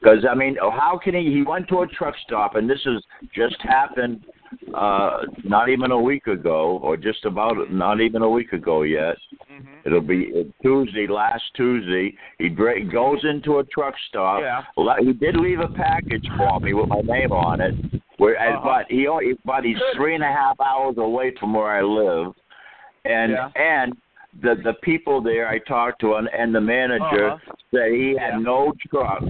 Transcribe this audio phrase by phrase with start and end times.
[0.00, 1.30] Because I mean, how can he?
[1.32, 3.02] He went to a truck stop, and this has
[3.34, 4.24] just happened,
[4.74, 9.16] uh, not even a week ago, or just about not even a week ago yet.
[9.52, 9.74] Mm-hmm.
[9.84, 12.14] It'll be Tuesday, last Tuesday.
[12.38, 14.40] He dra- goes into a truck stop.
[14.40, 14.62] Yeah.
[14.78, 17.74] Le- He did leave a package for me with my name on it.
[18.16, 18.60] Where, Uh-huh.
[18.64, 22.32] but he, only- but he's three and a half hours away from where I live,
[23.04, 23.48] and Yeah.
[23.54, 23.96] and
[24.42, 27.52] the the people there I talked to and, and the manager Uh-huh.
[27.74, 28.38] said he had Yeah.
[28.52, 29.22] no truck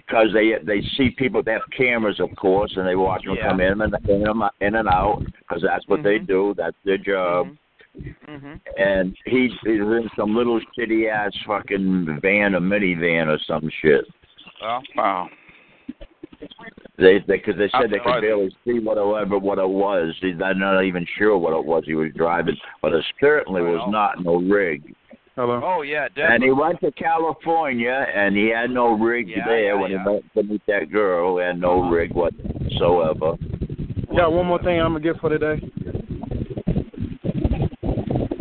[0.00, 3.48] because they they see people they have cameras of course and they watch them Yeah.
[3.48, 6.26] come in and in, and- in and out because that's what they Mhm.
[6.26, 7.48] do that's their job.
[7.48, 7.54] Hmm
[8.76, 14.04] and he's, he's in some little shitty ass fucking van or minivan or some shit.
[14.60, 15.28] Well, wow.
[16.98, 20.14] they because they, said they could barely see whatever what it was.
[20.20, 24.22] They're not even sure what it was he was driving but it certainly was not
[24.22, 24.94] no rig
[25.36, 25.60] Hello.
[25.62, 26.34] Oh yeah, definitely.
[26.34, 30.02] And he went to California, and he had no rig Yeah, there yeah, when yeah.
[30.02, 31.90] he went to meet that girl, and no Uh-huh.
[31.90, 33.36] rig whatsoever.
[34.12, 35.60] Yeah, one more thing I'm gonna get for today.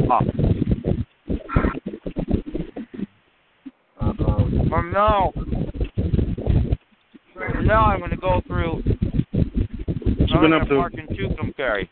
[0.08, 0.22] Huh.
[4.70, 5.32] From now,
[7.34, 8.76] from now I'm going to go through.
[8.76, 10.76] What you been I'm up gonna to?
[10.76, 11.88] Park in Tucumcari.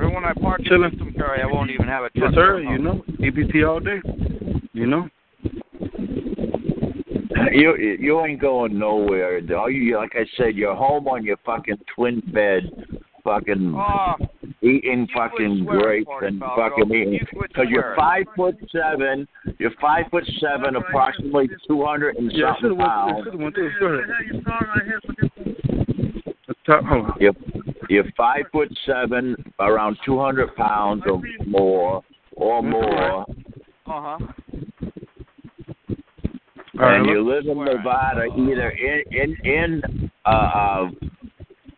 [0.00, 0.90] Or when I park in Chilling.
[0.92, 2.30] Tucumcari, I won't even have a truck.
[2.30, 2.60] Yes, sir.
[2.60, 2.70] there, huh?
[2.72, 4.00] You know, EPT all day.
[4.72, 5.08] You know.
[7.52, 9.40] You you ain't going nowhere.
[9.56, 12.70] All you like I said, you're home on your fucking twin bed,
[13.24, 14.14] fucking Oh,
[14.62, 16.70] eating fucking grapes and Falco.
[16.70, 17.20] fucking eating.
[17.40, 19.26] Because you're five foot seven,
[19.58, 23.12] you're five foot seven, approximately two hundred and Yeah, something have pounds.
[23.14, 23.24] went.
[23.24, 23.72] Should have went through.
[23.80, 24.06] Go ahead.
[26.66, 27.16] Top, hold on.
[27.20, 27.32] You're
[27.92, 32.02] you're five foot seven, around two hundred pounds or more,
[32.36, 33.20] or more.
[33.22, 33.24] uh
[33.86, 34.18] huh.
[36.80, 37.76] All right, and you live in Swear.
[37.76, 40.90] Nevada, either in in in uh, uh,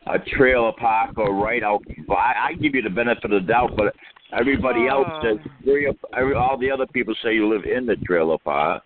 [0.06, 1.82] a trailer park or right out.
[2.10, 3.94] I, I give you the benefit of the doubt, but
[4.38, 5.22] everybody else Uh.
[5.22, 5.86] says three.
[5.86, 8.82] of- Every, all the other people say you live in the trailer park.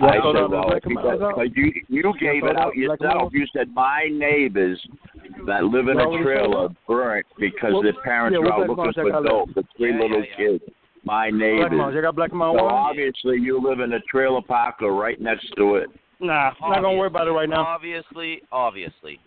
[0.00, 1.34] Well, I said, well, Black because Miles out?
[1.36, 3.32] but you you gave it out yourself.
[3.32, 4.80] You said my neighbors
[5.46, 6.76] that live in a trailer said?
[6.86, 9.54] burnt because Well, their parents yeah, are what out Black looking for check dope.
[9.54, 10.58] The three Yeah, little yeah, yeah.
[10.58, 10.64] kids.
[11.04, 11.72] My Black neighbors.
[11.72, 11.94] Mars.
[11.94, 12.74] You got Black So one?
[12.74, 15.88] obviously you live in a trailer park or right next to it.
[16.20, 17.64] Nah, I'm not gonna worry about it right now.
[17.66, 19.18] Obviously, obviously,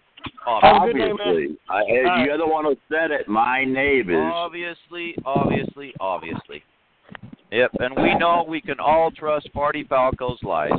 [0.45, 1.11] Have obviously, day.
[1.11, 2.25] Obviously, I, right.
[2.25, 3.27] you're the one who said it.
[3.27, 4.31] My neighbors.
[4.33, 6.63] obviously, obviously, obviously.
[7.51, 10.71] Yep, and we know we can all trust Party Falco's lies.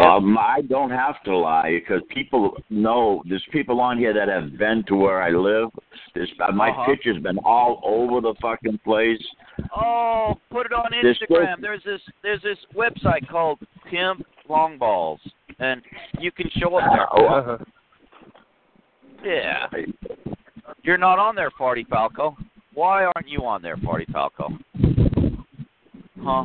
[0.00, 3.22] Um, I don't have to lie because people know.
[3.28, 5.70] There's people on here that have been to where I live.
[6.14, 6.84] There's, uh, my Uh-huh.
[6.86, 9.22] picture's been all over the fucking place.
[9.74, 11.60] Oh, put it on Instagram.
[11.60, 13.58] There's this there's this website called
[13.90, 15.20] Pimp Long Balls,
[15.58, 15.82] and
[16.18, 17.06] you can show up there.
[17.12, 17.58] Oh, Uh-huh.
[19.24, 19.68] Yeah,
[20.82, 22.36] you're not on there, Party Falco.
[22.74, 24.48] Why aren't you on there, Party Falco?
[26.24, 26.44] Huh?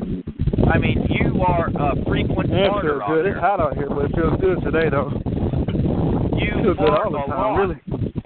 [0.71, 3.25] I mean, you are a frequent it feels on good.
[3.25, 5.09] It's hot out here, but it feels good today, though.
[6.37, 7.55] You It feels good all the time, lot.
[7.57, 7.79] really.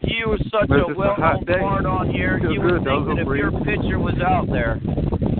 [0.03, 2.37] You were such But a it's just a well-known fart on here.
[2.37, 3.05] You would good, though.
[3.05, 4.77] think that if your picture was out there,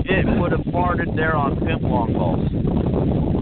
[0.05, 2.47] it would have farted there on Pimp Long Balls.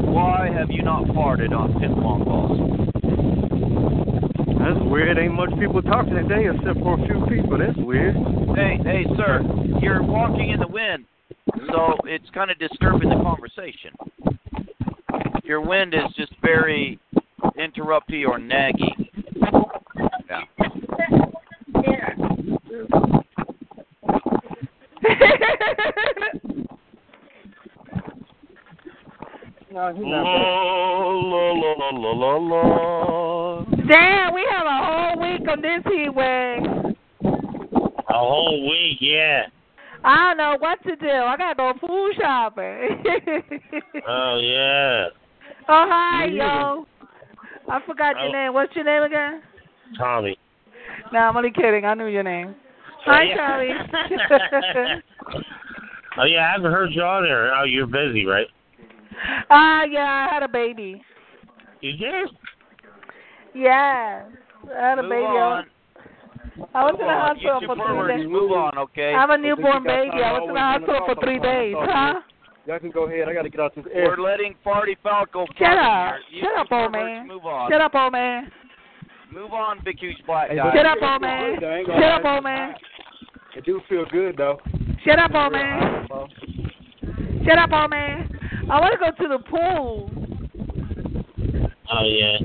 [0.09, 2.57] Why have you not farted on Pimp Long Balls?
[4.59, 5.17] That's weird.
[5.17, 7.57] Ain't much people talking today except for a few people.
[7.57, 8.15] That's weird.
[8.55, 9.41] Hey, hey, sir,
[9.81, 11.05] you're walking in the wind,
[11.67, 13.91] so it's kind of disturbing the conversation.
[15.43, 16.99] Your wind is just very
[17.57, 19.09] interrupty or naggy.
[20.29, 20.43] Yeah.
[29.71, 33.65] No, he's La, la, la, la, la, la.
[33.87, 36.95] Damn, we have a whole week on this heat wave.
[38.09, 39.43] A whole week, yeah.
[40.03, 41.09] I don't know what to do.
[41.09, 43.03] I gotta go food shopping.
[44.07, 45.07] Oh yeah.
[45.67, 46.85] oh hi, yo.
[47.67, 48.31] I forgot your Oh.
[48.31, 48.53] name.
[48.53, 49.41] What's your name again?
[49.97, 50.37] Tommy.
[51.11, 51.85] No, I'm only kidding.
[51.85, 52.55] I knew your name.
[53.05, 53.35] Hi, yeah.
[53.35, 53.69] Charlie.
[56.17, 57.53] oh yeah, I haven't heard you on there.
[57.53, 58.47] Oh, you're busy, right?
[59.49, 61.01] Ah, yeah, I had a baby.
[61.81, 62.29] You did?
[63.53, 64.23] Yeah,
[64.75, 65.23] I had a Move baby.
[65.23, 65.65] on.
[66.73, 67.27] I was Move in the on.
[67.35, 68.27] hospital You for three days.
[68.29, 69.13] move on, okay?
[69.13, 70.17] I have a newborn baby.
[70.23, 72.21] I was in the hospital for three days, huh?
[72.67, 73.27] Y'all can go ahead.
[73.27, 74.05] I got to get out this air.
[74.09, 76.15] We're letting Farty Falco Shut come up.
[76.29, 76.37] here.
[76.37, 77.27] You Shut up, old man.
[77.27, 77.71] Move on.
[77.71, 78.51] Shut up, old man.
[79.31, 80.73] Move on, big huge black guy.
[80.75, 81.63] Shut up, old man.
[81.63, 82.75] I ain't gonna Shut up, old man.
[83.55, 84.59] It do feel good though.
[85.05, 86.07] Shut up, old man.
[87.47, 88.29] Shut up, old man.
[88.69, 90.11] I want to go to the pool.
[91.91, 92.37] Oh yeah.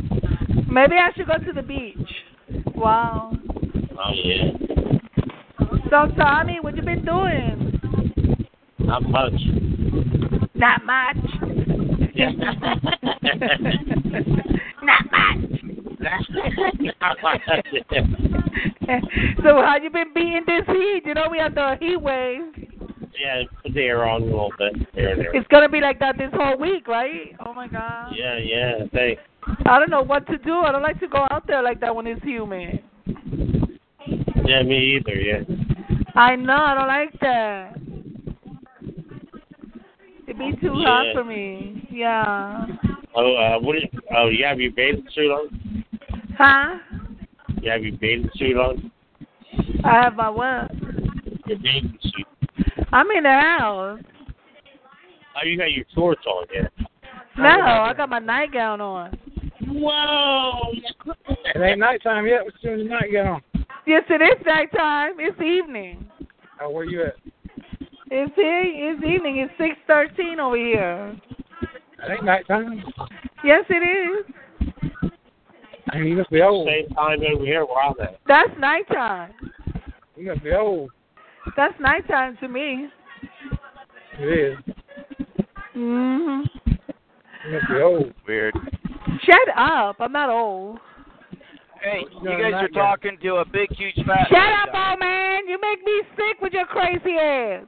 [0.71, 1.99] Maybe I should go to the beach.
[2.75, 3.33] Wow.
[3.97, 4.51] Oh yeah.
[5.91, 7.81] So, Tommy, what you been doing?
[8.79, 9.33] Not much.
[10.55, 11.17] Not much.
[12.15, 12.31] Yeah.
[17.01, 17.41] Not much.
[19.43, 21.03] so, how you been beating this heat?
[21.07, 22.43] You know we under the heat wave.
[23.19, 24.75] yeah, put the air on a little bit.
[24.95, 25.37] There, there.
[25.37, 27.37] It's gonna be like that this whole week, right?
[27.45, 28.13] Oh my God.
[28.17, 28.87] Yeah, yeah.
[28.93, 29.23] Thanks.
[29.67, 30.59] I don't know what to do.
[30.59, 32.83] I don't like to go out there like that when it's humid.
[34.47, 35.15] Yeah, me either.
[35.15, 35.43] Yeah.
[36.15, 36.55] I know.
[36.55, 37.77] I don't like that.
[40.27, 41.87] It'd be too hot for me.
[41.91, 42.67] Yeah.
[43.15, 43.85] Oh, uh, what is?
[44.17, 45.85] Oh, you have your bathing suit on?
[46.37, 46.79] Huh?
[47.61, 48.91] You have your bathing suit on?
[49.85, 50.71] I have my what?
[51.47, 52.27] Your bathing suit.
[52.93, 54.01] I'm in the house.
[55.37, 56.69] Oh, you got your shorts on, yeah.
[57.37, 59.19] No, I got my nightgown on.
[59.67, 60.73] Whoa!
[61.55, 62.45] It ain't nighttime yet.
[62.45, 63.11] What's doing tonight?
[63.11, 63.43] Get on.
[63.87, 65.15] Yes, it is nighttime.
[65.19, 66.07] It's evening.
[66.61, 67.17] Oh, where are you at?
[68.11, 68.63] It's here.
[68.65, 69.39] It's evening.
[69.39, 71.17] It's six thirteen over here.
[71.63, 72.83] It ain't nighttime.
[73.43, 74.35] Yes, it is.
[75.91, 76.67] I mean, you must be old.
[76.69, 78.19] Same time over here where I'm at.
[78.27, 79.33] That's nighttime.
[80.17, 80.91] You must be old.
[81.57, 82.89] That's nighttime to me.
[84.19, 84.59] It is.
[85.77, 86.49] Mhm.
[87.47, 88.15] You must be old.
[88.27, 88.55] Weird.
[89.23, 89.97] Shut up.
[90.01, 90.79] I'm not old.
[91.85, 92.73] Hey, you No, guys are yet.
[92.73, 94.27] talking to a big, huge fat.
[94.29, 94.91] Shut up, guy.
[94.91, 95.47] old man.
[95.47, 97.65] You make me sick with your crazy ass.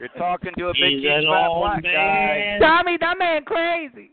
[0.00, 1.90] You're talking to a big, He's huge fat old black guy.
[1.92, 2.60] man.
[2.60, 4.10] Tommy, that man crazy.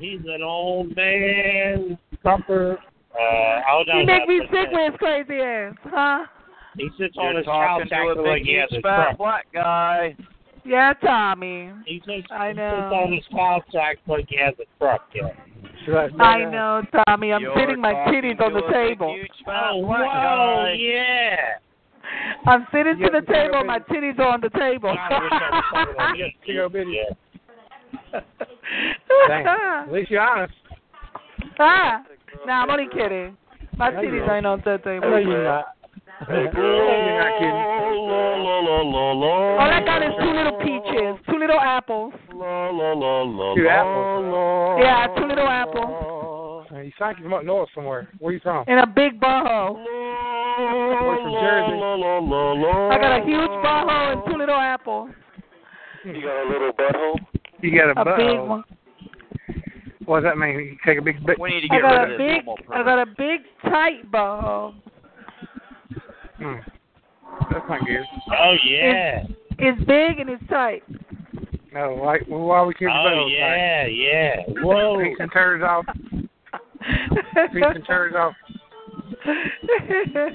[0.00, 1.98] He's an old man.
[2.22, 2.78] Supper.
[3.12, 3.88] Uh, hold.
[3.92, 6.24] He make me sick with his crazy ass, huh?
[6.78, 8.78] He sits on You're his couch talking to a acting like big, he has huge
[8.80, 9.18] a fat truck.
[9.18, 10.16] black guy.
[10.64, 11.70] Yeah, Tommy.
[11.86, 12.70] He sits, I he know.
[12.70, 15.02] sits on his couch acting like he has a truck.
[15.14, 15.28] Yeah.
[15.84, 17.32] Should I, I know, Tommy.
[17.32, 19.14] I'm You're sitting my titties on the table.
[19.14, 21.36] huge fat Oh, whoa, yeah.
[22.46, 23.58] I'm sitting to the table.
[23.60, 24.94] yeah, My titties are on the table.
[24.94, 26.46] God, I wish I was talking like this.
[26.46, 26.98] Chico Bitty.
[28.12, 28.20] Yeah.
[29.86, 30.54] At least you're honest.
[31.58, 32.02] ah,
[32.46, 33.36] nah, I'm only kidding.
[33.76, 35.20] My I know you titties ain't on that I know table.
[35.20, 35.64] you're not.
[36.28, 37.72] I know you're not kidding.
[39.58, 42.12] All I got is two little peaches, two little apples.
[42.30, 44.78] Two apples.
[44.82, 48.08] Yeah, two little apples, You sound like you're from up north somewhere.
[48.18, 48.64] Where you from?
[48.68, 49.74] In a big butthole.
[49.84, 51.76] We're from Jersey.
[52.92, 55.10] I got a huge butthole and two little apples.
[56.04, 57.16] You got a little butthole?
[57.60, 58.48] You got a, A big butthole.
[58.48, 58.64] one.
[60.04, 60.54] What does that mean?
[60.58, 61.38] You take a big bit.
[61.38, 63.40] We need to I get got rid a of this big, I got a big
[63.62, 64.74] tight butthole.
[66.42, 66.58] Hmm.
[67.50, 68.04] That's not good.
[68.38, 69.24] Oh, yeah.
[69.58, 70.82] It's big and it's tight.
[71.72, 74.36] No, why, well, why we keep the Oh, butthole yeah, yeah.
[74.62, 75.02] Whoa.
[75.02, 75.86] Take some turds off.
[77.52, 78.34] Take some turds off.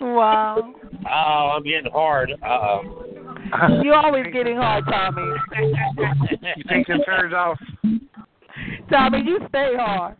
[0.00, 0.74] wow.
[1.08, 2.32] Oh, I'm getting hard.
[2.42, 3.04] Uh-oh.
[3.82, 5.22] You're always getting hard, Tommy.
[6.56, 7.58] You take some turds off.
[8.90, 10.16] Tommy, you stay hard.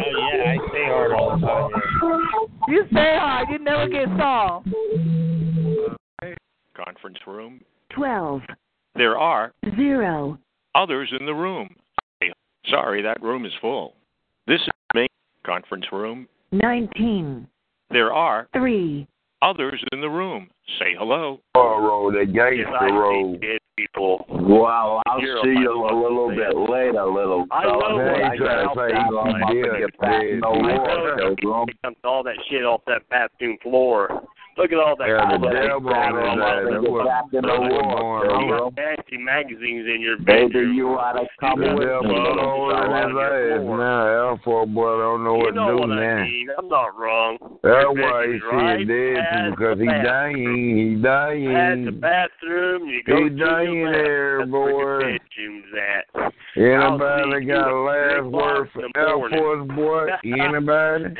[0.00, 1.70] Oh, yeah, I stay hard all the time.
[1.70, 2.74] Yeah.
[2.74, 3.48] You stay hard.
[3.50, 4.68] You never get soft.
[6.22, 6.26] Uh,
[6.76, 7.60] conference room.
[7.90, 8.42] 12,
[8.94, 10.38] There are 0,
[10.74, 11.74] others in the room.
[12.68, 13.94] Sorry, that room is full.
[14.46, 15.08] This is the main
[15.44, 16.28] conference room.
[16.52, 17.46] 19,
[17.90, 19.06] There are 3,
[19.42, 20.48] others in the room.
[20.78, 21.40] Say hello.
[21.54, 23.42] road, the gangster road.
[23.78, 24.26] People.
[24.28, 28.74] Well, I'll You're see you a little bit later, little I know what I got.
[28.74, 31.66] say, gonna get fat no more, Pilgrim.
[31.82, 34.26] Dumped all that shit off that bathroom floor.
[34.58, 35.06] Look at all that.
[35.06, 36.10] Yeah, the devil that.
[38.74, 40.50] Nasty magazines in your bedroom.
[40.52, 41.78] Baby, you ought to come with me.
[41.78, 44.28] His ass now.
[44.28, 46.26] Alpha boy don't know what to do now.
[46.58, 47.38] I'm not wrong.
[47.62, 50.76] That's why he said this because he dying.
[50.76, 51.54] He dying.
[51.54, 55.18] At the bathroom, you dying there, boy.
[56.56, 60.08] Anybody got a last word for Alpha's boy?
[60.24, 61.14] Anybody?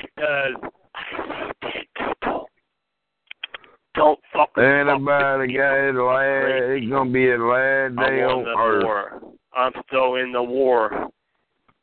[3.98, 6.78] Don't fucking Anybody got his last?
[6.78, 8.84] It's gonna be his last day I on Earth.
[8.84, 9.22] war.
[9.52, 11.10] I'm still in the war.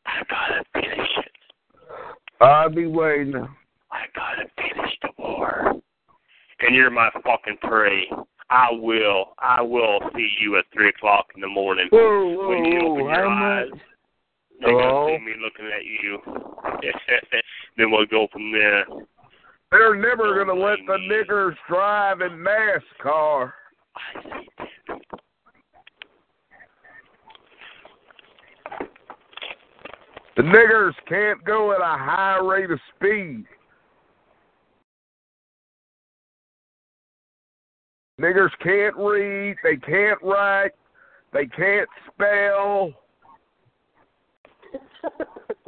[0.06, 1.32] I gotta finish it.
[2.40, 3.36] I'll be waiting.
[3.92, 5.74] I gotta finish the war.
[6.62, 8.08] And you're my fucking prey.
[8.50, 9.34] I will.
[9.40, 11.90] I will see you at three o'clock in the morning.
[11.92, 13.68] Whoa, whoa, when you open your eyes.
[13.72, 13.80] much?
[14.62, 16.20] They're gonna see me looking at you.
[17.78, 18.86] then we'll go from there.
[19.78, 23.52] They're never gonna let the niggers drive in NASCAR.
[23.94, 25.20] I see dead people.
[30.38, 33.44] The niggers can't go at a high rate of speed.
[38.22, 40.72] Niggers can't read, they can't write,
[41.34, 42.94] they can't spell.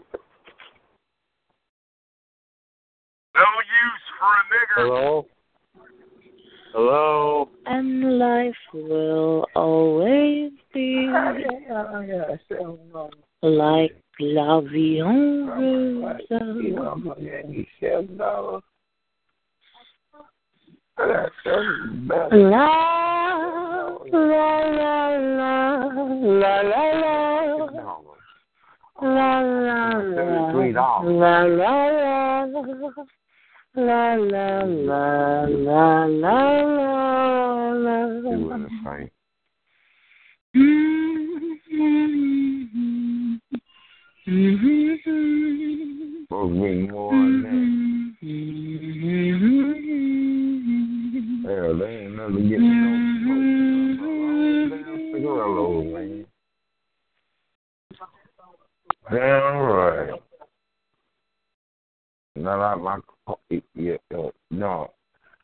[3.37, 3.43] No
[3.85, 4.81] use for a nigger.
[4.81, 5.25] Hello?
[6.73, 7.49] Hello?
[7.67, 11.07] And life will always be
[13.43, 16.17] like la vie en rose.
[22.31, 22.71] La la
[24.11, 25.91] la la
[26.33, 27.17] la la la.
[28.99, 31.05] La la la Sweet off.
[31.05, 31.45] la
[33.77, 36.41] La la la la la la
[37.73, 37.95] la.
[38.23, 39.11] They were in a fight.
[46.23, 47.67] Supposed to be more than that.
[51.47, 52.89] Hell, they ain't never getting no
[53.21, 53.61] smoke.
[55.13, 56.25] Cigarello, man.
[59.11, 60.26] All right.
[62.37, 63.37] Not out my car.
[63.75, 64.91] Yeah, uh, no,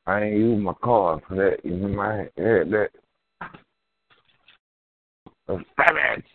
[0.06, 1.58] I ain't use my car for that.
[1.64, 2.90] You know my head that.
[5.50, 6.26] A savage.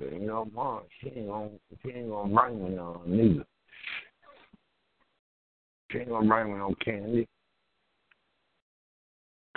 [0.00, 1.48] You know, mom, she ain't gonna,
[1.82, 3.44] she ain't gonna bring me no neither.
[5.90, 7.26] She ain't gonna bring me no candy.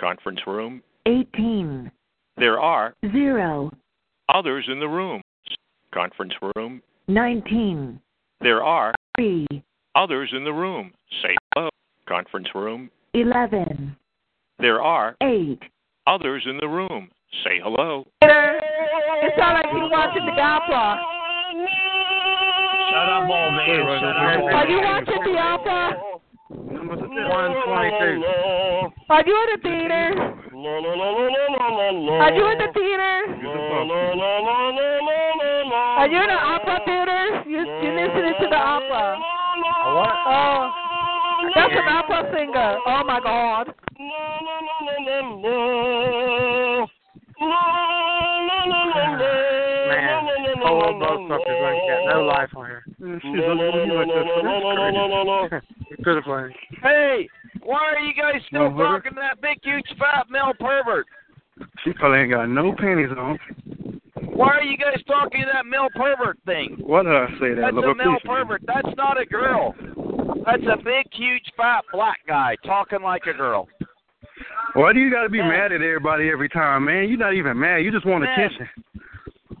[0.00, 0.82] Conference room.
[1.06, 1.90] 18.
[2.38, 3.70] There are 0.
[4.28, 5.20] others in the room.
[5.92, 6.82] Conference room.
[7.08, 8.00] 19.
[8.40, 9.46] There are 3.
[9.94, 10.92] others in the room.
[11.22, 11.68] Say hello.
[12.08, 12.90] Conference room.
[13.14, 13.96] 11.
[14.58, 15.58] There are 8.
[16.06, 17.10] others in the room.
[17.44, 18.06] Say hello.
[18.22, 21.02] It sounds like you watching the opera.
[22.90, 23.66] Shut up, old man.
[23.66, 24.42] Shut up.
[24.52, 25.82] Are you watching the opera?
[26.72, 28.24] Number 122.
[29.08, 30.41] Are you in the theater?
[30.64, 33.24] Are you in the theater?
[35.98, 37.42] Are you in the opera theater?
[37.48, 39.18] You, you're listening to the opera.
[39.96, 40.14] What?
[40.24, 40.70] Oh,
[41.56, 42.78] that's an opera singer.
[42.86, 43.74] Oh, my God.
[43.98, 44.06] La,
[44.38, 45.56] la, la, la, la, la.
[47.40, 47.62] La,
[48.46, 48.82] la, la,
[49.18, 49.51] la
[50.80, 52.84] whole motherfuckers ain't got no life on here.
[56.04, 56.48] Pitiful.
[56.82, 57.28] Hey,
[57.62, 58.96] why are you guys still No, brother.
[58.98, 61.06] talking to that big, huge, fat male pervert?
[61.84, 63.38] She probably ain't got no panties on.
[64.34, 66.76] Why are you guys talking to that male pervert thing?
[66.80, 67.72] What did I say that?
[67.74, 68.26] That's a male please.
[68.26, 68.62] pervert.
[68.66, 69.74] That's not a girl.
[70.46, 73.68] That's a big, huge, fat black guy talking like a girl.
[74.74, 77.08] Why do you got to be mad at everybody every time, man?
[77.08, 77.78] You're not even mad.
[77.78, 78.32] You just want Man.
[78.32, 78.68] attention.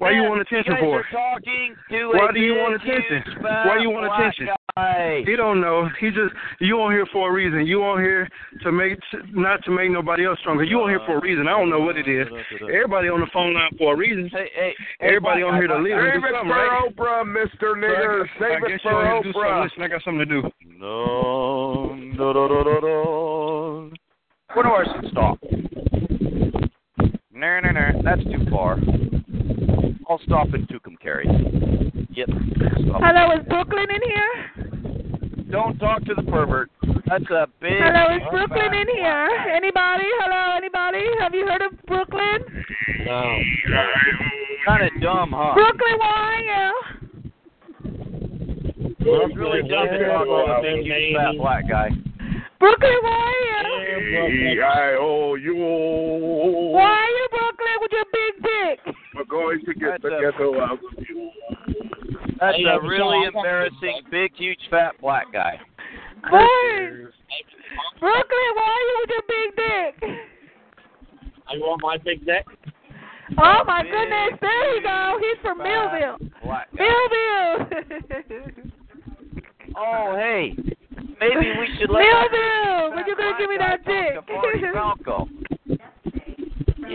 [0.02, 0.98] Why you want attention for?
[0.98, 3.22] Are talking to Why do you want attention?
[3.22, 4.50] huge, fat Why you want attention?
[4.74, 5.22] Guy.
[5.24, 5.86] He don't know.
[6.00, 7.66] He just you on here for a reason.
[7.66, 8.28] You on here
[8.64, 8.98] to make
[9.30, 10.64] not to make nobody else stronger.
[10.64, 11.46] You on here for a reason.
[11.46, 12.26] I don't know what it is.
[12.62, 14.28] Everybody on the phone line for a reason.
[14.32, 16.82] Hey, hey, Everybody on here to live Save it for right?
[16.82, 17.78] Oprah, Mr.
[17.78, 18.26] Nigger.
[18.26, 19.52] I Save guess it you for want to do something.
[19.54, 19.62] Oprah.
[19.62, 20.42] Listen, I got something to do.
[20.82, 23.90] No, no, no, no, no, no.
[24.54, 24.82] Where do I
[25.12, 25.38] stop?
[27.30, 28.02] No, no, no.
[28.02, 28.78] That's too far.
[30.08, 31.26] I'll stop in Tucumcari.
[32.10, 32.28] Yep.
[32.28, 33.00] Stop.
[33.02, 34.34] Hello, is Brooklyn in here?
[35.50, 36.70] Don't talk to the pervert.
[37.06, 37.72] That's a big.
[37.76, 39.28] Hello, is Brooklyn in here?
[39.54, 40.04] Anybody?
[40.20, 41.04] Hello, anybody?
[41.20, 42.64] Have you heard of Brooklyn?
[43.06, 43.38] No.
[44.66, 45.54] Kind of dumb, huh?
[45.54, 46.72] Brooklyn, where are you?
[49.04, 51.90] It really doesn't talk about a big, huge, fat black guy.
[52.60, 53.32] Brooklyn, where are
[53.98, 54.58] you?
[54.58, 55.56] E-I-O-U.
[56.72, 58.94] Where are you, Brooklyn, with your big dick?
[59.14, 61.30] We're going to get the ghetto out of you.
[62.40, 65.60] That's Hey, a really I embarrassing, big, huge, fat black guy.
[66.30, 67.12] Where?
[68.00, 69.94] Brooklyn, why are you with your big dick?
[71.48, 72.46] I want my big dick.
[73.38, 75.18] Oh my goodness, there you go.
[75.20, 76.18] He's from Millville.
[76.74, 78.72] Millville.
[79.74, 80.54] Oh, hey,
[81.18, 84.18] maybe we should let Millville, when you gonna give me that dick?
[84.74, 85.28] Falco.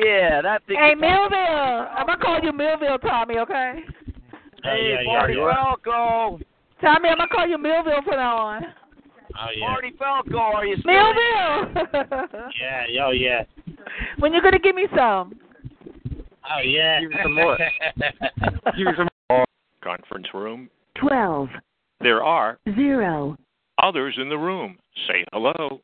[0.06, 0.78] Yeah, that thing.
[0.80, 1.38] Hey, Millville.
[1.38, 3.38] I'm gonna call you Millville, Tommy.
[3.40, 3.74] Okay?
[3.86, 5.54] Oh, hey, yeah, yeah, Marty you are.
[5.54, 6.40] Falco.
[6.82, 8.64] Tommy, I'm gonna call you Millville from now on.
[9.40, 9.68] Oh yeah.
[9.68, 12.50] Marty Falco, are you still Millville.
[12.62, 13.44] Yeah, yo, yeah.
[14.20, 15.34] when you gonna give me some?
[16.50, 17.02] Oh yeah.
[17.02, 17.58] Give me some more.
[18.78, 19.46] Give me some more.
[19.84, 20.70] conference room.
[20.96, 21.50] Twelve.
[22.02, 23.38] There are Zero.
[23.82, 24.78] others in the room.
[25.08, 25.82] Say hello.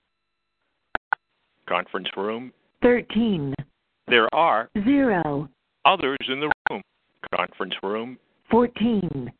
[1.67, 2.51] Conference room.
[2.82, 3.53] Thirteen.
[4.08, 5.50] There are Zero.
[5.86, 6.82] others in the room.
[7.36, 8.18] Conference room.
[8.52, 9.32] Fourteen.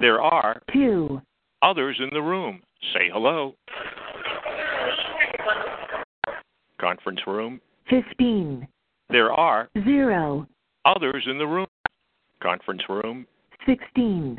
[0.00, 1.20] There are Two.
[1.60, 2.60] others in the room.
[2.94, 3.54] Say hello.
[6.80, 7.60] Conference room.
[7.88, 8.66] Fifteen.
[9.10, 10.46] There are Zero.
[10.84, 11.66] others in the room.
[12.42, 13.26] Conference room.
[13.66, 14.38] Sixteen.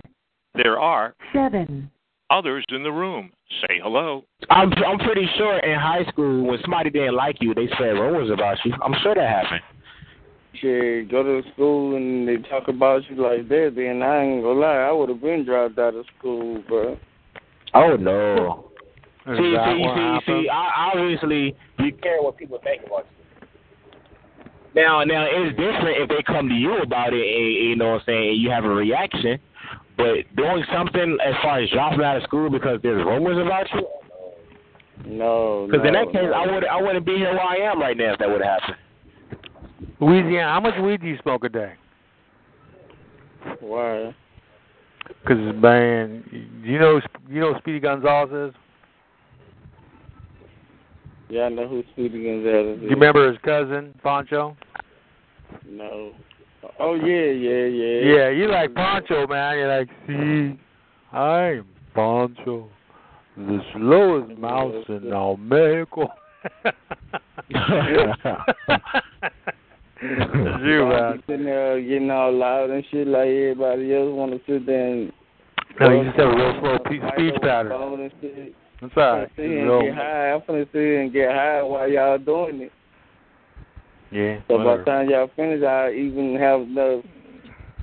[0.56, 1.90] There are Seven.
[2.34, 3.32] Others in the room.
[3.62, 4.26] Say hello.
[4.50, 8.32] I'm I'm pretty sure in high school when somebody didn't like you, they said rumors
[8.32, 8.74] about you.
[8.84, 9.62] I'm sure that happened.
[10.56, 14.60] Shit, go to school and they talk about you like that, then I ain't gonna
[14.60, 16.98] lie, I would have been dropped out of school, bro.
[17.74, 18.70] Oh no.
[19.26, 20.22] Is see, see, see, happened?
[20.26, 20.50] see.
[20.50, 23.14] I, obviously, you care what people think about you.
[24.76, 28.02] Now, now it's different if they come to you about it, and you know what
[28.02, 29.40] I'm saying, you have a reaction.
[29.98, 33.88] But doing something as far as dropping out of school because there's rumors about you,
[35.06, 36.34] No, because in that case, no.
[36.34, 38.76] I would I wouldn't be here where I am right now if that would happen.
[40.00, 41.74] Louisiana, how much weed do you smoke a day?
[43.60, 44.16] Why?
[45.22, 46.24] Because man,
[46.64, 48.56] you know you know who Speedy Gonzalez is.
[51.30, 52.80] Yeah, I know who Speedy Gonzalez is.
[52.82, 54.58] Do you remember his cousin Poncho?
[55.68, 56.14] No.
[56.80, 58.16] Oh yeah, yeah, yeah.
[58.16, 59.58] Yeah, you like Poncho, man.
[59.58, 60.60] You're like, see,
[61.16, 62.70] I'm Poncho,
[63.38, 66.08] the slowest mouse in all Mexico.
[67.50, 67.56] you,
[70.86, 71.24] man.
[71.28, 75.12] sitting there getting all loud and shit like everybody else want to sit there and.
[75.80, 77.70] No, you just have a real slow pe- speech pattern.
[77.70, 78.56] the phone and shit.
[78.80, 79.30] That's all right.
[79.30, 80.32] I'm finna sit here and get high.
[80.32, 82.72] I'm finna sit here and get high while y'all doing it.
[84.14, 84.40] Yeah.
[84.48, 87.04] So by the time y'all finish, I even have enough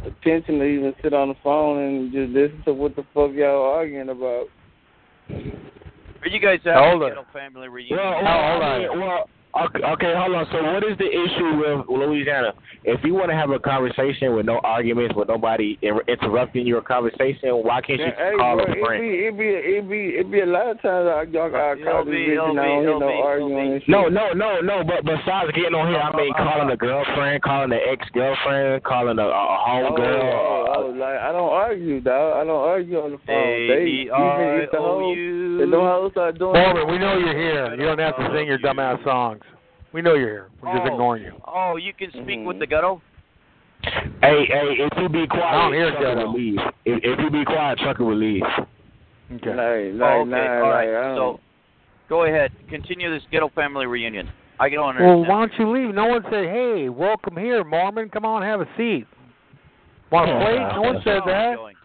[0.07, 3.75] attention to even sit on the phone and just listen to what the fuck y'all
[3.75, 4.47] arguing about.
[5.29, 7.27] Are you guys having Hold a on.
[7.33, 7.99] family reunion?
[7.99, 10.47] Well, well, I mean, well, okay, okay, hold on.
[10.53, 12.53] So, what is the issue with Louisiana?
[12.85, 17.61] If you want to have a conversation with no arguments, with nobody interrupting your conversation,
[17.61, 19.03] why can't you Yeah, hey, call bro, a it friend?
[19.03, 22.05] be it be it be it be a lot of times I y'all got call
[22.05, 23.89] this bitch and I don't hear no arguing and shit.
[23.91, 24.83] No, no, no, no.
[24.83, 29.29] But besides getting on here, I mean, calling a girlfriend, calling an ex-girlfriend, calling a,
[29.29, 30.21] a Oh, homegirl.
[30.25, 32.41] Uh, oh, oh, like I don't argue, dog.
[32.41, 33.69] I don't argue on the phone.
[33.69, 35.17] They even if the hoes,
[35.71, 36.55] the hoes start doing.
[36.55, 37.75] Foreman, we know you're here.
[37.77, 39.43] You don't have to sing your dumbass songs.
[39.93, 40.47] We know you're here.
[40.63, 40.93] We're just Oh.
[40.93, 41.33] ignoring you.
[41.47, 42.45] Oh, you can speak Mm-hmm.
[42.45, 43.03] with the ghetto?
[43.83, 46.27] Hey, hey, if you be quiet, I don't hear Trucker ghetto.
[46.27, 46.59] will leave.
[46.85, 48.43] If, if you be quiet, Trucker will leave.
[49.33, 49.93] Okay.
[49.93, 50.93] Like, Oh, okay, nah, all right.
[50.93, 51.41] like, I So,
[52.09, 52.53] go ahead.
[52.69, 54.29] Continue this ghetto family reunion.
[54.59, 54.97] I get on.
[54.97, 55.29] Well, understand.
[55.29, 55.95] why don't you leave?
[55.95, 58.11] No one said, "Hey, welcome here, Mormon.
[58.11, 59.07] Come on, have a seat."
[60.11, 60.59] Want to play?
[60.75, 61.57] No one said that.
[61.57, 61.77] Going?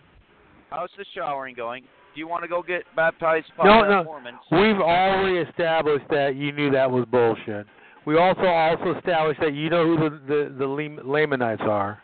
[0.71, 1.83] How's the showering going?
[2.13, 4.03] Do you want to go get baptized by No, the no.
[4.03, 4.39] Mormons?
[4.51, 7.65] We've already established that you knew that was bullshit.
[8.05, 11.99] We also also established that you know who the the, the Lam- Lamanites are.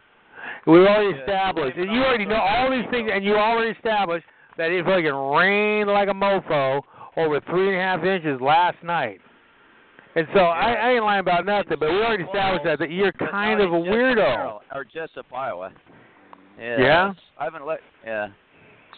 [0.67, 4.25] We already established, and you already know all these things, and you already established
[4.57, 6.81] that it fucking rained like a mofo
[7.17, 9.19] over three and a half inches last night.
[10.15, 13.13] And so I, I ain't lying about nothing, but we already established that that you're
[13.13, 14.59] kind of a weirdo.
[14.73, 15.71] Or Jesup, Iowa.
[16.59, 16.79] Yeah.
[16.79, 17.13] Yeah?
[17.39, 17.79] I haven't let.
[18.05, 18.27] Yeah.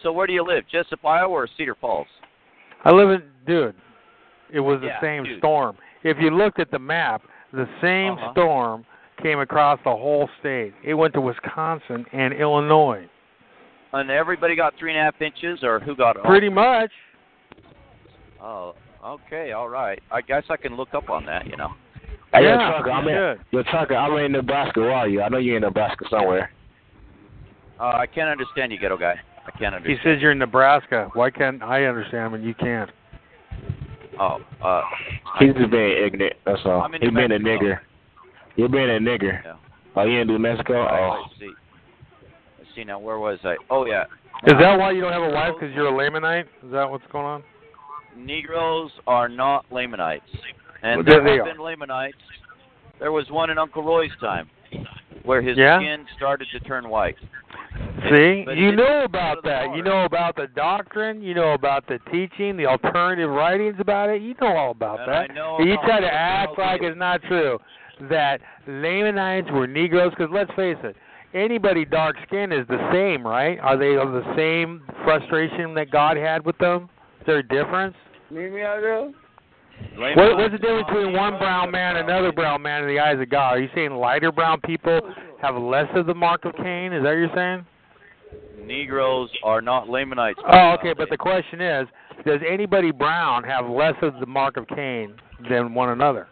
[0.02, 0.64] So where do you live?
[0.72, 2.06] Jesup, Iowa, or Cedar Falls?
[2.84, 3.74] I live in, dude.
[4.52, 5.38] It was Yeah, the same dude.
[5.38, 5.76] storm.
[6.04, 8.32] If you looked at the map, the same Uh-huh.
[8.32, 8.84] storm
[9.22, 10.74] came across the whole state.
[10.84, 13.08] It went to Wisconsin and Illinois.
[13.92, 16.18] And everybody got three and a half inches, or who got it?
[16.18, 16.30] all?
[16.30, 16.90] Pretty much.
[18.40, 20.02] Oh, okay, all right.
[20.10, 21.46] I guess I can look up on that.
[21.46, 21.68] You know.
[22.32, 24.80] Hey, Yeah, yo, Trucker, I'm you in, yo, Trucker, I'm in Nebraska.
[24.80, 25.22] Where are you?
[25.22, 26.50] I know you're in Nebraska somewhere.
[27.78, 29.14] Uh, I can't understand you, ghetto guy.
[29.46, 30.00] I can't understand.
[30.00, 31.10] He says you're in Nebraska.
[31.14, 32.90] Why can't I understand when you can't?
[34.18, 34.82] Oh, uh,
[35.40, 36.34] He's just being ignorant.
[36.44, 36.82] That's all.
[36.82, 37.80] I'm in He's being a nigger.
[38.56, 39.42] You're being a nigger.
[39.44, 39.54] Yeah.
[39.96, 40.74] Oh, you in New Mexico?
[40.78, 41.22] All right, Oh.
[41.22, 41.50] let's see.
[42.58, 42.98] Let's see now.
[42.98, 43.56] Where was I?
[43.70, 44.04] Oh yeah.
[44.46, 45.54] Is that why you don't have a wife?
[45.58, 46.42] Because you're a Lamanite?
[46.64, 47.42] Is that what's going on?
[48.16, 50.22] Negroes are not Lamanites,
[50.82, 52.16] and Well, there they have been Lamanites.
[53.00, 54.48] There was one in Uncle Roy's time,
[55.24, 55.78] where his Yeah?
[55.78, 57.16] skin started to turn white.
[58.10, 59.66] See, But you know about go to the that.
[59.68, 59.76] water.
[59.78, 61.22] You know about the doctrine.
[61.22, 64.20] You know about the teaching, the alternative writings about it.
[64.22, 65.30] You know all about And that.
[65.30, 66.90] I know you try to act like LDS.
[66.90, 67.58] it's not true
[68.10, 70.10] that Lamanites were Negroes.
[70.10, 70.96] Because let's face it,
[71.32, 73.58] anybody dark skinned is the same, right?
[73.60, 76.88] Are they of the same frustration that God had with them?
[77.20, 77.94] Is there a difference?
[78.30, 79.10] Meet me out there.
[79.96, 83.18] What, what's the difference between one brown man and another brown man in the eyes
[83.20, 83.56] of God?
[83.56, 85.12] Are you saying lighter brown people oh,
[85.42, 86.92] have less of the mark of Cain?
[86.92, 87.66] Is that what you're saying?
[88.64, 90.38] Negroes are not Lamanites.
[90.50, 90.94] Oh, okay.
[90.96, 91.86] But the question is,
[92.24, 95.14] does anybody brown have less of the mark of Cain
[95.50, 96.28] than one another?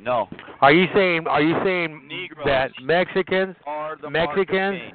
[0.00, 0.28] No.
[0.60, 1.26] Are you saying?
[1.28, 4.92] Are you saying Negroes that Mexicans, Are the Mexicans, Mark of Cain.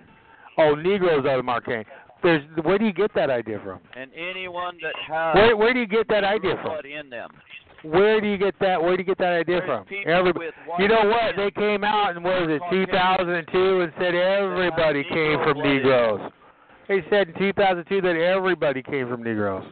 [0.57, 1.85] oh, Negroes are the mark of Cain?
[2.23, 3.79] There's where do you get that idea from?
[3.95, 6.77] And anyone that has Where where do you get that idea from?
[6.85, 7.29] in them.
[7.83, 8.81] Where do you get that?
[8.81, 9.85] Where do you get that idea There's from?
[10.05, 10.47] Everybody.
[10.79, 11.35] You know what?
[11.35, 16.31] They came out and what was it, 2002, and said everybody came from Negroes.
[16.87, 19.65] They said in 2002 that everybody came from Negroes.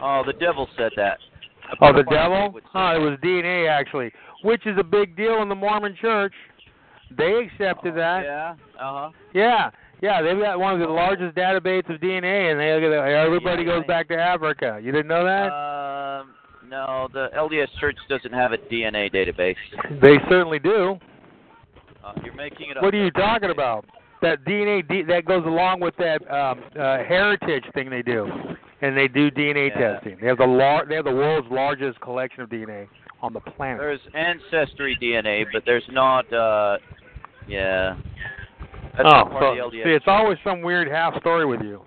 [0.00, 1.18] Oh, the devil said that.
[1.80, 2.54] Oh, the devil?
[2.74, 6.34] Oh, it was DNA actually, which is a big deal in the Mormon Church.
[7.16, 8.24] They accepted that.
[8.24, 8.54] Yeah.
[8.80, 9.10] Uh huh.
[9.34, 9.70] Yeah,
[10.02, 13.62] yeah, they've got one of the largest databases of DNA, and they look at everybody
[13.62, 14.80] Yeah, goes back to Africa.
[14.82, 15.50] You didn't know that?
[15.50, 16.34] Um,
[16.68, 19.56] no, the LDS Church doesn't have a DNA database.
[20.00, 20.98] they certainly do.
[22.04, 22.82] Uh, you're making it up.
[22.82, 23.84] What are you talking about?
[24.22, 28.26] That DNA D, that goes along with that um, uh, heritage thing they do,
[28.80, 29.94] and they do DNA Yeah.
[29.94, 30.18] testing.
[30.20, 32.88] They have the lar- they have the world's largest collection of DNA
[33.20, 33.78] on the planet.
[33.80, 36.30] There's ancestry DNA, but there's not.
[36.32, 36.78] uh
[37.48, 37.96] Yeah.
[38.96, 39.84] That's oh, not part so, of the LDS.
[39.84, 41.82] see, it's always some weird half story with you.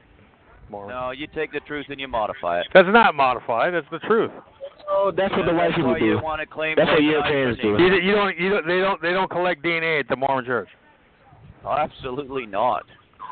[0.70, 2.68] No, you take the truth and you modify it.
[2.74, 3.74] That's not modified.
[3.74, 4.32] That's the truth.
[4.90, 6.06] Oh, that's what the white That's people why do.
[6.06, 7.84] you want to claim That's what Lamanites Europeans do.
[7.84, 8.40] You, you don't.
[8.40, 8.68] You don't.
[8.68, 9.02] They don't.
[9.02, 10.70] They don't collect DNA at the Mormon Church.
[11.66, 12.86] Oh, absolutely not.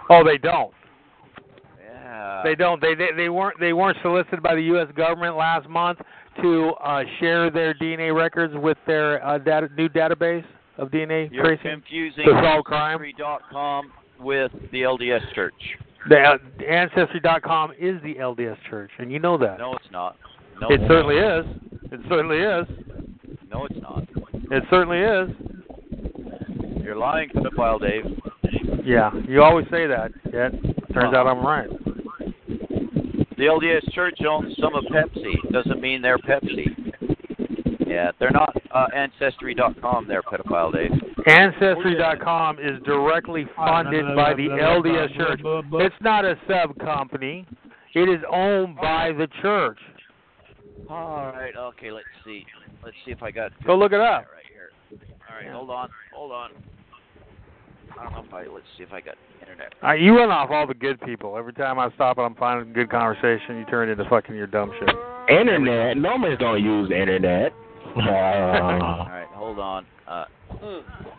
[0.10, 0.74] Oh, they don't.
[1.82, 2.42] Yeah.
[2.44, 2.82] They don't.
[2.82, 4.88] They, they they weren't they weren't solicited by the U.S.
[4.98, 6.00] government last month
[6.42, 10.44] to uh, share their DNA records with their uh, data, new database
[10.78, 13.02] of DNA You're tracing confusing to solve crime.
[13.02, 15.54] Ancestry.com with the LDS Church.
[16.10, 16.38] The uh,
[16.70, 19.58] Ancestry.com is the LDS Church, and you know that.
[19.58, 20.18] No, it's not.
[20.62, 21.40] No, it certainly not.
[21.40, 21.46] is.
[21.92, 22.68] It certainly is.
[23.52, 24.08] No, it's not.
[24.52, 25.30] It certainly is.
[26.84, 28.06] You're lying, pedophile Dave.
[28.86, 30.12] Yeah, you always say that.
[30.32, 30.52] Yet
[30.94, 31.70] turns out I'm right.
[33.38, 35.52] The LDS Church owns some of Pepsi.
[35.52, 36.68] Doesn't mean they're Pepsi.
[37.86, 40.08] Yeah, they're not uh, Ancestry.com.
[40.08, 40.92] They're pedophile Dave.
[41.28, 45.42] Ancestry.com is directly funded by the LDS Church.
[45.44, 47.46] It's not a sub company.
[47.94, 49.80] It is owned by the church.
[50.90, 51.56] All right.
[51.56, 51.92] Okay.
[51.92, 52.46] Let's see.
[52.84, 53.52] Let's see if I got.
[53.66, 54.26] Go look it up.
[54.34, 54.70] Right here.
[55.30, 55.52] All right.
[55.52, 55.90] Hold on.
[56.14, 56.52] Hold on.
[57.98, 58.42] I don't know if I.
[58.52, 59.74] Let's see if I got internet.
[59.84, 61.38] Uh, you run off all the good people.
[61.38, 64.48] Every time I stop and I'm finding good conversation, you turn it into fucking your
[64.48, 64.90] dumb shit.
[65.30, 65.98] Internet.
[65.98, 67.54] Normans don't use the internet.
[67.96, 69.28] All Uh, right.
[69.34, 69.86] Hold on.
[70.08, 70.26] Uh,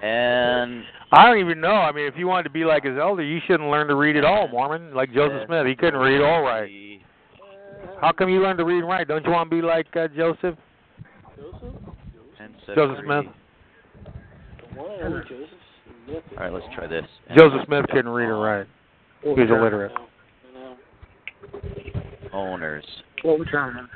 [0.02, 1.72] and I don't even know.
[1.72, 4.16] I mean, if you wanted to be like his elder, you shouldn't learn to read
[4.16, 4.94] at all, Mormon.
[4.94, 6.70] Like Joseph Smith, he couldn't read all right.
[8.00, 9.08] How come you learned to read and write?
[9.08, 10.56] Don't you want to be like uh, Joseph?
[12.40, 12.74] Ancestry.
[12.74, 13.24] Joseph Smith.
[14.78, 16.52] All right.
[16.52, 17.04] Let's try this.
[17.36, 18.66] Joseph Smith couldn't read or write.
[19.22, 19.92] He was illiterate.
[22.32, 22.84] Owners.
[23.22, 23.88] What we trying?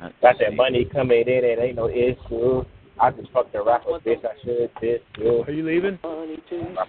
[0.00, 0.56] Let's Got that see.
[0.56, 2.64] money coming in and ain't no issue.
[3.00, 4.24] I just fucked the rapper, bitch.
[4.24, 5.00] I should this.
[5.46, 5.98] Are you leaving?
[6.02, 6.26] All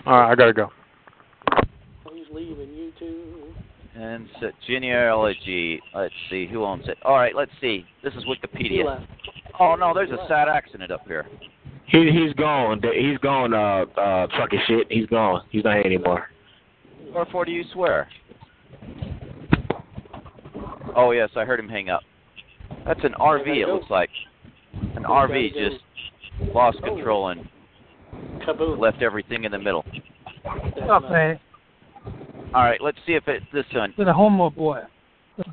[0.05, 0.69] right, I gotta go.
[2.11, 3.53] He's leaving you too.
[3.95, 5.79] And so, genealogy.
[5.95, 6.97] Let's see who owns it.
[7.03, 7.85] All right, let's see.
[8.03, 9.05] This is Wikipedia.
[9.59, 11.27] Oh no, there's a sad accident up here.
[11.85, 12.81] He he's gone.
[12.81, 13.53] He's gone.
[13.53, 14.87] Uh, uh, trucking shit.
[14.89, 15.43] He's gone.
[15.51, 16.27] He's not here anymore.
[17.13, 18.09] Wherefore do you swear?
[20.95, 22.01] Oh yes, I heard him hang up.
[22.85, 23.47] That's an RV.
[23.47, 24.09] It looks like
[24.95, 25.83] an RV just
[26.53, 27.47] lost control and
[28.79, 29.85] left everything in the middle.
[30.83, 31.39] Stop man.
[32.53, 33.93] All right, let's see if it's this one.
[33.95, 34.81] To the homo boy.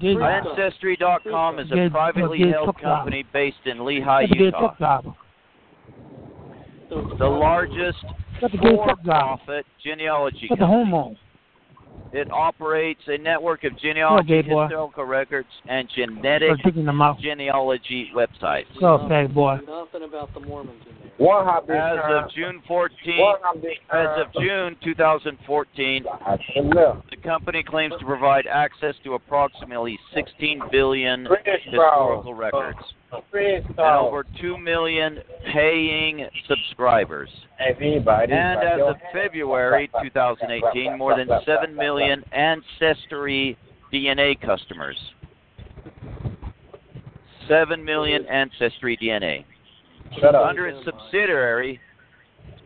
[0.03, 5.01] Ancestry.com is a privately held company based in Lehi, Good Utah.
[6.91, 7.99] The largest
[8.41, 9.37] Got the gay tech guy.
[9.37, 10.67] for-profit genealogy the company.
[10.91, 11.17] homo.
[12.13, 17.01] It operates a network of Oh, genealogy, gay historical records, and genetic Start kicking them
[17.01, 17.21] out.
[17.21, 18.67] genealogy websites.
[18.81, 19.61] Go, fag boy.
[19.67, 21.29] Nothing about the Mormons in there.
[21.29, 26.37] One hot big As of June 14, One hot big as of June 2014, I
[26.53, 27.11] should left.
[27.11, 32.79] the company claims to provide access to approximately 16 billion historical records
[33.13, 35.19] and over 2 million
[35.53, 37.29] paying subscribers.
[37.59, 43.59] And as of February 2018, more than 7 million Ancestry
[43.93, 44.97] DNA customers.
[47.49, 49.45] 7 million Ancestry DNA.
[50.19, 50.47] Shut up.
[50.47, 51.81] Under its subsidiary,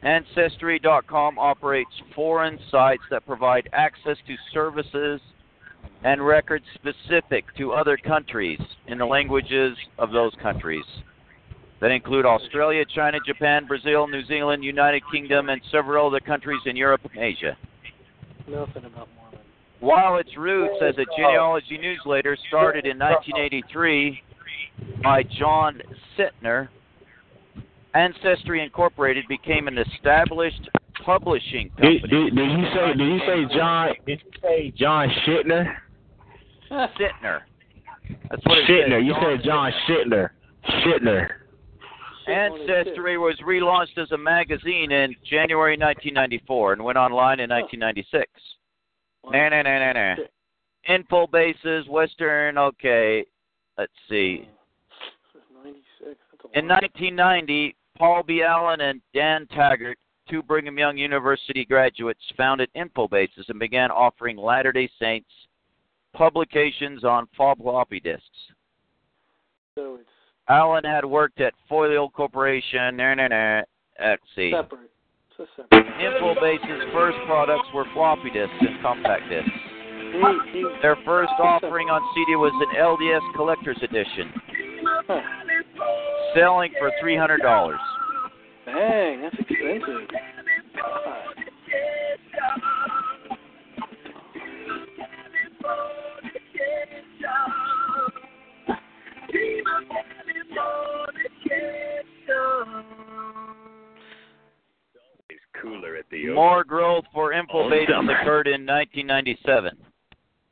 [0.04, 5.20] Ancestry.com operates foreign sites that provide access to services
[6.02, 10.84] and records specific to other countries in the languages of those countries.
[11.80, 16.76] That include Australia, China, Japan, Brazil, New Zealand, United Kingdom, and several other countries in
[16.76, 17.56] Europe and Asia.
[18.46, 19.40] Nothing about Mormons.
[19.80, 24.22] While its roots as a genealogy newsletter started in 1983
[25.02, 25.80] by John
[26.18, 26.68] Sittner,
[27.94, 30.68] Ancestry Incorporated became an established
[31.04, 32.00] publishing company.
[32.00, 32.94] Did, did, did you say?
[32.96, 33.88] Did you say John?
[34.06, 35.76] Did you say John Shitner?
[36.70, 37.40] Sittner.
[38.30, 38.98] That's what Shitner.
[38.98, 39.04] says.
[39.04, 40.30] You said John Shitner.
[40.84, 41.28] Shitner.
[42.26, 48.26] Ancestry was relaunched as a magazine in January 1994 and went online in 1996.
[49.30, 50.14] Nah, nah, nah, nah, nah.
[50.88, 53.24] Info bases, Western, okay.
[53.76, 54.48] Let's see.
[55.62, 56.18] 96.
[56.54, 58.42] In 1990, Paul B.
[58.42, 64.72] Allen and Dan Taggart, two Brigham Young University graduates, founded InfoBases and began offering Latter
[64.72, 65.30] day Saints
[66.12, 68.24] publications on floppy disks.
[69.76, 70.08] So it's
[70.48, 72.96] Allen had worked at Folio Corporation.
[72.96, 73.62] Nah, nah, nah.
[74.00, 74.52] Let's see.
[74.52, 74.90] separate.
[75.36, 75.70] Separate.
[75.98, 79.50] InfoBase's first products were floppy disks and compact disks.
[80.12, 84.30] He, he, Their first offering on CD was an LDS Collector's Edition,
[84.86, 85.20] huh.
[86.34, 87.76] selling for $300.
[88.66, 90.08] Dang, that's expensive.
[90.10, 91.24] God.
[105.28, 108.12] It's cooler at the More growth for All InfoBases summer.
[108.20, 109.76] occurred in 1997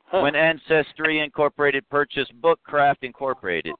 [0.07, 0.21] Huh.
[0.21, 3.73] when Ancestry Incorporated purchased Bookcraft Incorporated,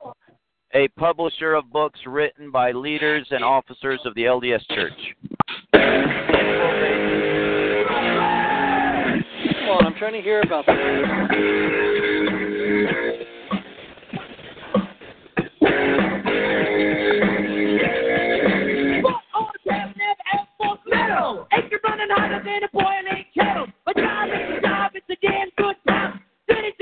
[0.75, 4.93] a publisher of books written by leaders and officers of the LDS Church.
[5.73, 5.83] Come
[9.69, 10.77] on, I'm trying to hear about this.
[21.55, 23.67] Ain't you running hotter than a boiling kettle?
[23.87, 26.21] My job is a job, it's a damn good time.
[26.49, 26.82] City to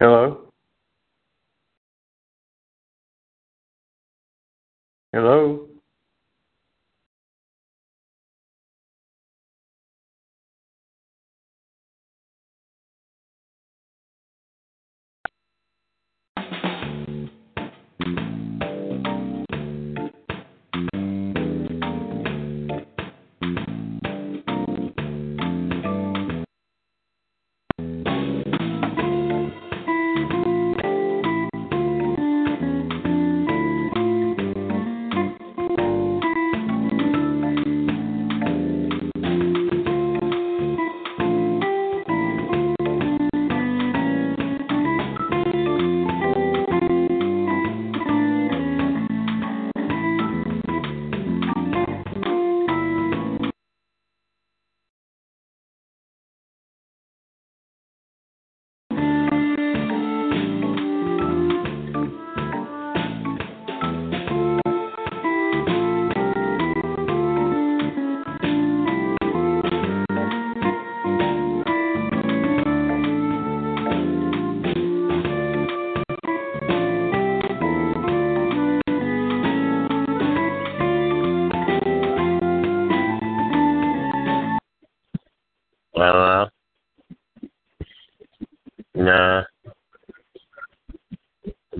[0.00, 0.52] Hello?
[5.12, 5.68] Hello?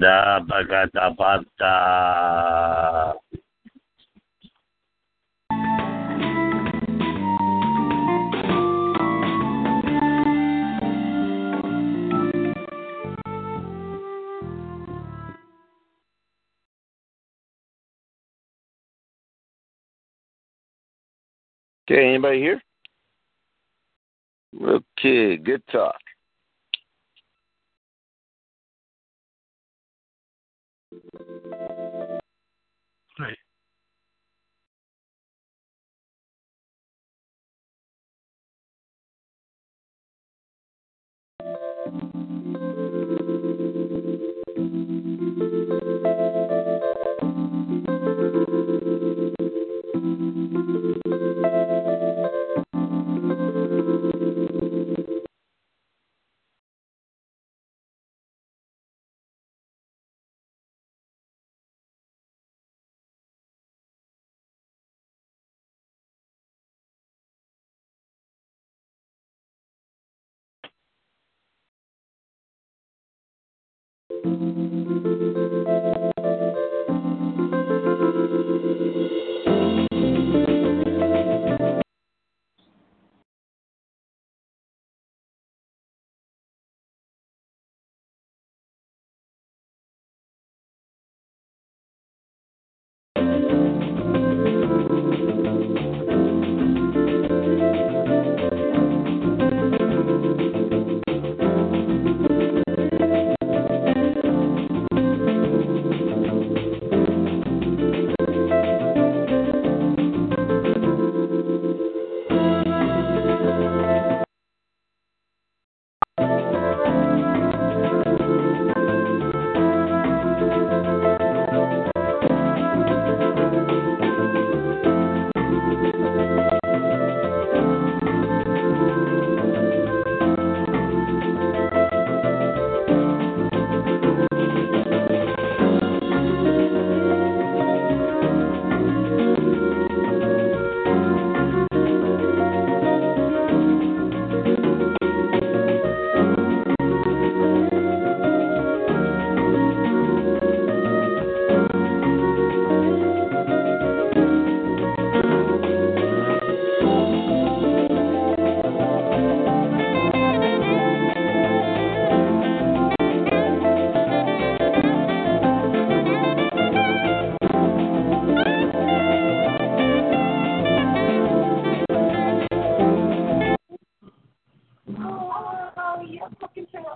[0.07, 1.75] Da bagata bata.
[21.83, 22.63] Okay, anybody here?
[24.63, 26.06] Okay, good talk.
[33.19, 33.39] Right.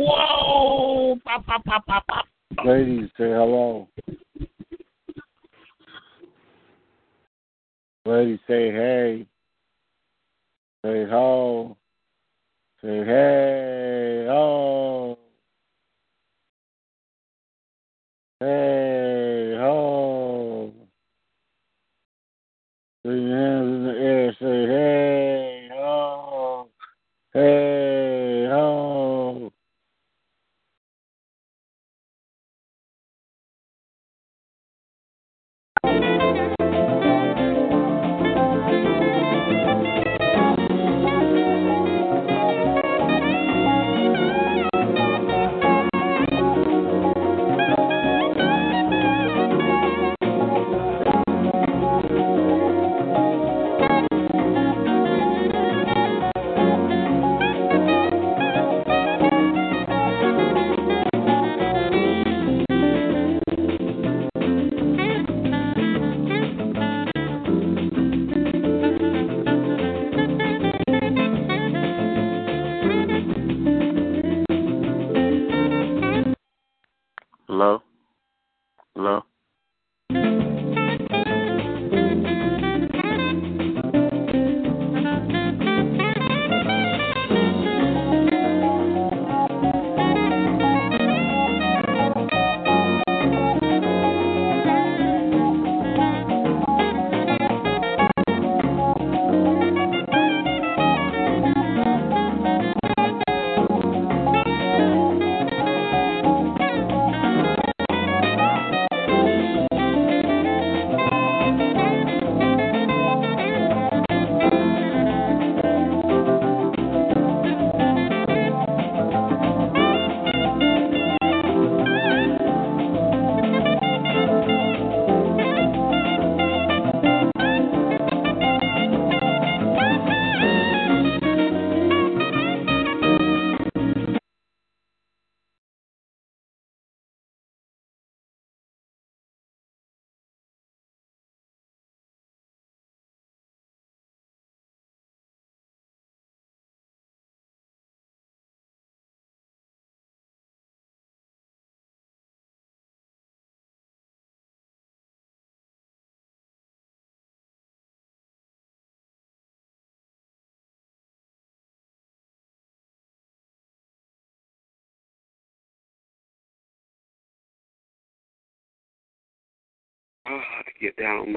[0.00, 1.18] Whoa!
[1.26, 2.24] Pop, pop, pop, pop, pop.
[2.64, 3.09] Ladies,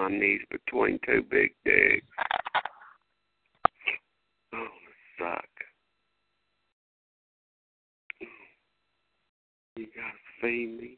[0.03, 2.05] my knees between two big digs.
[4.53, 4.67] Oh,
[5.17, 5.45] suck.
[9.77, 10.97] You gotta feed me.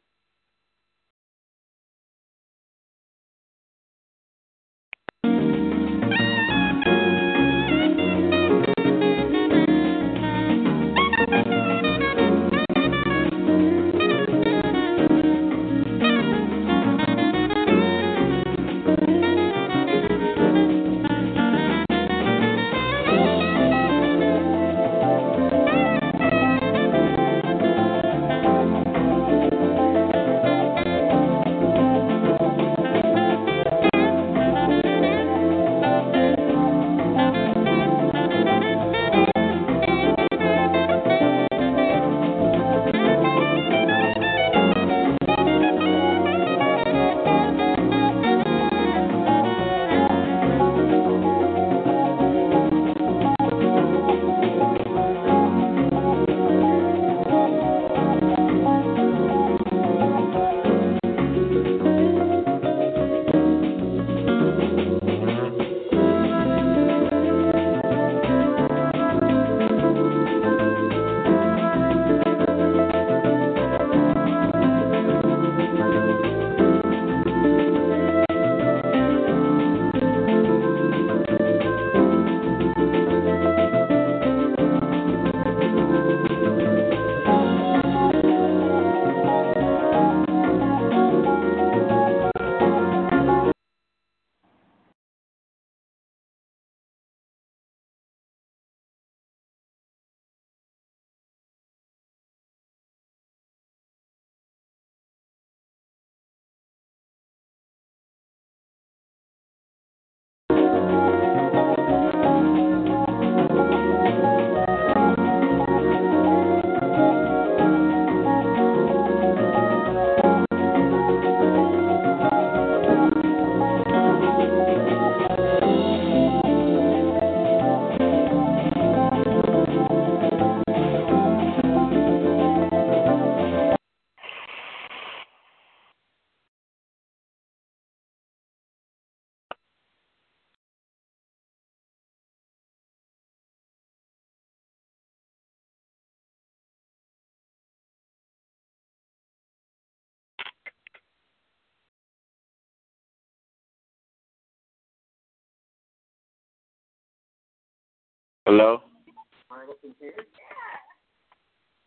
[158.46, 158.82] Hello?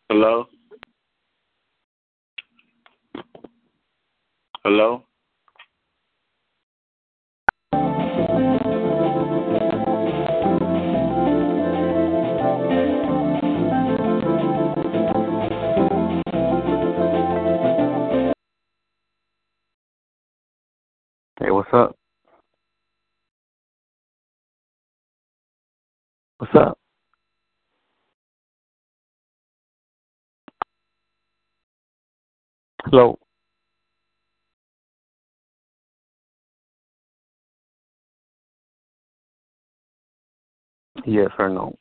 [0.10, 0.48] Hello?
[4.64, 5.04] Hello?
[21.40, 21.99] Hey, what's up?
[26.40, 26.80] What's up?
[32.86, 33.20] Hello.
[41.06, 41.76] Yes or no?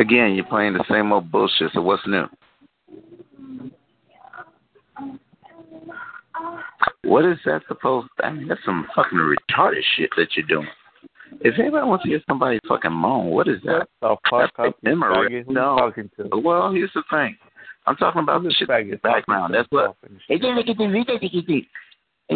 [0.03, 2.25] Again, you're playing the same old bullshit, so what's new?
[7.03, 10.67] What is that supposed I mean, that's some fucking retarded shit that you're doing.
[11.39, 13.87] If anybody wants to hear somebody fucking moan, what is that?
[14.01, 15.29] The fuck That's up, memory.
[15.29, 15.45] faggot.
[15.45, 15.77] Who you No.
[15.77, 16.37] talking to?
[16.37, 17.37] Well, here's the thing.
[17.87, 19.53] I'm talking about the shit in the background.
[19.53, 19.95] That's what.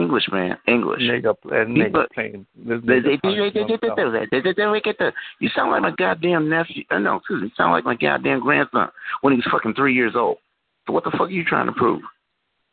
[0.01, 0.57] English, man.
[0.67, 1.01] English.
[1.01, 2.45] Nigga, that nigga People- playing.
[2.55, 6.83] This They- they- nigga they- talking about You sound like my goddamn nephew.
[6.91, 7.47] Uh, no, excuse me.
[7.47, 8.89] You sound like my goddamn grandson
[9.21, 10.37] when he was fucking three years old.
[10.85, 12.01] So what the fuck are you trying to prove?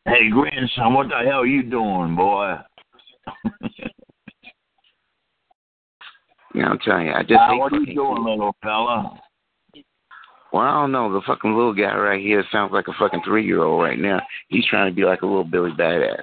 [0.06, 2.58] Hey, grandson, what the hell you doing, boy?
[6.54, 8.26] You know, I'm telling you, I just hate what you fucking doing, kids.
[8.26, 9.18] little fella?
[10.52, 11.12] Well, I don't know.
[11.12, 14.20] The fucking little guy right here sounds like a fucking three year old right now.
[14.48, 16.22] He's trying to be like a little Billy Badass.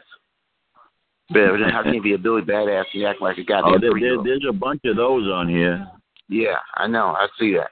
[1.31, 3.91] But how can you be a Billy Badass and act like a goddamn Oh, there,
[3.99, 5.87] there, there's a bunch of those on here.
[6.27, 7.07] Yeah, I know.
[7.07, 7.69] I see that.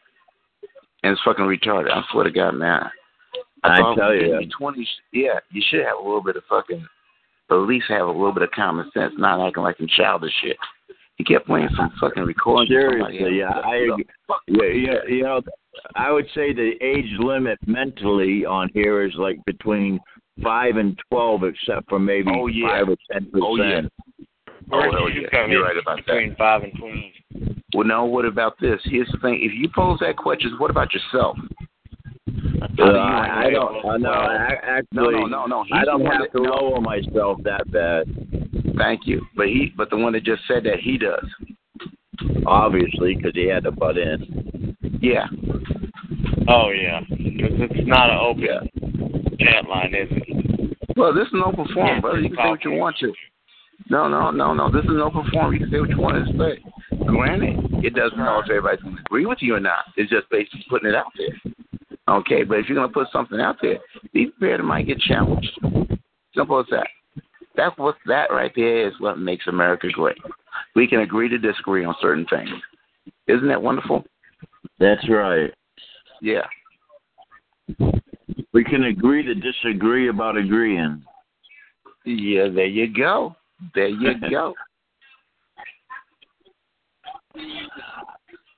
[1.03, 1.91] And it's fucking retarded.
[1.91, 2.89] I swear to God, man.
[3.63, 4.39] I thought tell you.
[4.57, 6.85] 20, yeah, you should have a little bit of fucking,
[7.51, 10.57] at least have a little bit of common sense, not acting like some childish shit.
[11.15, 12.69] He kept playing some fucking recording.
[12.69, 13.49] Seriously, yeah.
[13.49, 14.05] I agree.
[14.47, 15.41] Yeah, yeah, you know,
[15.95, 19.99] I would say the age limit mentally on here is like between
[20.43, 22.67] five and twelve, except for maybe Oh, yeah.
[22.67, 23.43] five or ten percent.
[23.43, 23.81] Oh, yeah.
[24.71, 25.47] Oh, hell yeah.
[25.47, 26.05] You're right about that.
[26.05, 27.13] Between five and twenty.
[27.73, 28.05] Well, no.
[28.05, 28.79] What about this?
[28.85, 31.37] Here's the thing: if you pose that question, what about yourself?
[32.77, 33.85] Uh, I, I don't.
[33.85, 34.11] Uh, no,
[34.47, 35.63] ac- actually, no, no, no.
[35.63, 36.49] He's I don't have that- to no.
[36.51, 38.05] lower myself that bad.
[38.77, 39.25] Thank you.
[39.35, 41.25] But he, but the one that just said that he does.
[42.45, 44.75] Obviously, because he had to butt in.
[45.01, 45.25] Yeah.
[46.47, 50.28] Oh yeah, 'Cause it's not an open chat line, is it?
[50.99, 52.19] Well, this is an open forum, Yeah, brother.
[52.19, 53.13] You can say what you want to.
[53.89, 54.69] No, no, no, no.
[54.69, 55.53] This is an open forum.
[55.53, 56.61] You can say what you want to say.
[57.05, 59.85] Granted, it doesn't know if everybody's going to agree with you or not.
[59.95, 61.53] It's just basically putting it out there.
[62.09, 63.79] Okay, but if you're going to put something out there,
[64.13, 65.57] be prepared it might get challenged.
[66.35, 66.87] Simple as that.
[67.55, 70.17] That's what that right there is what makes America great.
[70.75, 72.49] We can agree to disagree on certain things.
[73.27, 74.03] Isn't that wonderful?
[74.79, 75.53] That's right.
[76.21, 76.45] Yeah.
[78.59, 81.01] We can agree to disagree about agreeing.
[82.05, 83.33] Yeah, there you go.
[83.73, 84.53] There you go.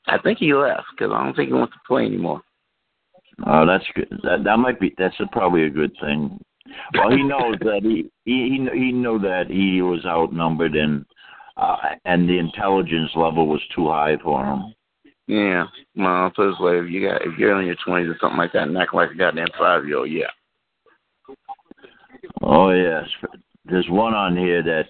[0.07, 2.41] I think he left because I don't think he wants to play anymore.
[3.45, 4.09] Oh, that's good.
[4.23, 4.91] That that might be.
[4.97, 6.39] That's a, probably a good thing.
[6.97, 11.05] Well, he knows that he he he, he knew that he was outnumbered and
[11.57, 14.73] uh, and the intelligence level was too high for him.
[15.31, 15.63] Yeah.
[15.95, 18.51] Well, put this way: if you got if you're in your twenties or something like
[18.51, 20.27] that, and act like a goddamn five year old, yeah.
[22.41, 23.05] Oh yes,
[23.63, 24.87] there's one on here that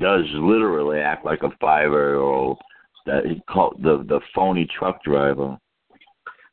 [0.00, 2.56] does literally act like a five-year-old.
[3.04, 5.58] That he called the the phony truck driver.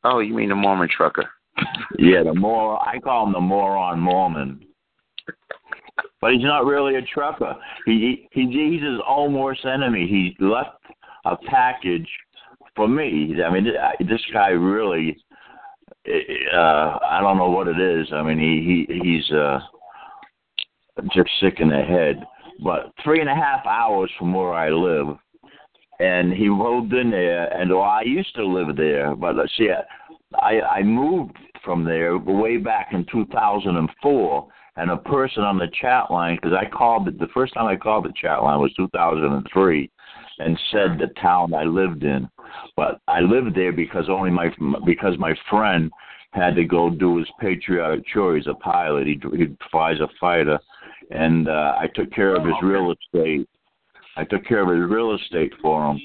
[0.04, 1.30] Oh, you mean the Mormon trucker?
[1.98, 4.60] Yeah, the mor I call him the moron Mormon.
[6.22, 7.56] But he's not really a trucker.
[7.86, 10.06] He, he he's his own worst enemy.
[10.08, 10.78] He left
[11.26, 12.08] a package
[12.78, 13.36] for me.
[13.46, 13.66] I mean,
[14.08, 15.18] this guy really.
[16.08, 18.08] Uh, I don't know what it is.
[18.14, 19.60] I mean, he he he's uh
[21.14, 22.24] just sick in the head.
[22.64, 25.18] But three and a half hours from where I live,
[26.00, 27.48] and he moved in there.
[27.48, 29.70] And I used to live there, but let's see,
[30.36, 34.48] I I moved from there way back in 2004.
[34.80, 37.76] And a person on the chat line, because I called it the first time I
[37.76, 39.90] called the chat line was 2003,
[40.38, 42.30] and said the town I lived in.
[42.76, 44.50] But I lived there because only my
[44.86, 45.92] because my friend
[46.32, 48.36] had to go do his patriotic chore.
[48.36, 49.08] He's a pilot.
[49.08, 50.60] He he flies a fighter,
[51.12, 53.48] and uh, I took care of his real estate.
[54.16, 56.00] I took care of his real estate for him.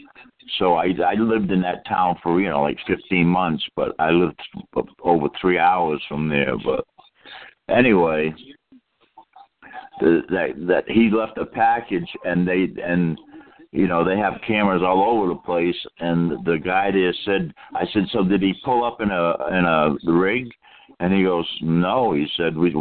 [0.58, 4.10] So I I lived in that town for you know like 15 months, but I
[4.10, 4.40] lived
[5.02, 6.56] over three hours from there.
[6.64, 6.84] But
[7.68, 8.34] anyway,
[10.00, 13.18] the, that that he left a package and they and
[13.72, 17.84] you know they have cameras all over the place and the guy there said I
[17.92, 20.48] said so did he pull up in a in a rig
[21.00, 22.74] and he goes no he said we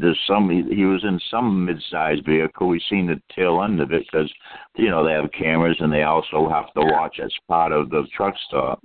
[0.00, 3.92] there's some he, he was in some mid-sized vehicle we seen the tail end of
[3.92, 4.32] it because
[4.76, 8.06] you know they have cameras and they also have to watch as part of the
[8.16, 8.80] truck stop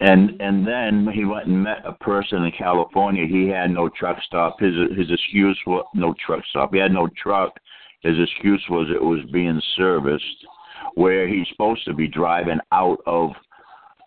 [0.00, 3.26] and and then he went and met a person in California.
[3.26, 4.58] He had no truck stop.
[4.60, 6.72] His his excuse was no truck stop.
[6.72, 7.58] He had no truck.
[8.00, 10.46] His excuse was it was being serviced,
[10.94, 13.30] where he's supposed to be driving out of.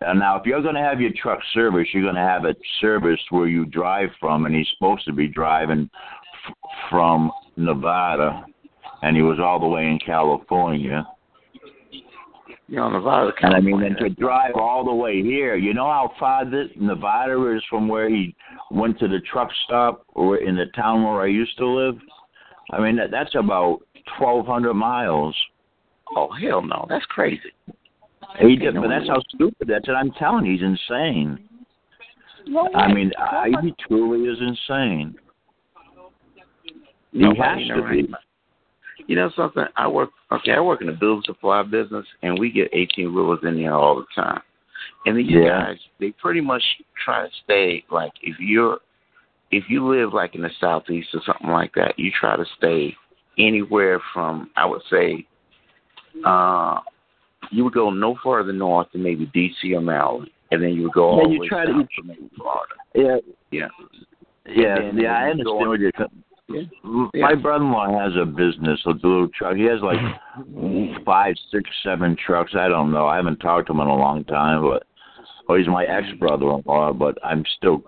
[0.00, 2.56] And now, if you're going to have your truck serviced, you're going to have it
[2.80, 5.88] serviced where you drive from, and he's supposed to be driving
[6.48, 6.54] f-
[6.90, 8.44] from Nevada,
[9.02, 11.06] and he was all the way in California.
[12.68, 13.32] You know, Nevada.
[13.42, 16.68] And I mean, and to drive all the way here, you know how far this
[16.76, 18.34] Nevada is from where he
[18.70, 21.96] went to the truck stop or in the town where I used to live.
[22.72, 23.80] I mean, that, that's about
[24.18, 25.36] twelve hundred miles.
[26.16, 27.52] Oh hell no, that's crazy.
[28.40, 29.68] He did, but that's how stupid.
[29.68, 30.46] That's what I'm telling.
[30.46, 30.52] you.
[30.52, 31.48] He's insane.
[32.74, 35.14] I mean, I, he truly is insane.
[37.12, 38.06] He Nobody has to right?
[38.06, 38.14] be.
[39.06, 39.64] You know something?
[39.76, 40.52] I work okay.
[40.52, 43.96] I work in the building supply business, and we get eighteen wheelers in there all
[43.96, 44.40] the time.
[45.06, 45.66] And these Yeah.
[45.66, 46.62] guys, they pretty much
[47.04, 48.78] try to stay like if you're
[49.52, 52.94] if you live like in the southeast or something like that, you try to stay
[53.38, 55.26] anywhere from I would say
[56.26, 56.80] uh
[57.50, 60.92] you would go no further north than maybe DC or Maryland, and then you would
[60.92, 62.74] go all the way try to- south to maybe Florida.
[62.94, 63.16] Yeah,
[63.50, 63.68] Yeah.
[64.46, 65.16] yeah, then yeah.
[65.16, 65.92] I when you go understand what you're.
[66.48, 66.62] Yeah.
[67.14, 69.56] My brother-in-law has a business, a little truck.
[69.56, 69.96] He has like
[71.04, 72.52] five, six, seven trucks.
[72.54, 73.06] I don't know.
[73.06, 74.82] I haven't talked to him in a long time, but
[75.48, 76.92] oh, he's my ex-brother-in-law.
[76.94, 77.82] But I'm still,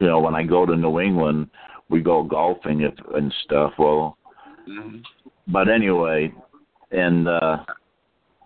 [0.00, 1.48] you know, when I go to New England,
[1.88, 3.72] we go golfing if, and stuff.
[3.78, 4.16] Well,
[4.68, 5.02] Mhm.
[5.48, 6.32] but anyway,
[6.90, 7.58] and uh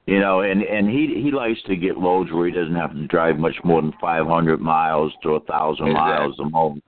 [0.07, 3.07] you know, and and he he likes to get loads where he doesn't have to
[3.07, 6.81] drive much more than 500 miles to a thousand miles the most.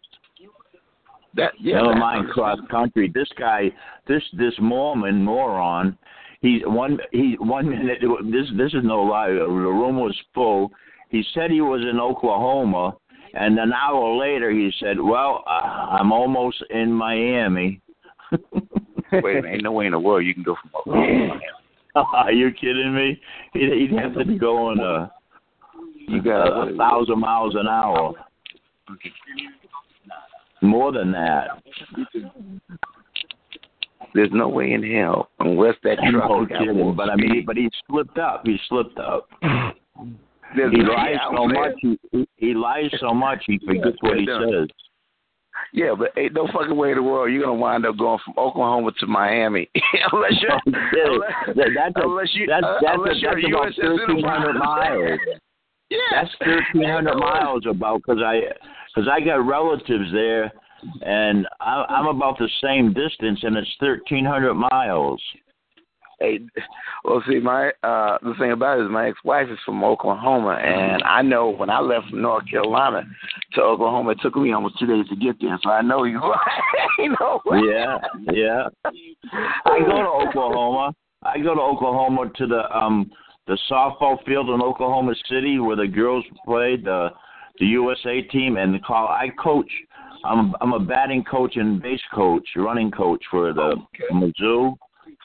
[1.35, 1.77] That yeah.
[1.83, 3.11] Never mind cross country.
[3.13, 3.71] This guy,
[4.07, 5.97] this this Mormon moron,
[6.41, 9.31] He one he one minute this this is no lie.
[9.31, 10.73] The room was full.
[11.09, 12.97] He said he was in Oklahoma,
[13.39, 17.81] and an hour later he said, "Well, uh, I'm almost in Miami."
[19.13, 21.45] Wait ain't no way in the world you can go from Oklahoma to Miami.
[21.95, 23.21] Are you kidding me?
[23.53, 25.09] He'd, he'd have to be going uh,
[26.09, 28.15] You got a, a thousand miles an hour.
[30.63, 31.63] More than that.
[34.15, 36.95] There's no way in hell unless that truck no kidding.
[36.97, 38.43] But I mean, but he slipped up.
[38.45, 39.29] He slipped up.
[40.55, 41.73] There's he lies so saying- much.
[41.81, 43.43] He, he, he lies so much.
[43.47, 44.41] He forgets what he Yeah.
[44.51, 44.69] says.
[45.73, 48.35] Yeah, but ain't no fucking way in the world you're gonna wind up going from
[48.39, 49.69] Oklahoma to Miami
[50.13, 51.33] unless you're unless,
[51.75, 54.23] that's a- unless you that's- uh, that's a- unless you're that's a about citizen.
[54.23, 55.21] 1,300 miles.
[55.89, 58.41] Yeah, That's thirteen hundred miles about because I
[58.95, 60.53] because I got relatives there,
[61.03, 65.23] and I, I'm about the same distance, and it's thirteen hundred miles.
[66.19, 66.41] Hey,
[67.05, 71.03] well, see, my uh the thing about it is my ex-wife is from Oklahoma, and
[71.03, 73.03] I know when I left from North Carolina
[73.53, 75.59] to Oklahoma, it took me almost two days to get there.
[75.63, 76.21] So I know you.
[76.99, 77.41] you know.
[77.47, 77.99] Yeah,
[78.33, 78.69] yeah.
[79.67, 80.95] I go to Oklahoma.
[81.23, 83.11] I go to Oklahoma to the um
[83.47, 87.11] the softball field in Oklahoma City where the girls play the
[87.59, 89.09] the USA team and call.
[89.09, 89.71] I coach.
[90.25, 93.77] I'm I'm a batting coach and base coach, running coach for the
[94.13, 94.77] Mizzou.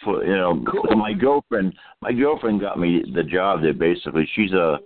[0.03, 0.63] For you know,
[0.95, 3.73] my girlfriend, my girlfriend got me the job there.
[3.73, 4.79] Basically, she's a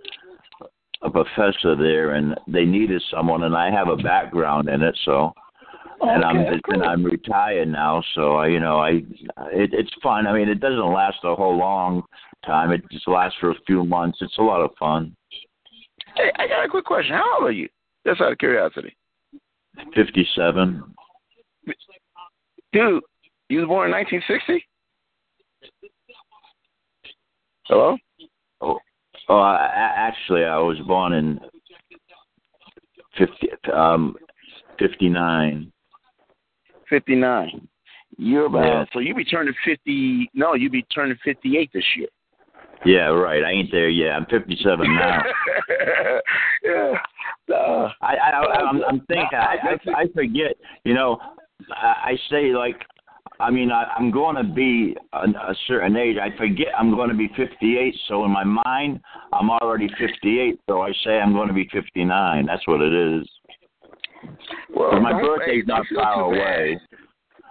[1.02, 5.32] a professor there, and they needed someone, and I have a background in it, so
[6.00, 8.90] and I'm Okay, and I'm retired now, so I, you know, I
[9.52, 10.26] it, it's fun.
[10.26, 12.02] I mean, it doesn't last a whole long
[12.44, 12.70] time.
[12.72, 14.18] It just lasts for a few months.
[14.20, 15.14] It's a lot of fun.
[16.16, 17.14] Hey, I got a quick question.
[17.14, 17.68] How old are you?
[18.06, 18.94] Just out of curiosity.
[19.94, 20.82] Fifty-seven.
[22.72, 23.02] Dude,
[23.48, 24.64] you was born in 1960?
[27.68, 27.96] Hello?
[28.60, 28.78] Oh,
[29.28, 31.40] oh, I, actually, I was born in
[33.18, 34.16] fifty um
[34.78, 35.72] fifty-nine.
[36.88, 37.66] 59.
[38.16, 38.84] You're about, Yeah.
[38.92, 42.06] so you be turning 50, no, you be turning 58 this year.
[42.84, 43.42] Yeah, right.
[43.42, 44.12] I ain't there yet.
[44.12, 45.22] I'm fifty-seven now.
[46.62, 46.92] yeah.
[47.52, 49.28] Uh, I, I, I I'm, I'm thinking.
[49.32, 50.56] I, I, I forget.
[50.84, 51.18] You know,
[51.74, 52.76] I, I say like,
[53.38, 56.16] I mean, I, I'm going to be a, a certain age.
[56.16, 57.94] I forget I'm going to be 58.
[58.08, 59.00] So in my mind,
[59.32, 60.58] I'm already 58.
[60.68, 62.46] So I say I'm going to be 59.
[62.46, 63.28] That's what it is.
[64.74, 66.78] Well, my birthday's don't far away.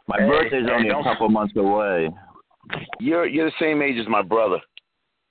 [0.08, 2.10] My Hey, birthday's hey, only a couple months away.
[3.00, 4.60] You're you're the same age as my brother.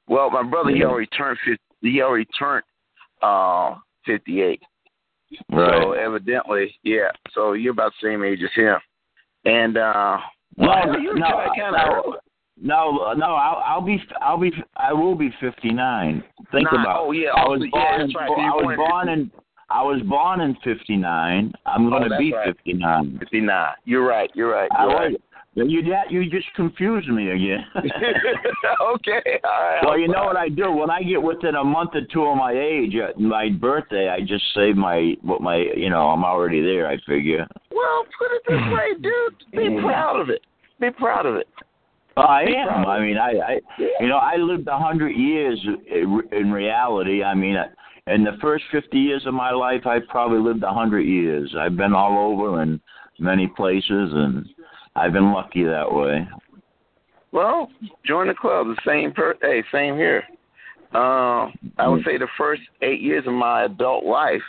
[0.08, 2.64] Well, my brother he already turned 50, he already turned
[3.22, 3.74] uh
[4.06, 4.62] 58.
[5.50, 5.82] Right.
[5.82, 7.10] So evidently, yeah.
[7.34, 8.76] So you're about the same age as him.
[9.44, 10.18] And uh
[10.56, 12.16] No, well, you no, no.
[12.56, 16.22] No, no, I'll, I'll be, I'll be, I will be 59.
[16.52, 17.00] Think Nah, about.
[17.00, 18.12] oh, yeah, I oh, was yeah, born.
[18.16, 18.30] right.
[18.30, 19.30] I was born in.
[19.70, 21.52] I was born in 59.
[21.66, 22.46] I'm going Oh, to that's be right.
[22.46, 23.16] 59.
[23.18, 23.68] 59.
[23.84, 24.30] You're right.
[24.34, 24.68] You're right.
[24.78, 25.16] You're right.
[25.56, 27.64] You that you just confused me again.
[27.76, 29.40] okay.
[29.44, 29.80] All right.
[29.84, 32.36] well, you know what I do when I get within a month or two of
[32.36, 36.60] my age, at my birthday, I just say my what my you know I'm already
[36.60, 36.88] there.
[36.88, 37.46] I figure.
[37.70, 39.52] Well, put it this way, dude.
[39.52, 40.42] Be proud of it.
[40.80, 41.46] Be proud of it.
[42.16, 42.86] Well, I Be am.
[42.86, 43.60] I mean, I, I,
[44.00, 47.22] you know, I lived a hundred years in in reality.
[47.22, 47.66] I mean, uh,
[48.08, 51.54] in the first fifty years of my life, I probably lived a hundred years.
[51.56, 52.80] I've been all over in
[53.20, 54.46] many places, and
[54.96, 56.26] I've been lucky that way.
[57.32, 57.68] Well,
[58.06, 58.68] join the club.
[58.68, 59.34] The same per.
[59.42, 60.22] Hey, same here.
[60.92, 64.42] Um, I would say the first eight years of my adult life,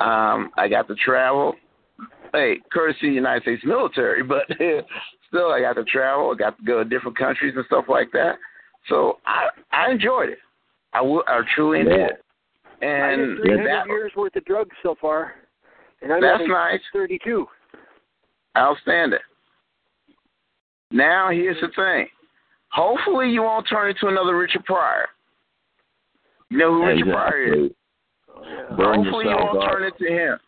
[0.00, 1.54] um, I got to travel.
[2.32, 4.44] Hey, courtesy of the United States military, but
[5.28, 6.30] still, I got to travel.
[6.34, 8.36] I got to go to different countries and stuff like that.
[8.88, 10.38] So I I enjoyed it.
[10.94, 11.84] I w- I truly Yeah.
[11.96, 12.10] did.
[12.80, 15.34] And Minus 300 that, years worth of drugs so far.
[16.00, 16.80] And I'm That's only nice.
[16.92, 17.46] 32.
[18.56, 19.18] Outstanding.
[20.90, 22.06] Now here's the thing.
[22.70, 25.06] Hopefully you won't turn into another Richard Pryor.
[26.50, 27.70] You know who Richard Pryor is?
[28.76, 29.70] Burn Hopefully you won't up.
[29.70, 30.38] turn into him.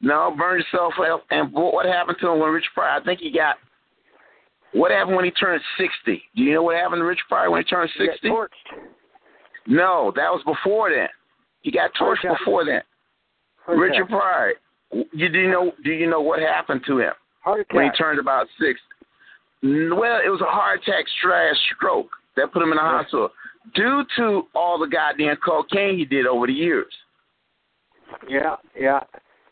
[0.00, 1.24] No, burn yourself up.
[1.30, 3.00] And what happened to him when Richard Pryor?
[3.00, 3.56] I think he got.
[4.72, 6.22] What happened when he turned sixty?
[6.36, 8.28] Do you know what happened to Richard Pryor when he turned sixty?
[8.28, 8.48] torched.
[9.66, 11.08] No, that was before then.
[11.60, 12.38] He got torched attack.
[12.38, 12.80] before then.
[13.66, 14.08] Heart Richard.
[14.08, 14.52] Pryor.
[15.12, 15.72] You do you know?
[15.84, 17.12] Do you know what happened to him?
[17.72, 18.80] When he turned about six.
[19.62, 23.30] Well, it was a heart attack slash stroke that put him in the hospital
[23.74, 26.92] due to all the goddamn cocaine he did over the years.
[28.28, 29.00] Yeah, yeah.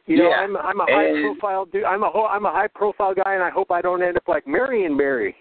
[0.07, 0.37] You know, Yeah.
[0.37, 1.85] I'm I'm a high And- profile dude.
[1.85, 4.27] I'm a ho- I'm a high profile guy, and I hope I don't end up
[4.27, 5.37] like Marion Barry.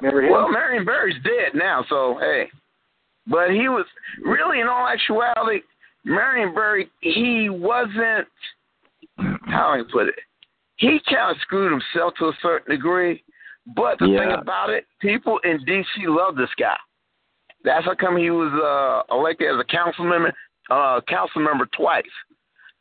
[0.00, 0.32] Remember him?
[0.32, 2.48] Well, Marion Barry's dead now, so hey.
[3.26, 3.86] But he was
[4.24, 5.60] really, in all actuality,
[6.04, 6.90] Marion Barry.
[7.00, 8.26] He wasn't.
[9.46, 10.14] How do I put it?
[10.76, 13.22] He kind of screwed himself to a certain degree.
[13.66, 16.06] But the thing about it, people in D.C.
[16.06, 16.76] love this guy.
[17.62, 20.34] That's how come he was uh, elected as a council member,
[20.70, 22.04] uh, council member twice.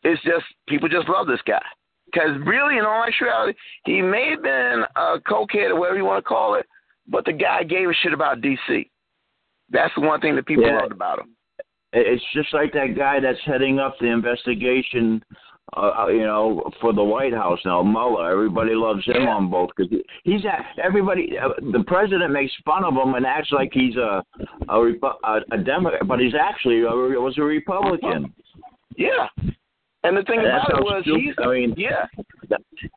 [0.03, 1.61] It's just people just love this guy
[2.05, 6.23] because really, in all actuality, he may have been a cokehead or whatever you want
[6.23, 6.65] to call it,
[7.07, 8.89] but the guy gave a shit about D.C.
[9.69, 10.79] That's the one thing that people Yeah.
[10.79, 11.35] loved about him.
[11.93, 15.23] It's just like that guy that's heading up the investigation,
[15.77, 18.31] uh, you know, for the White House now, Mueller.
[18.31, 19.91] Everybody loves him on both because
[20.23, 21.37] he's at everybody.
[21.37, 24.23] Uh, the president makes fun of him and acts like he's a
[24.69, 24.79] a,
[25.23, 28.33] a, a Democrat, but he's actually a, was a Republican.
[28.95, 29.27] Yeah.
[30.05, 32.05] And the thing And about it was, stupid- he's I mean, yeah.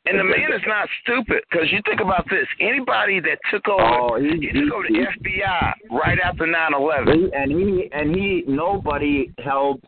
[0.06, 2.46] And the man is not stupid because you think about this.
[2.60, 6.74] Anybody that took over, Oh, he- he, took over the he- FBI right after nine
[6.74, 7.20] eleven.
[7.20, 9.80] He- and he and he nobody held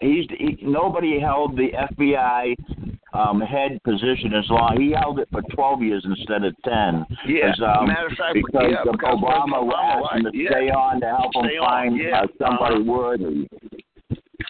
[0.00, 2.54] he's he, nobody held the FBI
[3.12, 7.52] um head position as long he held it for 12 years instead of 10 Yeah.
[7.64, 10.50] um, Matter of fact, because, yeah, the because Obama Obama him to yeah.
[10.50, 12.22] stay on to help him on, find yeah.
[12.22, 13.48] uh, somebody worthy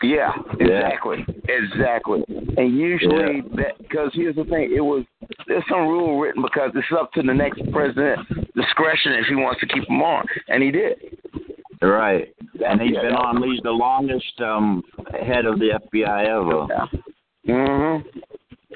[0.03, 0.89] Yeah, Yeah.
[0.89, 2.25] exactly, exactly.
[2.57, 5.05] And usually, that because here's the thing, it was
[5.47, 8.21] there's some rule written because it's up to the next president
[8.55, 10.97] discretion if he wants to keep him on, and he did.
[11.83, 12.35] Right
[12.67, 14.83] and he's been on he's the longest um
[15.23, 16.89] head of the FBI ever
[17.47, 18.09] hmm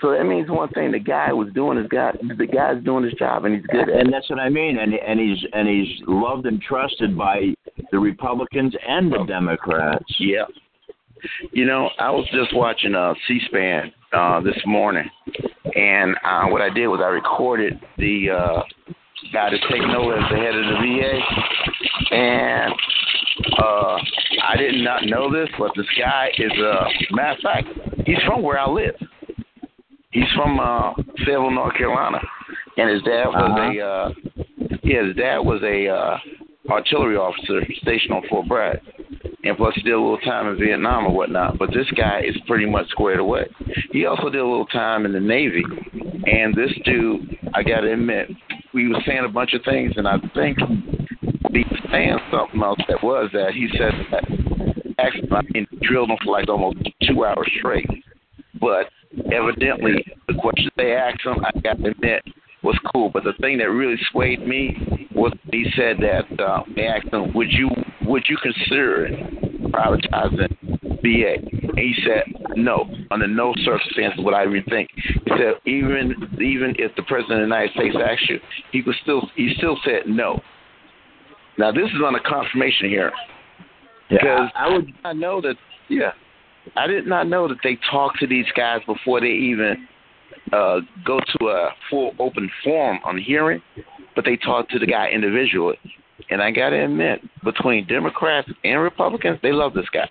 [0.01, 3.13] So that means one thing: the guy was doing his guy, the guy's doing his
[3.15, 4.13] job, and he's good at and it.
[4.13, 4.79] that's what I mean.
[4.79, 7.53] And and he's and he's loved and trusted by
[7.91, 10.05] the Republicans and the Democrats.
[10.19, 10.45] Yeah.
[11.53, 15.11] You know, I was just watching uh, C-SPAN uh, this morning,
[15.75, 18.63] and uh, what I did was I recorded the uh,
[19.31, 21.70] guy that's taking over as the head of the VA,
[22.11, 22.73] and
[23.59, 23.97] uh,
[24.45, 27.69] I did not know this, but this guy is uh, matter of fact,
[28.07, 28.95] he's from where I live.
[30.11, 30.95] He's from uh,
[31.25, 32.19] Fayetteville, North Carolina,
[32.77, 38.13] and his dad was a uh, yeah, his dad was a uh, artillery officer stationed
[38.13, 38.81] on Fort Bragg
[39.45, 41.59] and plus he did a little time in Vietnam or whatnot.
[41.59, 43.47] But this guy is pretty much squared away.
[43.93, 45.65] He also did a little time in the Navy,
[46.27, 48.29] and this dude, I got to admit,
[48.75, 50.59] we was saying a bunch of things, and I think
[51.43, 54.25] was saying something else that was that he said that
[54.99, 57.89] actually I mean, drilled him for like almost two hours straight,
[58.61, 58.91] but
[59.33, 62.23] evidently the questions they asked him, I got to admit,
[62.63, 63.11] was cool.
[63.11, 67.33] But the thing that really swayed me was he said that uh, they asked him,
[67.35, 67.71] "Would you
[68.03, 69.09] would you consider
[69.71, 70.57] privatizing
[71.03, 71.37] VA?"
[71.69, 72.25] And he said,
[72.57, 77.43] "No, under no circumstances would I even think." He said, "Even even if the president
[77.43, 78.39] of the United States asked you,
[78.73, 80.41] he would still he still said no."
[81.61, 83.13] Now this is on a confirmation hearing
[84.09, 85.57] because I would not know that.
[85.91, 86.13] Yeah,
[86.75, 89.87] I did not know that they talk to these guys before they even
[90.55, 93.61] uh, go to a full open forum on hearing,
[94.17, 95.77] but they talk to the guy individually.
[96.31, 100.09] And I gotta admit, between Democrats and Republicans, they love this guy.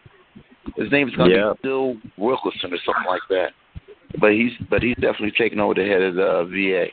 [0.76, 1.54] His name is gonna Yeah.
[1.54, 3.54] be Bill Wilkerson or something like that.
[4.20, 6.92] But he's but he's definitely taking over the head of the VA.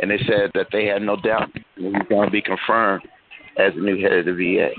[0.00, 3.02] And they said that they had no doubt that he's gonna be confirmed
[3.58, 4.70] as the new head of the VA.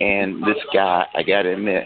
[0.00, 1.84] And this guy, I gotta admit,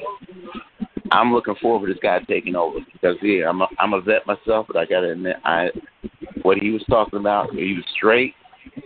[1.13, 4.27] I'm looking forward to this guy taking over because yeah, I'm a, I'm a vet
[4.27, 5.71] myself, but I gotta admit, I
[6.43, 8.35] what he was talking about, he was straight.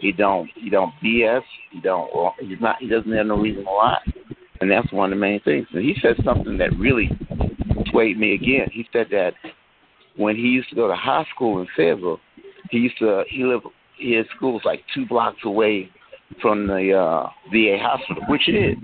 [0.01, 1.43] He don't he don't BS.
[1.71, 2.11] He don't
[2.41, 3.99] he's not he doesn't have no reason to lie,
[4.61, 5.67] and that's one of the main things.
[5.73, 7.11] And he said something that really
[7.91, 8.69] swayed me again.
[8.73, 9.35] He said that
[10.17, 12.21] when he used to go to high school in Fayetteville,
[12.71, 13.67] he used to he lived
[13.99, 15.91] his school was like two blocks away
[16.41, 18.79] from the uh VA hospital, which it is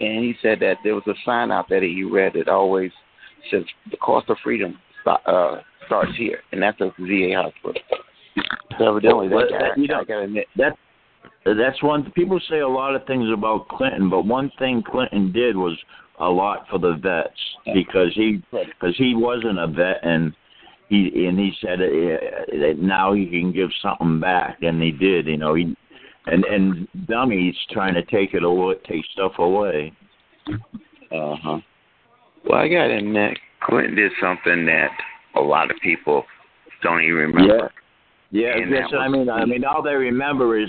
[0.00, 2.92] and he said that there was a sign out there that he read that always
[3.50, 7.80] says the cost of freedom uh, starts here, and that's a VA hospital.
[8.78, 10.76] So evidently, Well, that guy, you know, I gotta admit, that
[11.44, 12.10] that's one.
[12.12, 15.76] People say a lot of things about Clinton, but one thing Clinton did was
[16.20, 20.34] a lot for the vets because he because he wasn't a vet and
[20.88, 25.26] he and he said uh, that now he can give something back, and he did.
[25.26, 25.74] You know, he
[26.26, 29.92] and and dummies trying to take it away, take stuff away.
[31.12, 31.58] uh huh.
[32.48, 34.90] Well, I gotta admit, Clinton did something that
[35.36, 36.24] a lot of people
[36.82, 37.70] don't even remember.
[38.30, 39.30] Yeah, that's that I mean.
[39.30, 40.68] I mean, all they remember is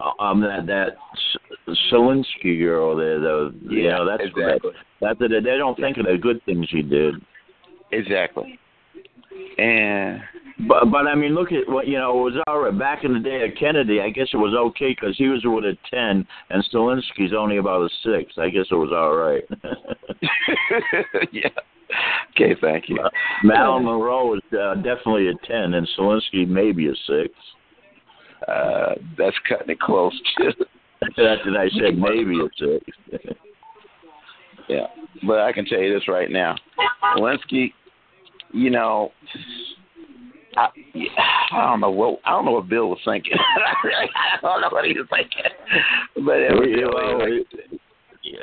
[0.00, 3.20] uh, um that that S- Selinsky girl there.
[3.20, 4.72] The you Yeah, know that's exactly.
[5.00, 5.44] that's it.
[5.44, 7.14] They don't think of the good things he did.
[7.92, 8.58] Exactly.
[9.58, 10.20] And
[10.68, 12.18] But but I mean, look at what you know.
[12.18, 14.00] It was all right back in the day of Kennedy.
[14.00, 17.82] I guess it was okay because he was with a ten, and Stilinski's only about
[17.82, 18.32] a six.
[18.38, 19.44] I guess it was all right.
[21.32, 21.48] yeah.
[22.30, 22.98] Okay, thank you.
[23.44, 27.34] Marilyn Monroe was uh, definitely a ten, and Stilinski maybe a six.
[28.48, 30.12] Uh, that's cutting it close.
[31.00, 31.98] That's what I said.
[31.98, 32.84] Maybe a six.
[34.68, 34.86] yeah,
[35.26, 36.54] but I can tell you this right now,
[37.16, 37.72] Lewinsky.
[38.52, 39.10] You know,
[40.56, 40.68] I,
[41.52, 43.34] I don't know what I don't know what Bill was thinking.
[43.84, 47.44] I don't know what he was thinking, but it was,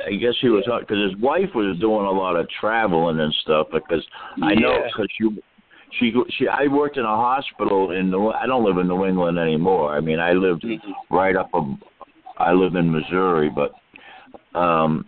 [0.07, 3.67] I guess he was because his wife was doing a lot of traveling and stuff.
[3.71, 4.05] Because
[4.41, 4.87] I know Yeah.
[4.87, 5.29] because she,
[5.99, 8.11] she, she, I worked in a hospital in.
[8.11, 9.95] New, I don't live in New England anymore.
[9.95, 10.65] I mean, I lived
[11.09, 11.49] right up.
[11.53, 11.61] A,
[12.37, 13.73] I live in Missouri, but
[14.57, 15.05] um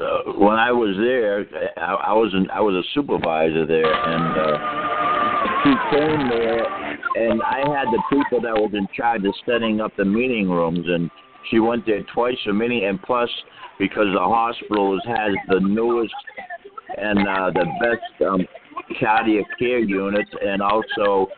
[0.00, 4.38] uh, when I was there, I, I was in, I was a supervisor there, and
[4.38, 4.56] uh,
[5.62, 6.64] she came there,
[7.30, 10.84] and I had the people that was in charge of setting up the meeting rooms,
[10.86, 11.10] and
[11.50, 13.30] she went there twice a meeting, and plus
[13.78, 16.14] because the hospital has has the newest
[16.96, 18.46] and uh, the best um,
[19.00, 21.28] cardiac care units, and also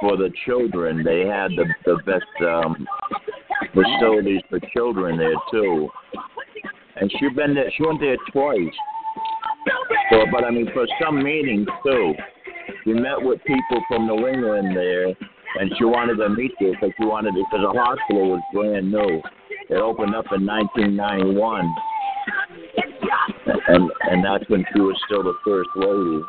[0.00, 2.86] for the children, they had the the best um,
[3.72, 5.88] facilities for children there too.
[6.96, 7.70] And she been there.
[7.76, 8.74] She went there twice.
[10.32, 12.14] But I mean, for some meetings too.
[12.84, 16.90] She met with people from New England there, and she wanted to meet there because
[16.98, 19.22] she wanted because the hospital was brand new.
[19.68, 21.74] It opened up in 1991,
[23.68, 26.22] and and that's when she was still the first lady.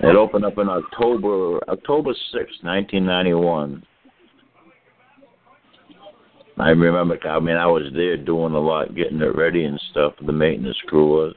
[0.00, 3.82] It opened up in October October sixth, 1991.
[6.60, 7.18] I remember.
[7.28, 10.14] I mean, I was there doing a lot, getting it ready and stuff.
[10.26, 11.34] The maintenance crew was.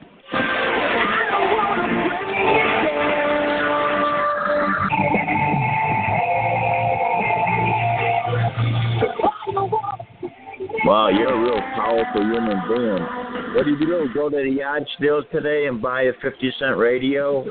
[10.84, 13.56] Wow, you're a real powerful human being.
[13.56, 14.10] What did you do?
[14.16, 17.46] Go to the yard sales today and buy a fifty cent radio?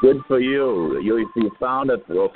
[0.00, 1.00] Good for you.
[1.02, 2.28] You you found a a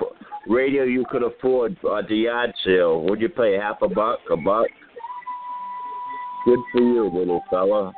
[0.49, 3.03] radio you could afford at the yard sale.
[3.03, 4.67] Would you pay half a buck, a buck?
[6.45, 7.93] Good for you, little fella.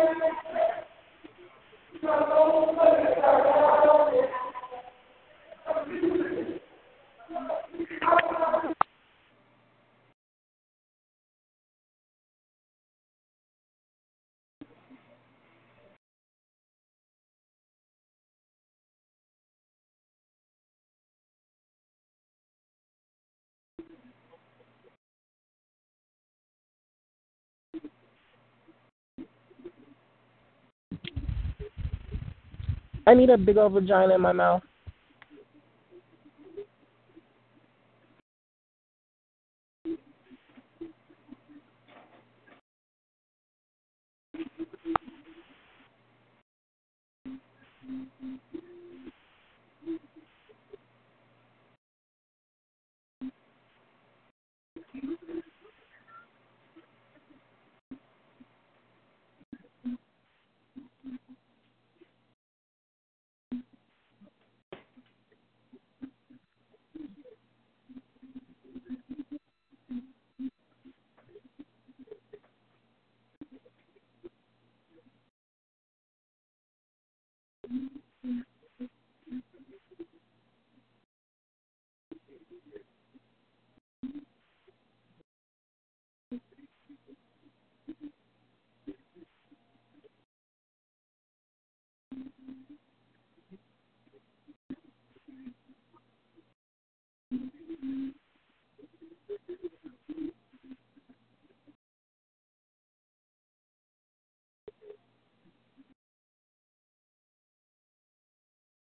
[0.00, 0.39] Thank you.
[33.06, 34.62] I need a big old vagina in my mouth.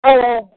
[0.05, 0.54] Hello.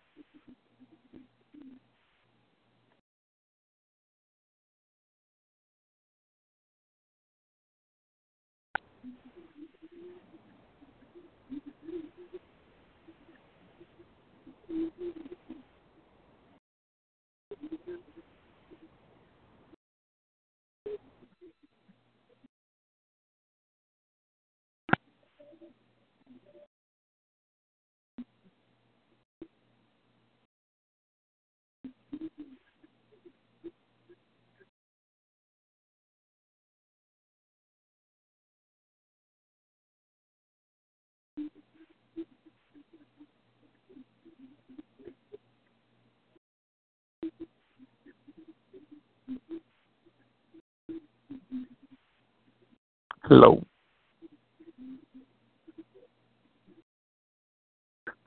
[53.29, 53.61] Hello.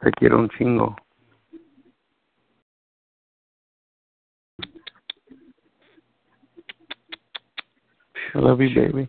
[0.01, 0.96] Te quiero un chingo.
[8.34, 9.09] I love you, baby.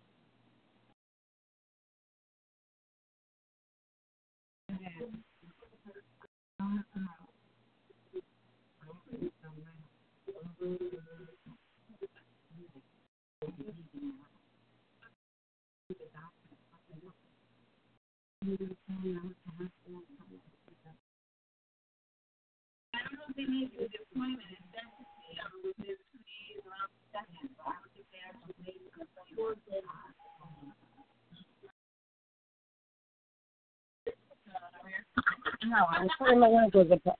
[35.81, 37.19] No, I'm putting my windows up.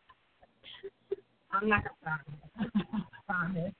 [1.52, 2.20] I'm not gonna
[3.28, 3.74] promise.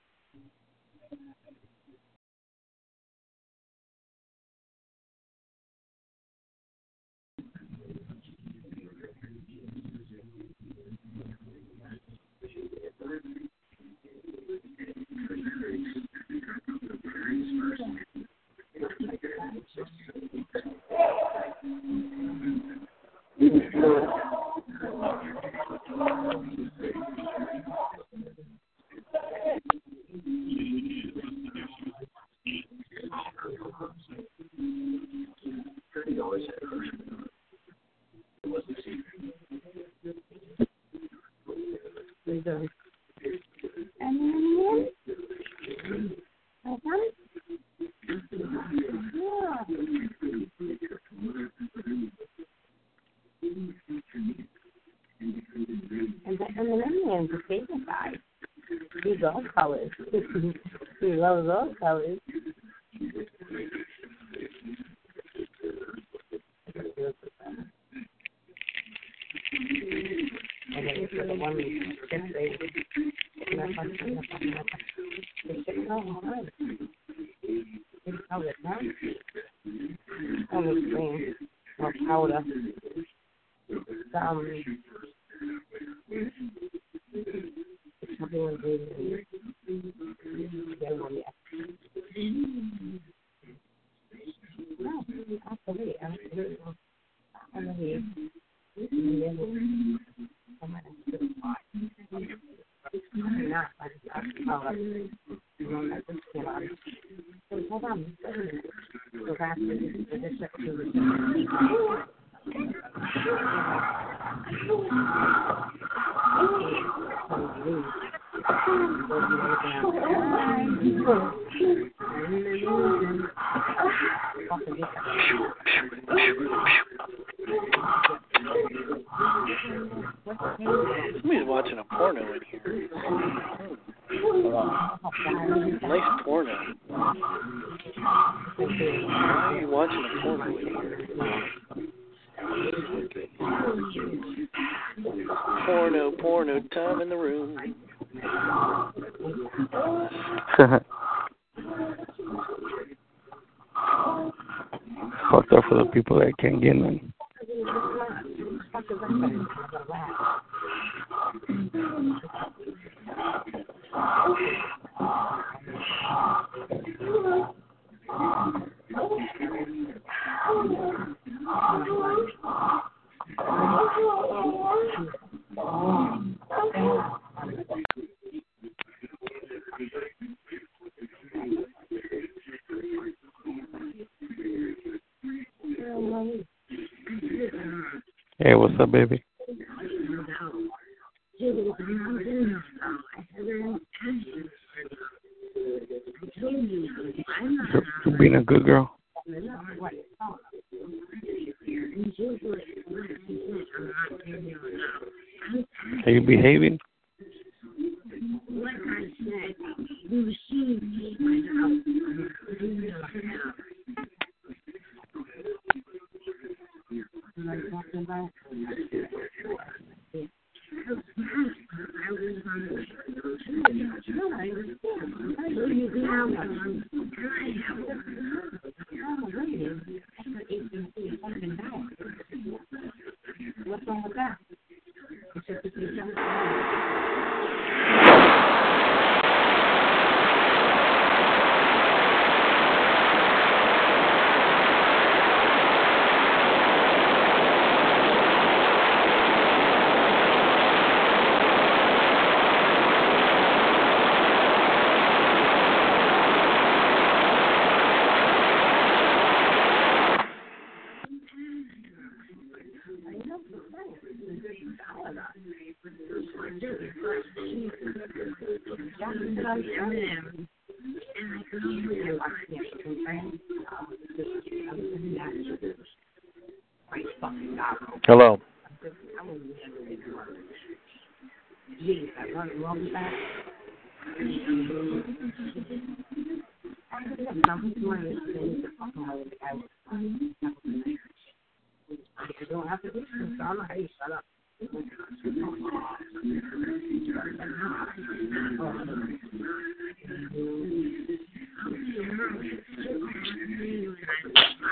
[23.40, 23.64] And
[24.82, 26.94] the M&M is the
[42.26, 42.71] favorite guy.
[59.34, 59.92] Loves colors.
[61.00, 62.20] he loves all colors.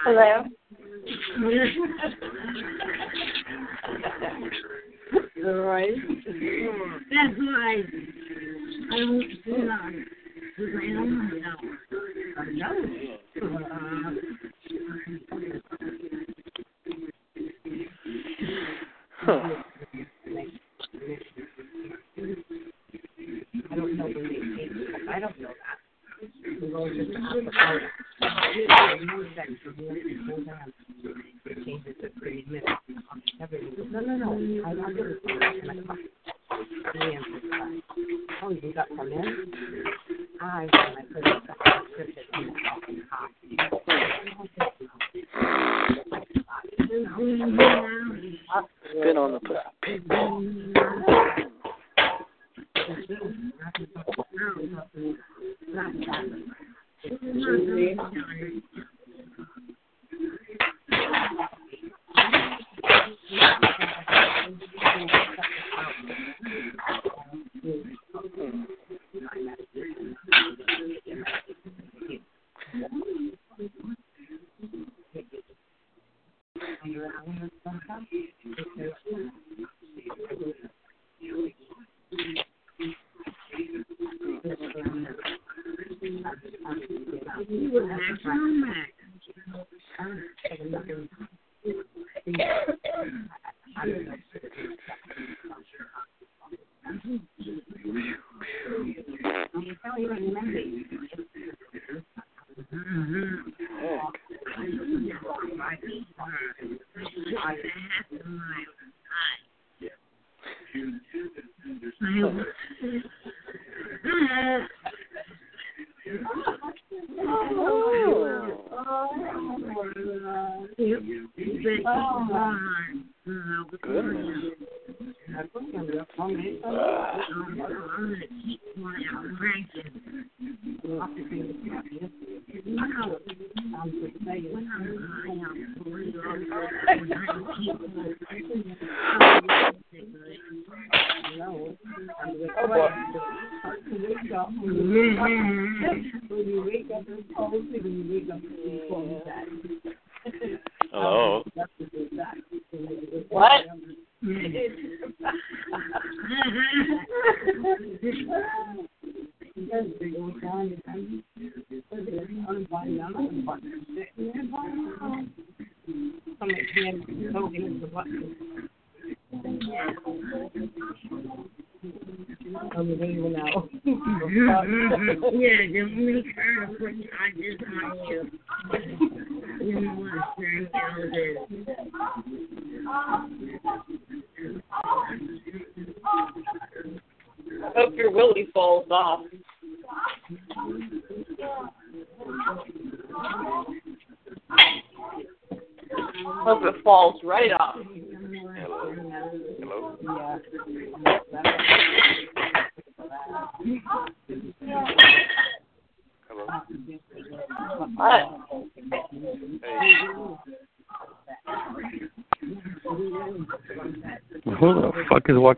[0.09, 0.41] Hello.
[5.45, 5.93] All right.
[7.11, 7.83] That's why
[8.91, 9.23] I don't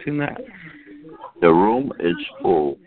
[0.02, 0.41] watching that.
[1.41, 2.78] The room is full.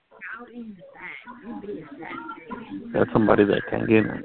[2.93, 4.24] There's somebody that can get in.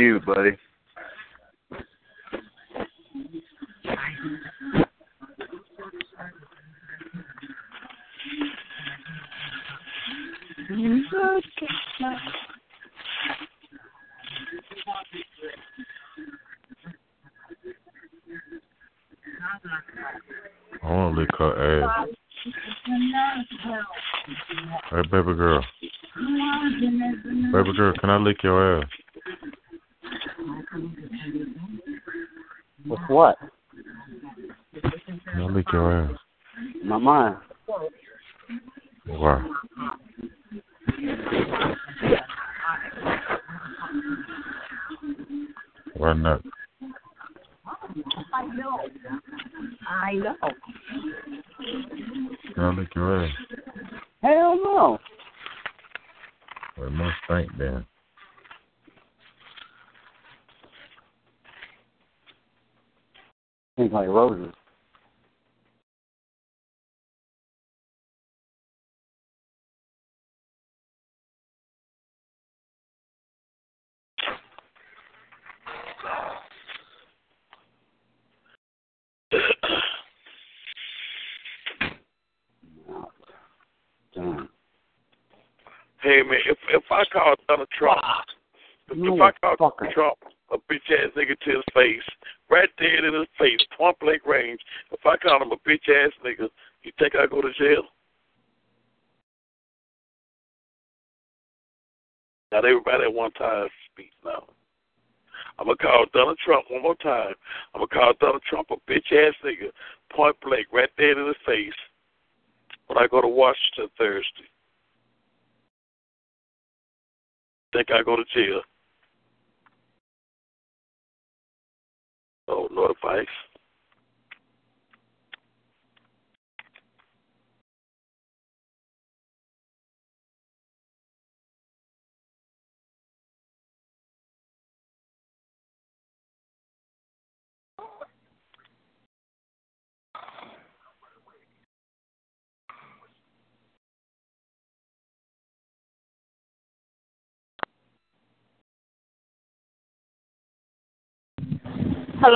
[0.00, 0.56] you, buddy.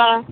[0.03, 0.32] Hello.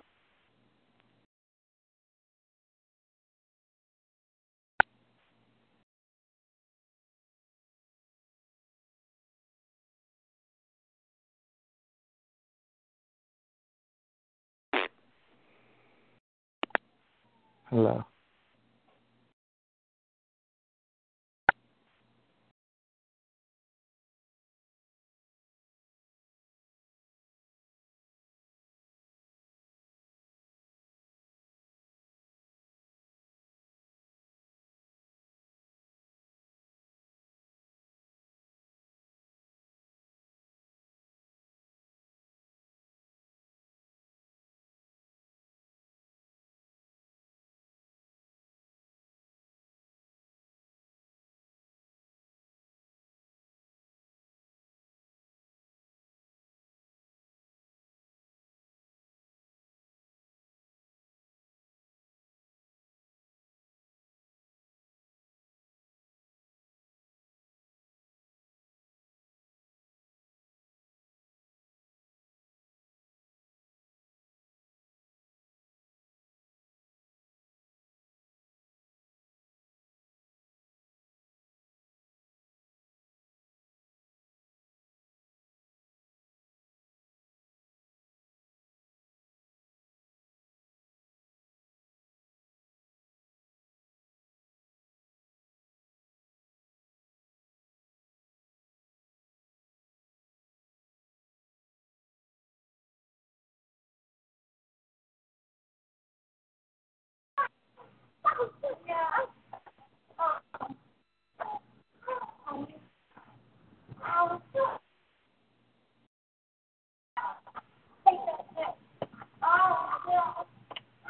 [17.71, 18.05] Hello.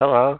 [0.00, 0.38] Hello.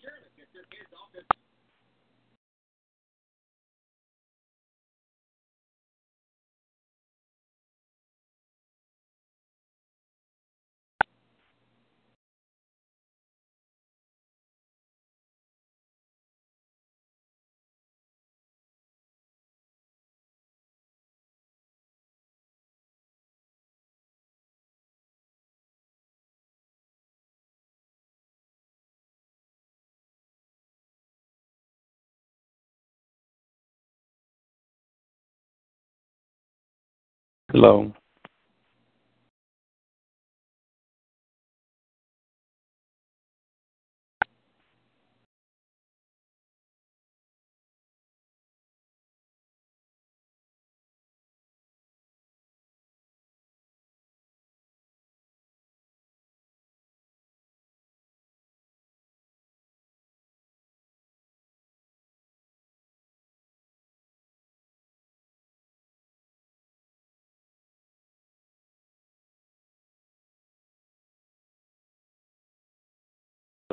[0.00, 1.27] Carolyn gets their hands off this
[37.52, 37.90] Hello.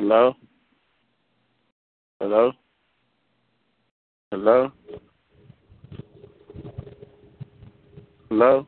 [0.05, 0.35] Hello?
[2.19, 2.53] Hello?
[4.31, 4.71] Hello?
[8.29, 8.67] Hello?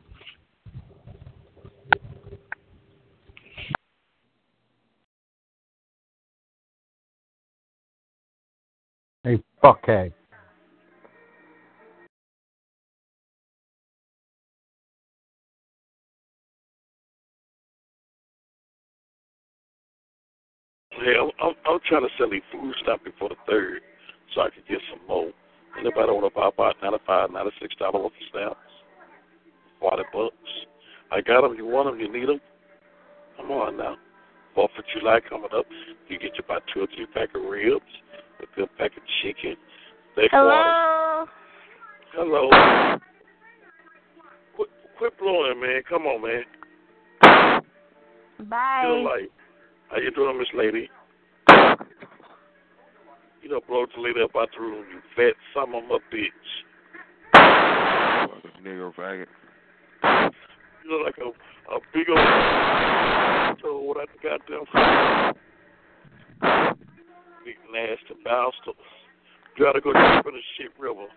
[9.24, 10.12] Hey, fuckhead.
[21.04, 23.82] Hey, I'm, I'm, I'm trying to sell these food stuff before the third
[24.34, 25.30] so I can get some more.
[25.78, 28.56] Anybody want to buy about ninety-five, ninety-six dollar worth of stamps?
[29.78, 30.34] Forty bucks.
[31.12, 31.54] I got them.
[31.56, 32.00] You want them?
[32.00, 32.40] You need them?
[33.36, 33.96] Come on now.
[34.54, 35.66] Fourth of July coming up.
[36.08, 37.84] You get you about two or three pack of ribs,
[38.42, 39.54] a good pack of chicken.
[40.14, 41.26] Steak Hello.
[42.12, 42.98] Hello.
[44.56, 44.68] Quit,
[44.98, 45.82] quit blowing, man.
[45.88, 46.42] Come on, man.
[48.48, 48.82] Bye.
[48.82, 49.30] Good life.
[49.90, 50.90] How you doing, Miss Lady?
[53.42, 56.30] You know, blow the lady up out the room, you fat son of a bitch.
[58.98, 59.26] Faggot.
[60.84, 61.28] You look like a,
[61.72, 64.64] a big old so what I goddamn
[67.44, 68.74] big nasty bastard.
[69.56, 71.08] You gotta go jump in the shit river.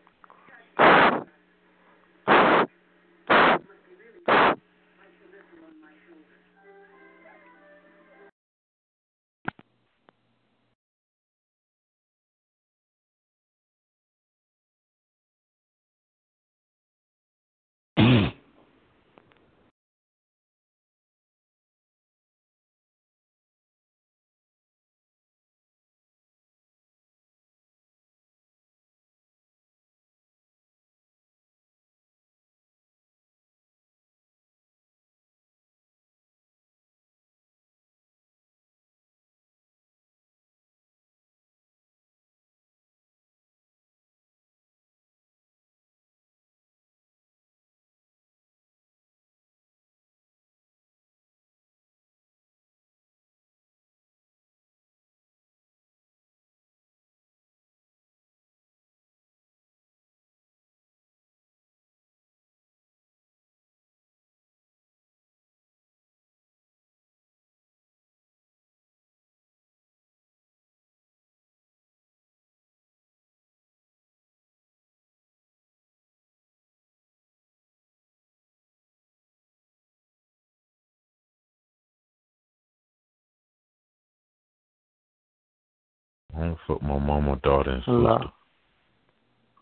[86.51, 88.17] To fuck my mama, daughter, and Hello.
[88.17, 88.31] sister.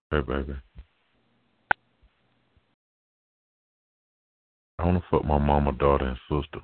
[0.10, 0.60] Hey, baby.
[4.80, 6.62] I want to fuck my mama, daughter, and sister.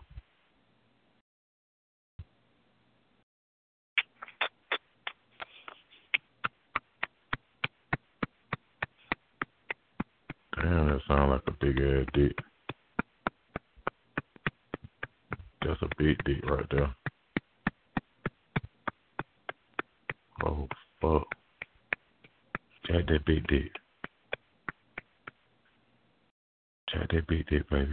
[10.55, 12.39] Damn, that sounds like a big ass dick.
[15.61, 16.95] That's a big dick right there.
[20.43, 20.67] Oh
[21.01, 21.27] fuck.
[22.85, 23.71] Jack that big dick.
[26.91, 27.91] Jack that big dick, baby.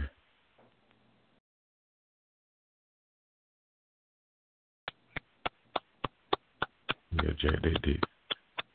[7.23, 8.01] Yeah, jack that dick.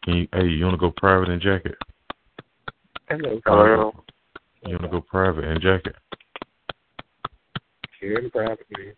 [0.04, 1.76] Can you hey, you wanna go private and jack it?
[3.08, 3.40] Hello.
[3.44, 4.04] Hello.
[4.64, 5.96] You wanna go private and jack it?
[8.00, 8.94] Here in private, man.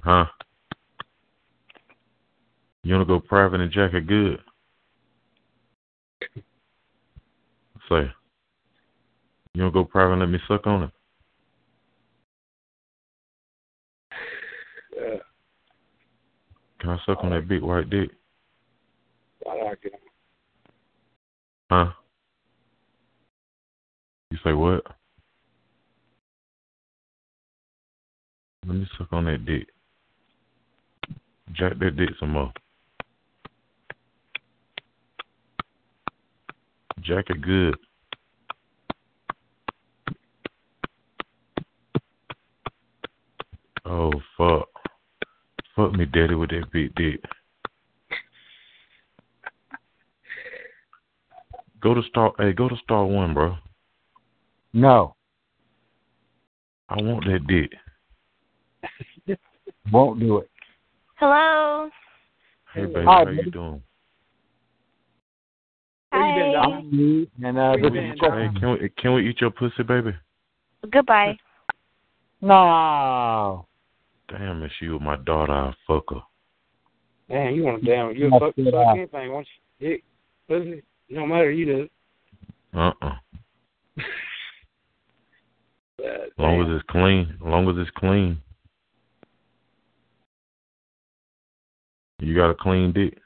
[0.00, 0.26] Huh?
[2.84, 4.38] You wanna go private and jack it good?
[7.88, 8.12] Say.
[9.54, 10.90] You wanna go private and let me suck on it?
[14.94, 15.16] Yeah.
[16.78, 18.10] Can I suck on that big white dick?
[19.50, 19.94] I like it.
[21.70, 21.90] Huh?
[24.30, 24.84] You say what?
[28.66, 29.68] Let me suck on that dick.
[31.52, 32.52] Jack that dick some more.
[37.00, 37.76] Jack it good.
[43.84, 44.68] Oh fuck.
[45.76, 47.22] Fuck me daddy with that big dick.
[51.80, 53.56] Go to star hey, go to star one, bro.
[54.72, 55.16] No.
[56.88, 59.38] I want that dick.
[59.92, 60.50] Won't do it.
[61.16, 61.90] Hello.
[62.72, 63.82] Hey baby, Hi, how you doing?
[66.14, 66.54] Hi.
[66.54, 70.14] I'm me, and uh, this is Hey, can we can we eat your pussy, baby?
[70.88, 71.36] Goodbye.
[72.40, 73.66] No.
[74.28, 76.20] Damn, if she was my daughter, I'd fuck her.
[77.28, 78.96] Man, you want to damn you fuck, it fuck out.
[78.96, 79.48] anything, won't
[79.80, 79.88] you?
[79.88, 80.04] Dick,
[80.46, 81.88] pussy, no matter you do.
[82.78, 83.14] Uh-uh.
[86.04, 87.30] Uh, As long as it's clean.
[87.34, 88.36] As long as it's clean.
[92.18, 93.16] You got a clean dick.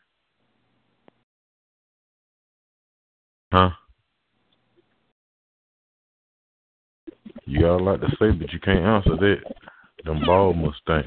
[3.51, 3.71] Huh?
[7.47, 9.39] You got a lot to say, but you can't answer that.
[10.05, 11.07] Them ball must stink.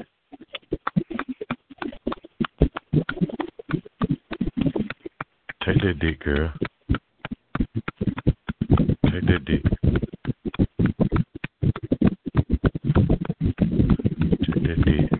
[5.64, 6.52] Take that dick, girl.
[9.12, 9.62] Take that dick.
[14.42, 15.10] Take that dick.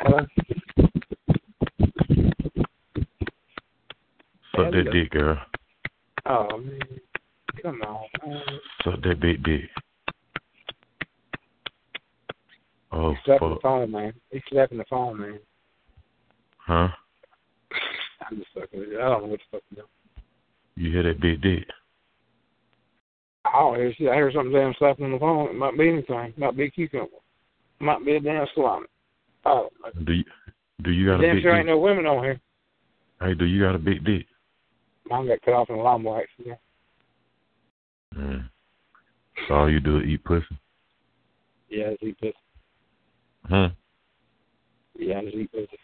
[0.00, 0.26] Hello?
[4.72, 5.38] Suck that dick, girl.
[6.26, 6.80] Oh man,
[7.62, 8.06] come on.
[8.26, 8.42] man.
[8.84, 9.62] Suck that big dick.
[12.90, 14.12] Oh, He's slapping the phone, man.
[14.30, 15.38] He's slapping the phone, man.
[16.58, 16.88] Huh?
[18.28, 18.98] I'm just fucking with you.
[19.00, 19.82] I don't know what the fuck to do.
[20.76, 21.64] You hear that big dick?
[23.46, 24.08] Oh, I don't hear shit.
[24.08, 25.48] I hear something damn slapping on the phone.
[25.50, 26.34] It might be anything.
[26.36, 27.06] Might be a cucumber.
[27.80, 28.86] Might be a damn salami.
[29.44, 29.68] Oh,
[30.04, 30.24] Do you
[30.82, 31.58] do you got a damn big sure dick?
[31.60, 32.40] ain't no women on here.
[33.20, 34.26] Hey, do you got a big dick?
[35.08, 36.58] Mine got cut off in a lawnmower accident.
[38.16, 38.48] Mm.
[39.46, 40.44] So all you do is eat pussy?
[41.70, 42.34] Yeah, I just eat pussy.
[43.48, 43.68] Huh?
[44.98, 45.78] Yeah, I just eat pussy.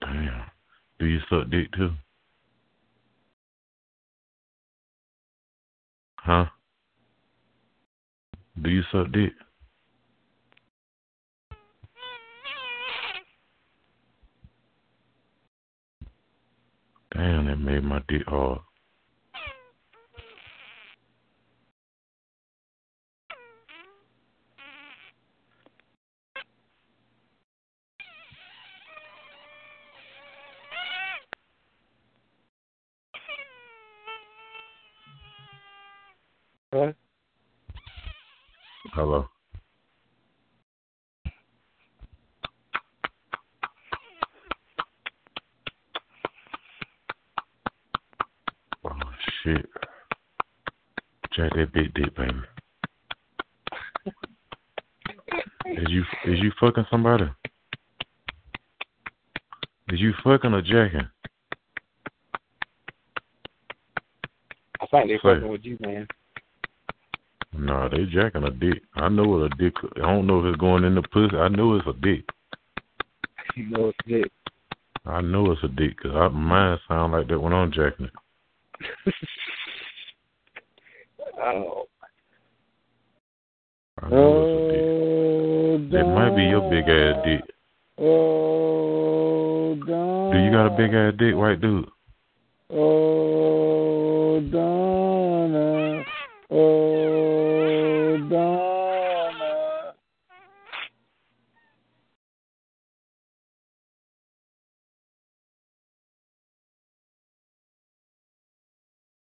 [0.00, 0.42] Damn.
[0.98, 1.90] Do you suck dick too?
[6.16, 6.46] Huh?
[8.62, 9.32] Do you suck dick?
[17.14, 18.58] Damn, that made my dick hard.
[36.72, 36.92] Huh?
[38.94, 39.28] Hello.
[48.84, 48.90] Oh
[49.44, 49.66] shit.
[51.54, 52.32] That big dick, baby.
[55.66, 57.30] Is you is you fucking somebody?
[59.90, 61.08] Is you fucking or jacking?
[64.80, 66.08] I think they fucking with you, man.
[67.56, 68.82] Nah, they jacking a dick.
[68.96, 69.74] I know what a dick.
[69.96, 71.36] I don't know if it's going in the pussy.
[71.36, 72.24] I know it's a dick.
[73.56, 74.32] You know it's dick.
[75.06, 79.14] I know it's a dick because I, mine sound like that when I'm jacking it.
[81.54, 81.86] Oh.
[84.02, 84.08] A
[85.78, 86.00] dick.
[86.00, 87.42] It might be your big ass dick.
[87.98, 91.88] Oh, Do you got a big ass dick, white dude?
[92.70, 96.02] Oh, Donna.
[96.50, 98.74] Oh, Donna.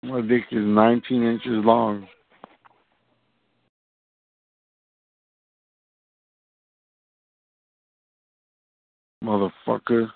[0.01, 2.07] My dick is 19 inches long.
[9.23, 10.09] Motherfucker.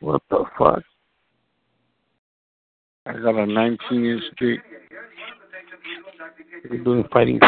[0.00, 0.82] What the fuck?
[3.06, 4.60] I got a 19 inch dick.
[6.70, 7.40] We're doing fighting.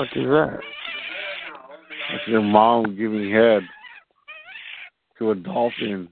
[0.00, 0.60] fuck is that?
[2.10, 3.62] That's your mom giving head
[5.18, 6.08] to a dolphin.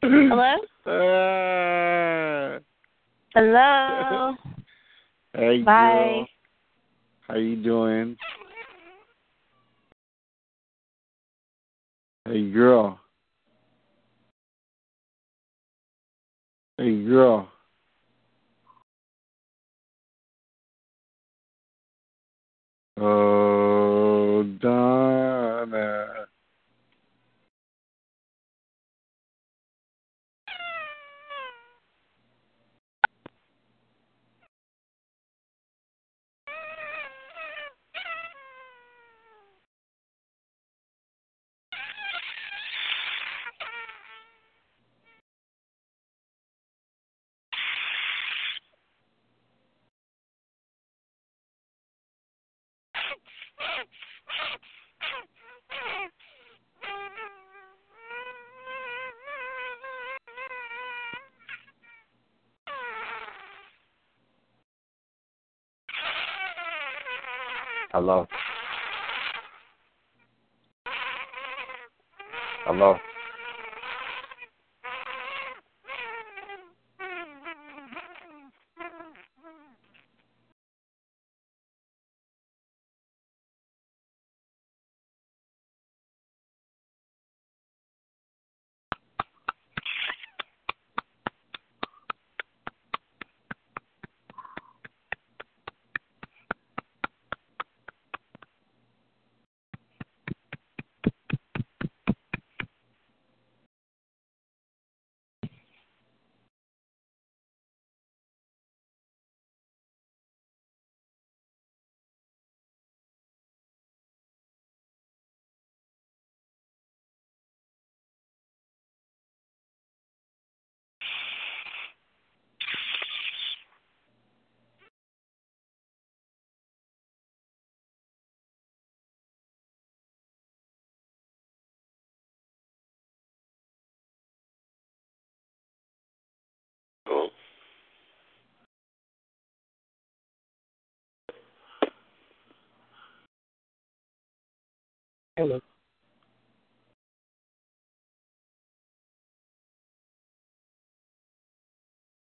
[0.00, 0.54] Hello?
[0.86, 2.60] Uh,
[3.34, 4.36] Hello?
[5.34, 5.64] hey, Bye.
[5.64, 6.26] girl.
[7.26, 8.16] How you doing?
[12.24, 13.00] Hey, girl.
[16.76, 17.48] Hey, girl.
[23.00, 26.27] Oh, Donna.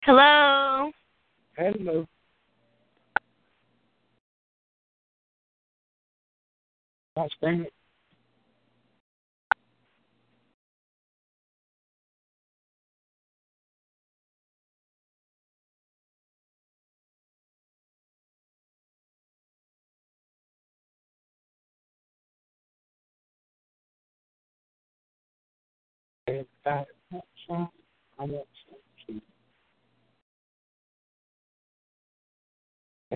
[0.10, 0.92] Hello.
[1.56, 2.08] Hello.
[7.16, 7.74] Gosh dang it.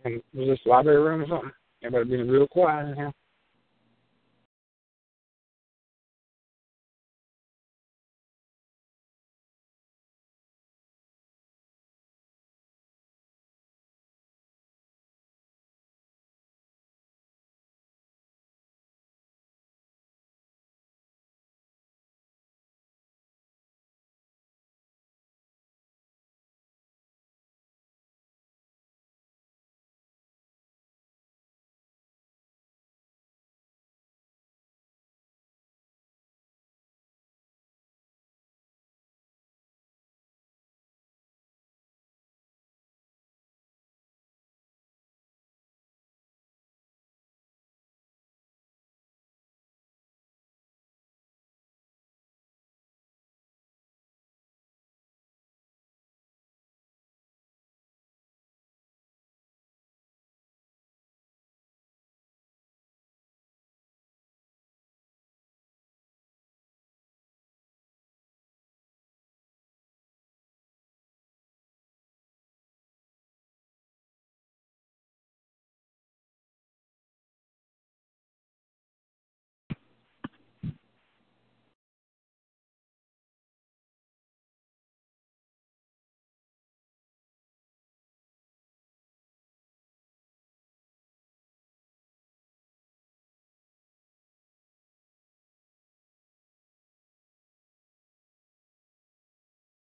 [0.03, 1.51] And was this library room or something?
[1.83, 3.13] Everybody being real quiet in here.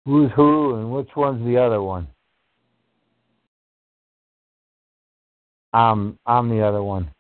[0.07, 2.07] Who's who and which one's the other one?
[5.73, 7.11] I'm I'm the other one.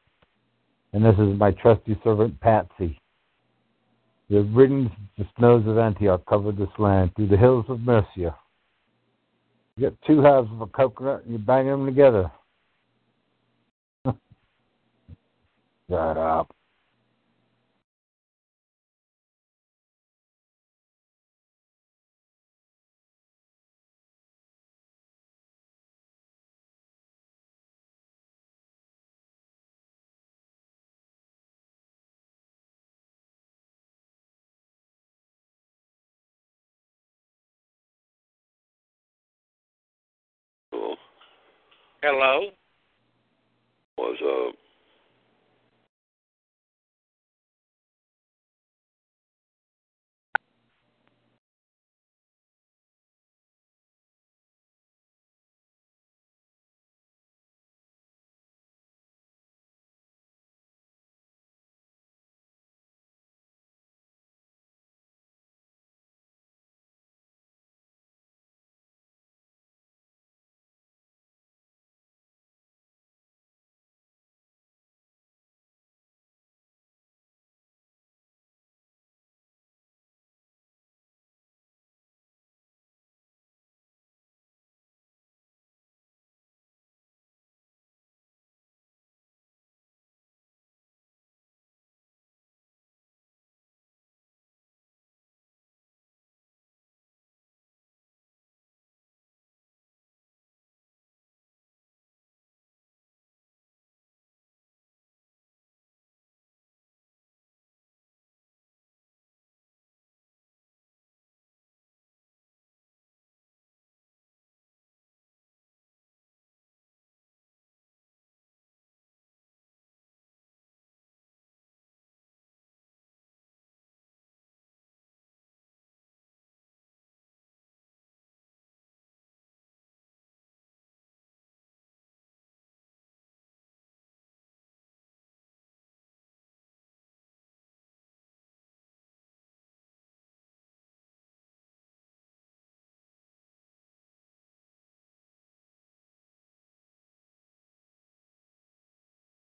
[0.92, 2.98] And this is my trusty servant Patsy.
[4.30, 8.36] The ridden the snows of Antioch covered this land through the hills of Mercia.
[9.76, 12.30] You get two halves of a coconut and you bang them together.
[15.90, 16.55] Shut up.
[42.06, 42.50] Hello.
[43.96, 44.54] What's up?
[44.54, 44.65] Uh,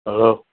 [0.05, 0.45] Hello.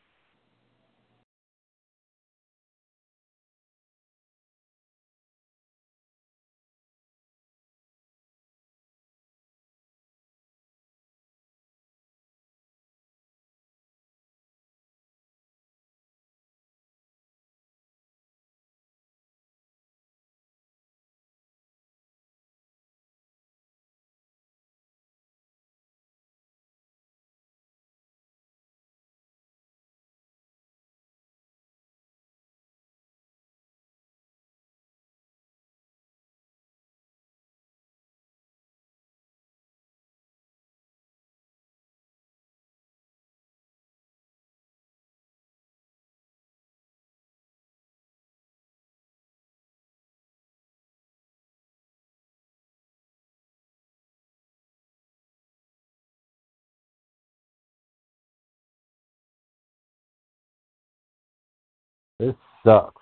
[62.20, 62.36] This
[62.66, 63.02] sucks.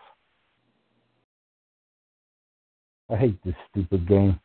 [3.10, 4.40] I hate this stupid game.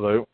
[0.00, 0.29] Hello.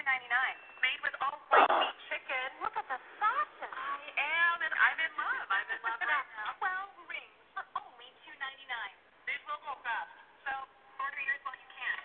[0.00, 0.56] Two ninety nine.
[0.80, 2.48] Made with all white meat chicken.
[2.64, 3.68] Look at the sausage.
[3.68, 5.46] I am, and I'm in love.
[5.52, 6.56] I'm in love right now.
[6.64, 8.96] Twelve rings for only two ninety nine.
[9.28, 10.08] These will go fast,
[10.48, 10.56] so
[11.04, 11.98] order yours while you can.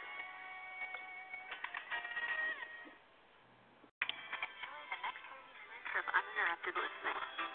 [4.44, 7.55] Enjoy the next thirty minutes of uninterrupted listening.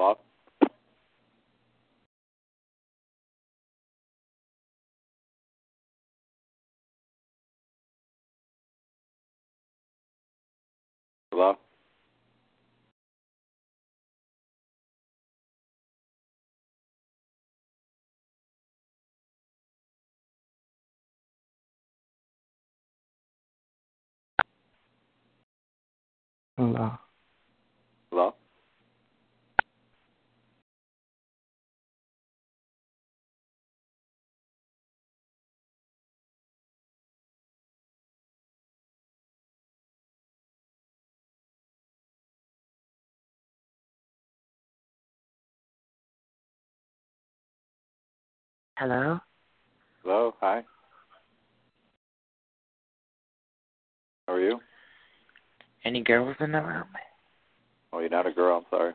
[0.00, 0.16] Hello?
[11.32, 11.56] Hello.
[26.58, 27.09] Hello?
[48.80, 49.20] Hello?
[50.02, 50.34] Hello?
[50.40, 50.64] Hi?
[54.26, 54.58] How are you?
[55.84, 56.86] Any girls in the room?
[57.92, 58.56] Oh, you're not a girl.
[58.56, 58.94] I'm sorry.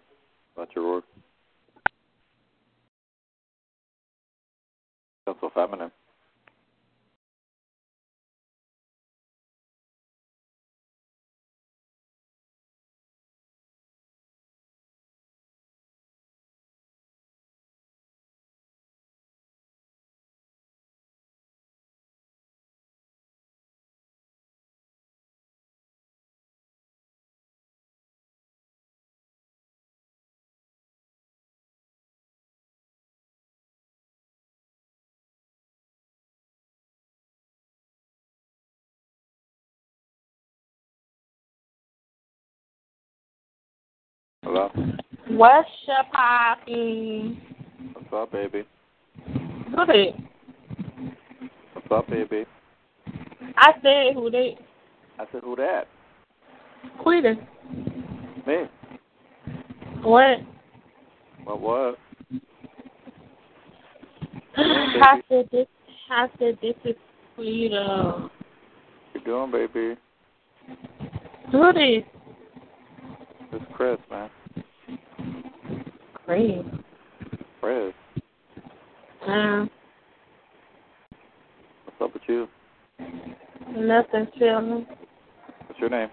[0.57, 1.03] That's your word.
[5.25, 5.91] Sounds so feminine.
[44.73, 44.87] Hello?
[45.29, 47.39] What's your poppy?
[47.93, 48.63] What's up, baby?
[49.25, 50.15] Who they?
[51.73, 52.45] What's up, baby?
[53.57, 54.57] I said who they?
[55.19, 55.83] I said, who that?
[57.01, 57.35] Quita.
[58.47, 58.63] Me.
[60.03, 60.39] What?
[61.43, 61.97] What, what?
[64.57, 65.67] I said this.
[66.09, 66.95] I said this is
[67.35, 68.29] Quita.
[69.13, 69.95] you doing, baby?
[71.51, 72.03] Who this?
[73.51, 74.29] This is Chris, man.
[76.25, 76.65] Chris.
[77.61, 77.93] Chris.
[79.27, 79.69] Um,
[81.85, 82.47] What's up with you?
[83.75, 84.85] nothing feeling.
[85.67, 86.09] What's your name?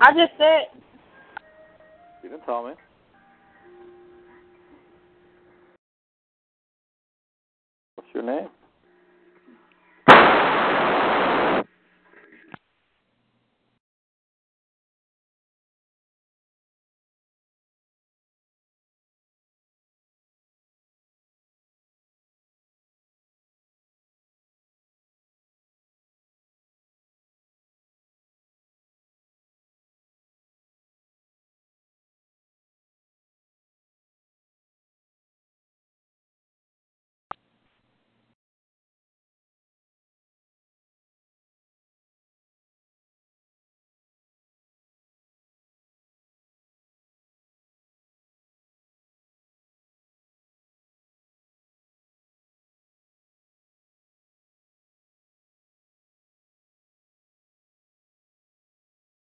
[0.00, 0.80] I just said
[2.22, 2.72] You didn't tell me.
[7.96, 8.48] What's your name?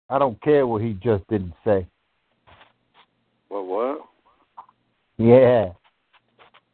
[0.08, 1.86] I don't care what he just didn't say.
[3.48, 4.06] What, what?
[5.18, 5.72] Yeah.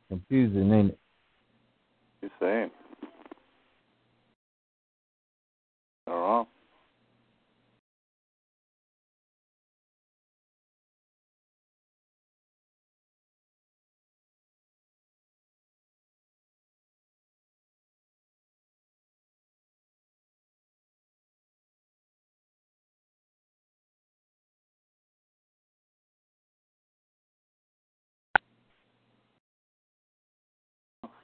[0.08, 0.98] Confusing, ain't it?
[2.20, 2.70] You saying?
[6.06, 6.46] All wrong.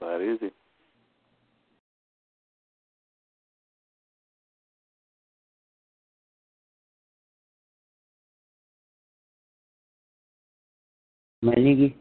[0.08, 0.52] That easy.
[11.44, 11.94] Manigi.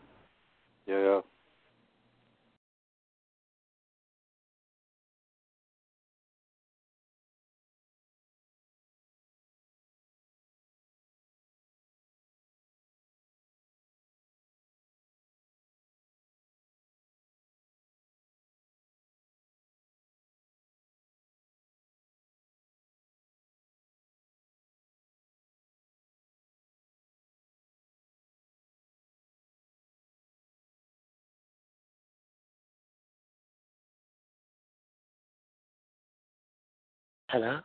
[37.29, 37.59] Hello.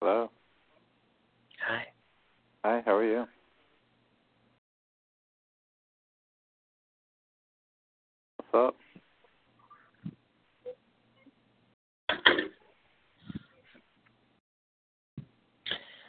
[0.00, 0.30] Hello.
[1.68, 1.84] Hi.
[2.64, 3.26] Hi, how are you?
[8.52, 8.76] What's up?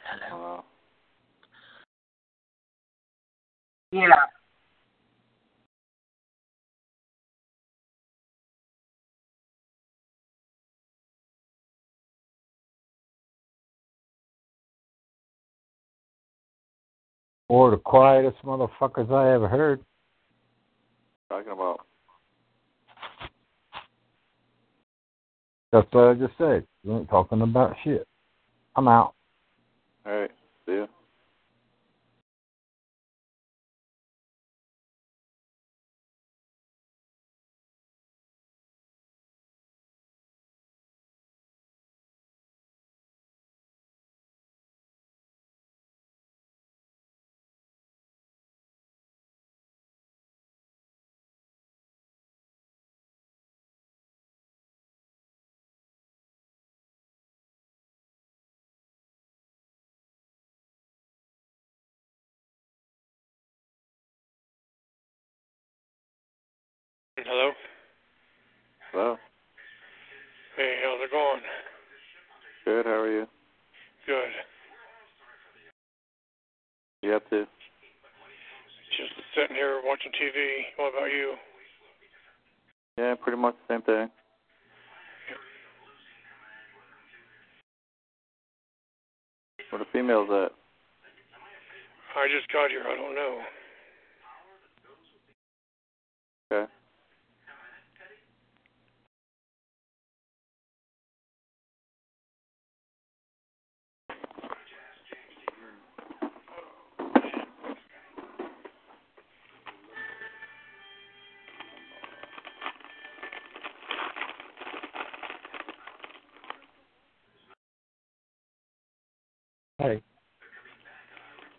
[0.04, 0.64] Hello.
[3.92, 4.41] Yeah.
[17.52, 19.84] Or the quietest motherfuckers I ever heard.
[21.28, 21.80] Talking about
[25.70, 26.66] That's what I just said.
[26.82, 28.08] You ain't talking about shit.
[28.74, 29.12] I'm out.
[30.06, 30.30] All right.
[30.64, 30.86] See ya.
[67.32, 67.50] Hello.
[68.92, 69.16] Hello.
[70.54, 71.40] Hey, how's it going?
[72.66, 73.26] Good, how are you?
[74.04, 74.32] Good.
[77.00, 77.46] You up to?
[78.98, 80.76] Just sitting here watching TV.
[80.76, 81.36] What about you?
[82.98, 84.10] Yeah, pretty much the same thing.
[89.70, 90.52] Where the females at?
[92.14, 92.84] I just got here.
[92.84, 93.40] I don't know.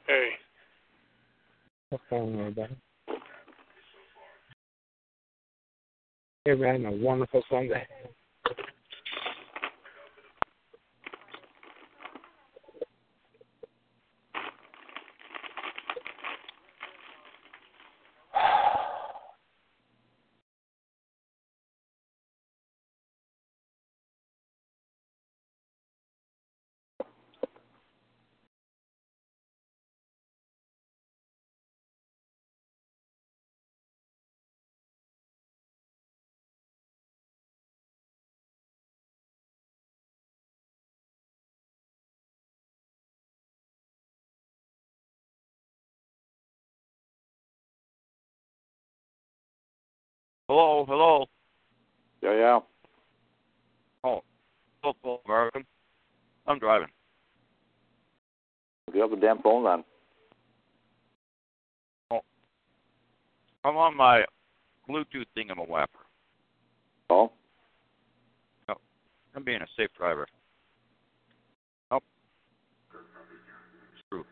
[0.07, 0.29] Hey.
[1.89, 2.75] what's going on, everybody?
[6.45, 7.87] Everybody having a wonderful Sunday.
[50.55, 51.25] Hello, hello.
[52.21, 52.59] Yeah, yeah.
[54.03, 54.21] Oh,
[54.83, 55.65] hello, American.
[56.45, 56.89] I'm driving.
[58.85, 59.83] Do you have the damn phone on?
[62.11, 62.21] Oh.
[63.65, 64.25] I'm on my
[64.87, 65.87] Bluetooth thingamawapper.
[67.09, 67.31] Oh?
[68.69, 68.75] No,
[69.35, 70.27] I'm being a safe driver.
[71.89, 71.99] Oh.
[74.05, 74.23] Screw.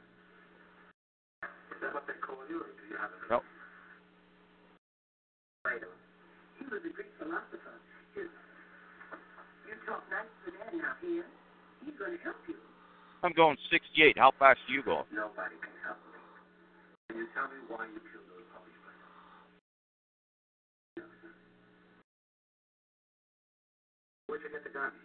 [3.27, 3.41] No.
[6.59, 7.75] He was a Greek philosopher.
[8.15, 8.31] You,
[9.67, 11.27] you talk nice to that now here.
[11.83, 12.55] He's going to help you.
[13.27, 14.15] I'm going 68.
[14.15, 15.03] How fast do you go?
[15.11, 16.15] Nobody can help me.
[17.11, 18.79] Can you tell me why you killed those puppies?
[24.31, 24.95] Where'd you get the gun?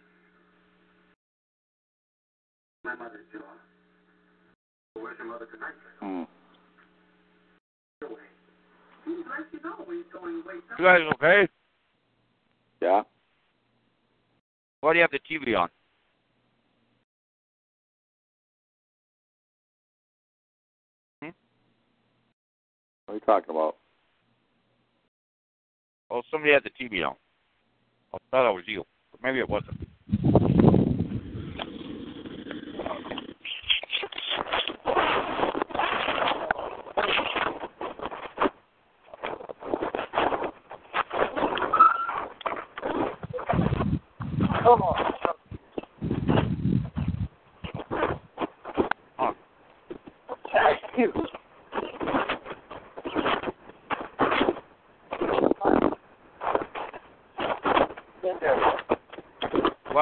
[2.87, 3.43] My mother's jaw.
[4.95, 5.75] Well, where's your mother tonight?
[5.99, 6.23] Hmm.
[8.07, 8.23] Away.
[9.03, 10.63] Seems like she's always going away.
[10.79, 11.51] You guys okay?
[12.81, 13.01] Yeah.
[14.81, 15.69] Why do you have the TV on?
[21.21, 21.29] Hmm?
[23.05, 23.77] What are you talking about?
[26.09, 27.15] Oh, somebody had the TV on.
[28.13, 29.87] I thought it was you, but maybe it wasn't.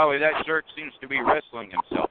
[0.05, 2.04] Wow, that jerk seems to be wrestling himself.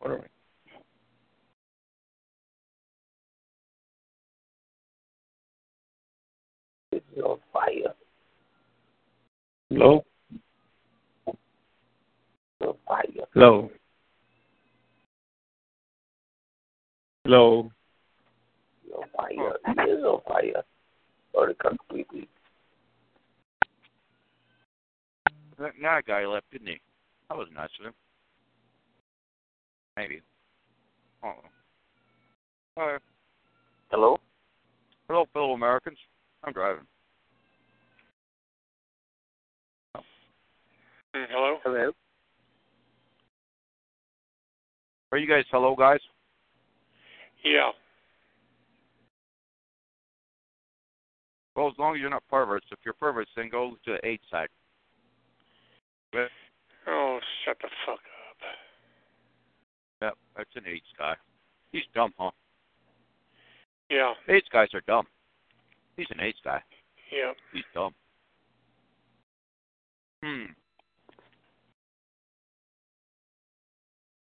[0.00, 0.24] What are we?
[6.92, 7.94] It's on fire.
[9.68, 10.04] Hello.
[11.26, 13.26] On fire.
[13.34, 13.70] Hello.
[17.24, 17.70] Hello.
[18.86, 19.56] It's on fire.
[19.66, 20.62] It is on fire.
[21.34, 22.26] Or completely.
[25.58, 26.80] That that guy left, didn't he?
[27.28, 27.94] That was nice of him.
[30.00, 30.22] Maybe.
[31.22, 31.34] Oh.
[32.78, 32.96] Hi.
[33.90, 34.18] Hello?
[35.08, 35.98] Hello, fellow Americans.
[36.42, 36.86] I'm driving.
[39.94, 41.58] Mm, hello?
[41.62, 41.90] Hello?
[45.12, 46.00] Are you guys hello, guys?
[47.44, 47.68] Yeah.
[51.54, 52.64] Well, as long as you're not perverts.
[52.70, 54.48] If you're perverts, then go to the AIDS side.
[56.10, 56.28] But,
[56.86, 58.09] Oh, shut the fuck up.
[60.02, 61.14] Yep, that's an AIDS guy.
[61.72, 62.30] He's dumb, huh?
[63.90, 64.12] Yeah.
[64.28, 65.06] AIDS guys are dumb.
[65.96, 66.62] He's an AIDS guy.
[67.12, 67.32] Yeah.
[67.52, 67.94] He's dumb.
[70.22, 70.52] Hmm.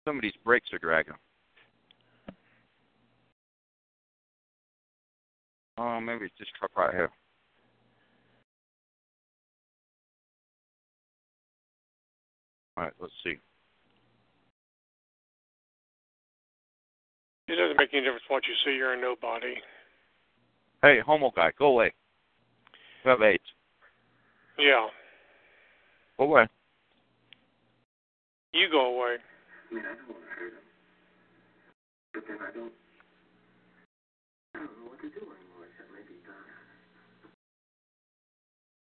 [0.06, 1.14] Some of these brakes are dragging.
[5.78, 7.10] Oh, maybe it's this truck right here.
[12.76, 13.38] All right, let's see.
[17.46, 18.76] It doesn't make any difference what you see.
[18.76, 19.54] You're a nobody.
[20.82, 21.92] Hey, homo guy, go away.
[23.04, 23.42] You have AIDS.
[24.58, 24.88] Yeah.
[26.18, 26.46] Go away.
[28.52, 29.16] You go away.
[29.70, 30.62] I mean, I don't want to hurt him.
[32.14, 32.72] But then I don't.
[34.54, 36.54] I don't know what to do anymore except maybe die.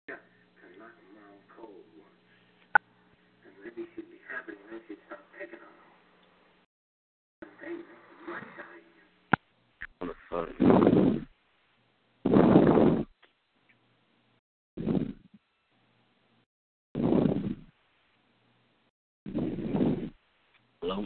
[0.07, 1.84] Yeah, to knock him out cold.
[3.43, 5.91] And maybe she'd be happy and then she'd stop picking on him.
[7.43, 8.80] And then he might die.
[10.30, 10.49] What?
[20.81, 21.06] Hello?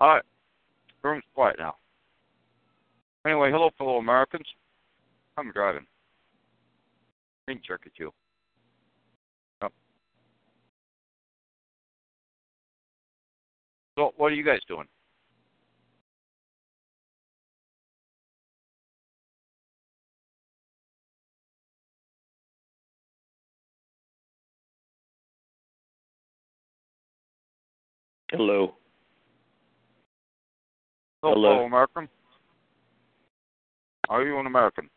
[0.00, 0.22] All right.
[1.02, 1.76] Room's quiet now.
[3.26, 4.46] Anyway, hello, fellow Americans.
[5.36, 5.86] I'm driving.
[7.46, 8.12] Didn't jerk at you.
[13.98, 14.86] So, What are you guys doing?
[28.30, 28.74] Hello.
[31.34, 32.08] Hello, Hello.
[34.08, 34.88] Are you an American?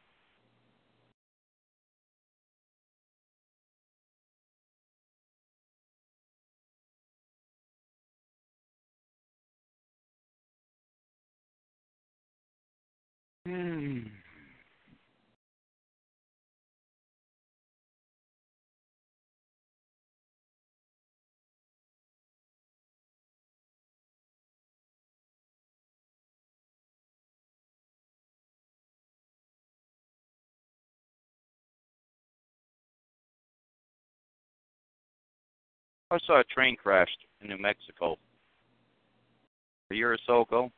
[13.48, 14.00] Hmm.
[36.12, 38.18] I saw a train crashed in New Mexico
[39.92, 40.72] a year or so ago.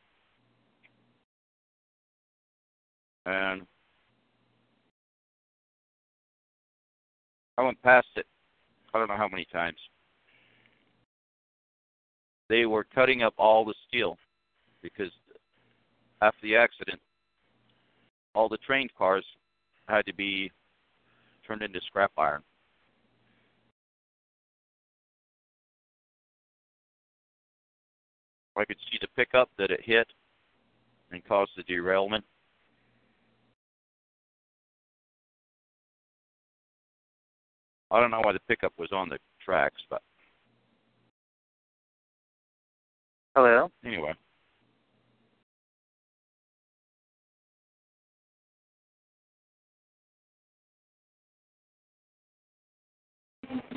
[3.26, 3.66] And
[7.58, 8.26] I went past it
[8.94, 9.78] I don't know how many times.
[12.50, 14.18] They were cutting up all the steel
[14.82, 15.12] because
[16.22, 17.00] after the accident,
[18.36, 19.26] all the train cars
[19.88, 20.52] had to be
[21.48, 22.42] turned into scrap iron.
[28.58, 30.08] I could see the pickup that it hit
[31.12, 32.24] and caused the derailment.
[37.90, 40.02] I don't know why the pickup was on the tracks, but
[43.36, 43.72] Hello.
[43.86, 44.14] anyway.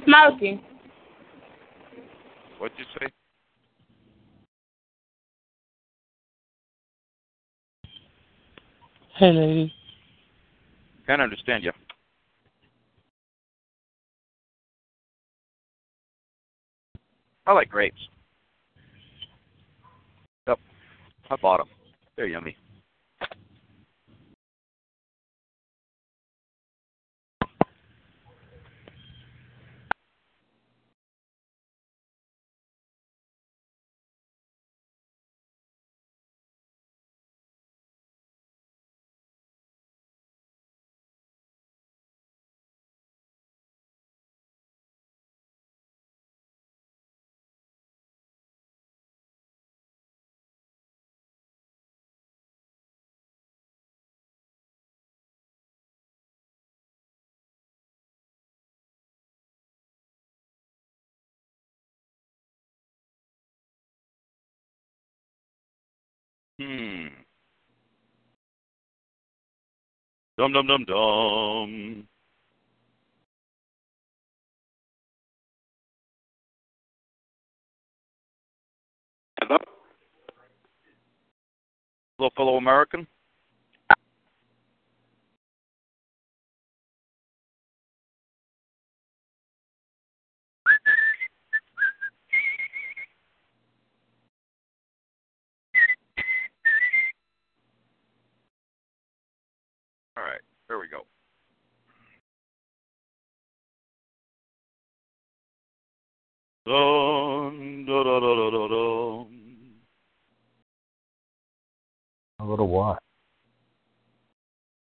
[0.05, 0.61] Smoking.
[2.59, 3.07] What'd you say?
[9.17, 9.73] Hey, lady.
[11.07, 11.73] Can't understand you.
[17.47, 18.09] I like grapes.
[20.49, 20.59] Yep.
[21.31, 21.69] I bought them.
[22.17, 22.57] They're yummy.
[66.65, 67.09] Hmm.
[70.39, 72.09] Dum dum dum dum.
[79.41, 79.59] Hello?
[82.19, 83.07] Hello, fellow American.
[100.17, 101.03] All right, there we go.
[106.67, 109.45] Dun, da, da, da, da, da, dum.
[112.41, 112.99] A little what?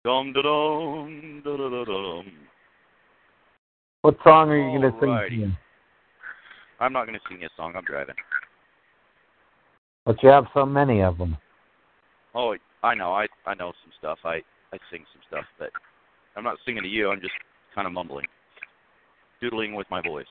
[0.04, 2.32] Dum da dum da da da dum.
[4.02, 5.10] What song are you going to sing?
[5.10, 5.30] Alrighty.
[5.30, 5.58] to me?
[6.80, 7.74] I'm not going to sing a song.
[7.76, 8.16] I'm driving.
[10.06, 11.38] But you have so many of them.
[12.34, 13.12] Oh, I know.
[13.12, 14.20] I I know some stuff.
[14.24, 14.42] I
[14.74, 15.70] I sing some stuff, but
[16.36, 17.10] I'm not singing to you.
[17.10, 17.34] I'm just
[17.74, 18.26] kind of mumbling,
[19.42, 20.26] doodling with my voice.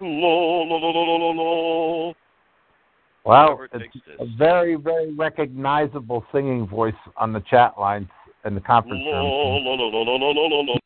[0.00, 2.12] La la la la la.
[3.24, 8.08] Wow, Whatever it it's a very, very recognizable singing voice on the chat lines
[8.44, 9.64] in the conference La room.
[9.64, 10.78] la la la la la la la.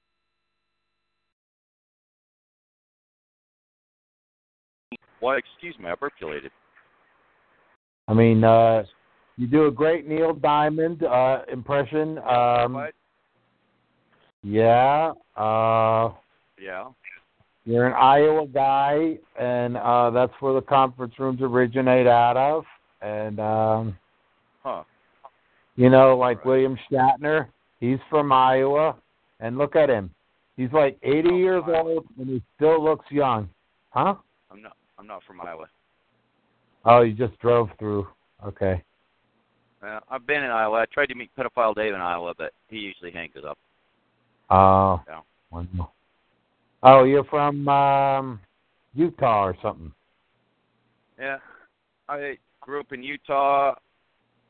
[5.21, 5.39] Why?
[5.39, 5.89] Excuse me.
[5.89, 6.51] I burpulated.
[8.09, 8.83] I mean, uh,
[9.36, 12.19] you do a great Neil Diamond uh, impression.
[12.19, 12.94] Um, What?
[14.43, 15.12] yeah.
[15.36, 16.12] Uh,
[16.59, 16.91] Yeah.
[17.65, 22.65] you're an Iowa guy, and uh, that's where the conference rooms originate out of.
[23.01, 23.99] And um,
[24.62, 24.85] Huh.
[25.77, 27.49] you know, like William Shatner,
[27.81, 28.97] he's from Iowa,
[29.41, 30.15] and look at him.
[30.57, 33.49] He's like 80 years old, and he still looks young.
[33.91, 34.15] Huh?
[34.51, 34.77] I'm not.
[34.99, 35.67] I'm not from Iowa.
[36.85, 38.07] Oh, you just drove through.
[38.44, 38.83] Okay.
[39.83, 40.81] Uh, I've been in Iowa.
[40.81, 43.59] I tried to meet pedophile Dave in Iowa, but he usually hangs it up.
[44.51, 45.01] Oh.
[45.09, 45.20] Yeah.
[45.51, 45.91] one more.
[46.85, 48.41] Oh, you're from um,
[48.94, 49.93] Utah or something.
[51.19, 51.39] Yeah.
[52.09, 53.75] I grew up in Utah.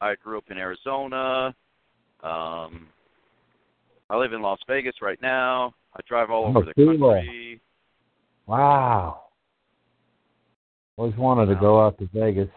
[0.01, 1.55] I grew up in Arizona.
[2.23, 2.87] Um,
[4.11, 5.75] I live in Las Vegas right now.
[5.95, 6.99] I drive all over Oh, the cool.
[6.99, 7.61] country.
[8.47, 9.23] Wow.
[10.97, 12.49] Always wanted to go out to Vegas.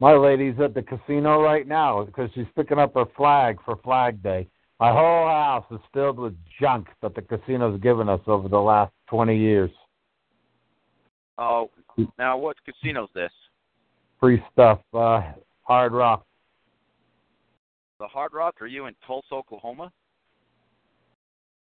[0.00, 4.22] My lady's at the casino right now because she's picking up her flag for Flag
[4.22, 4.48] Day.
[4.80, 8.92] My whole house is filled with junk that the casino's given us over the last
[9.08, 9.70] 20 years.
[11.38, 11.70] Oh,
[12.18, 13.30] now what casino's this?
[14.20, 14.80] Free stuff.
[14.92, 15.22] Uh,
[15.62, 16.26] hard rock.
[18.00, 18.60] The Hard Rock?
[18.60, 19.92] Are you in Tulsa, Oklahoma?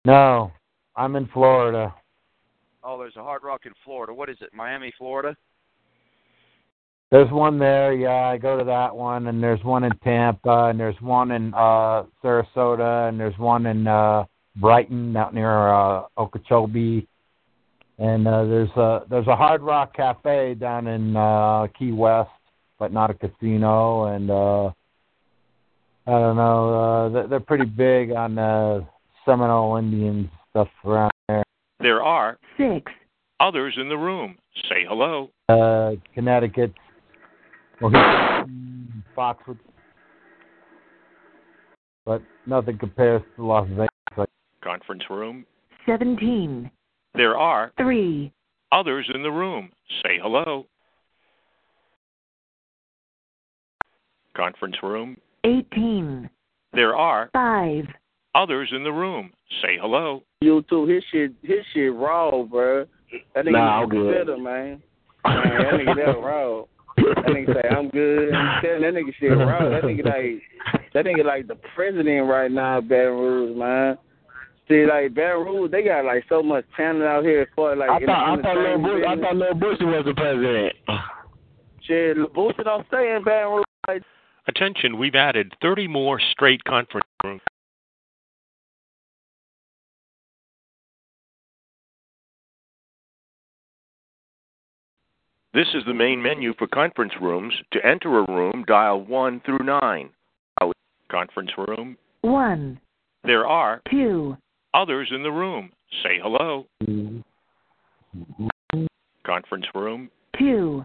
[0.04, 0.52] No,
[0.96, 1.94] I'm in Florida.
[2.84, 4.14] Oh, there's a Hard Rock in Florida.
[4.14, 4.50] What is it?
[4.54, 5.36] Miami, Florida?
[7.12, 10.80] There's one there, yeah, I go to that one, and there's one in Tampa, and
[10.80, 14.24] there's one in uh Sarasota, and there's one in uh
[14.56, 17.06] Brighton out near uh Okeechobee.
[17.98, 22.30] And uh there's a there's a Hard Rock Cafe down in uh Key West,
[22.78, 24.68] but not a casino and uh
[26.06, 28.80] I don't know, uh they're, they're pretty big on uh
[29.26, 31.44] Seminole Indian stuff around there.
[31.78, 32.90] There are Six.
[33.38, 34.38] others in the room.
[34.70, 35.28] Say hello.
[35.50, 36.72] Uh Connecticut.
[37.82, 39.58] Well, he's Foxwood.
[42.06, 43.88] But nothing compares to Las Vegas.
[44.62, 45.44] Conference room.
[45.86, 46.70] 17,
[47.16, 48.32] There are 3,
[48.70, 49.70] others in the room.
[50.04, 50.66] Say hello.
[54.36, 55.16] Conference room.
[55.44, 56.30] 18,
[56.72, 57.84] There are 5,
[58.36, 59.32] others in the room.
[59.60, 60.22] Say hello.
[60.40, 60.86] You too.
[60.86, 62.86] His shit, his shit raw, bro.
[63.34, 64.14] That nigga Nah, I'm good.
[64.14, 64.82] consider, man.
[65.24, 66.62] Man, that nigga that raw.
[67.16, 68.32] That nigga say I'm good.
[68.34, 69.68] I'm telling that nigga shit raw.
[69.68, 70.42] That nigga like
[70.94, 73.98] that nigga like the president right now, of Baton Rouge, man.
[74.68, 77.90] See, like Baton Rouge, they got like so much talent out here for like.
[77.90, 80.14] I in thought the I thought Lil entertainment Bush I thought Lil Bush was the
[80.14, 80.74] president.
[81.82, 84.02] Shit, Boosie don't stay in Baton Rouge.
[84.48, 87.40] Attention, we've added 30 more straight conference rooms.
[95.54, 97.52] This is the main menu for conference rooms.
[97.72, 100.10] To enter a room, dial 1 through 9.
[101.10, 101.98] Conference room.
[102.22, 102.80] 1,
[103.24, 104.34] There are 2,
[104.72, 105.70] others in the room.
[106.02, 106.64] Say hello.
[109.26, 110.10] Conference room.
[110.38, 110.82] 2,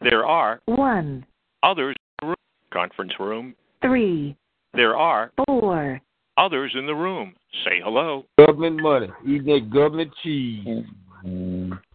[0.00, 1.26] There are 1,
[1.64, 2.36] others in the room.
[2.72, 3.56] Conference room.
[3.82, 4.36] 3,
[4.74, 6.00] There are 4,
[6.36, 7.34] others in the room.
[7.64, 8.26] Say hello.
[8.38, 9.08] Government money.
[9.26, 10.84] Eating that government cheese.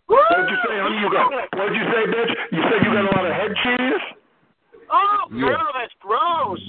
[0.09, 0.97] What'd you say, honey?
[1.05, 2.33] You got, what'd you say, bitch?
[2.51, 4.03] You said you got a lot of head cheese?
[4.91, 5.45] Oh, Yeah.
[5.53, 6.59] girl, that's gross.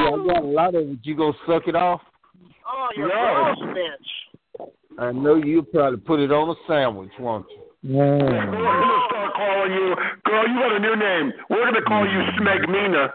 [0.00, 0.98] Yeah, I got a lot of it.
[1.02, 2.00] You gonna suck it off?
[2.66, 3.54] Oh, you're No.
[3.54, 4.10] gross, bitch.
[4.98, 7.60] I know you probably put it on a sandwich, won't you?
[7.84, 9.94] We're gonna start calling you,
[10.24, 10.48] girl.
[10.48, 11.32] You got a new name.
[11.50, 13.12] We're gonna call you Smegmina.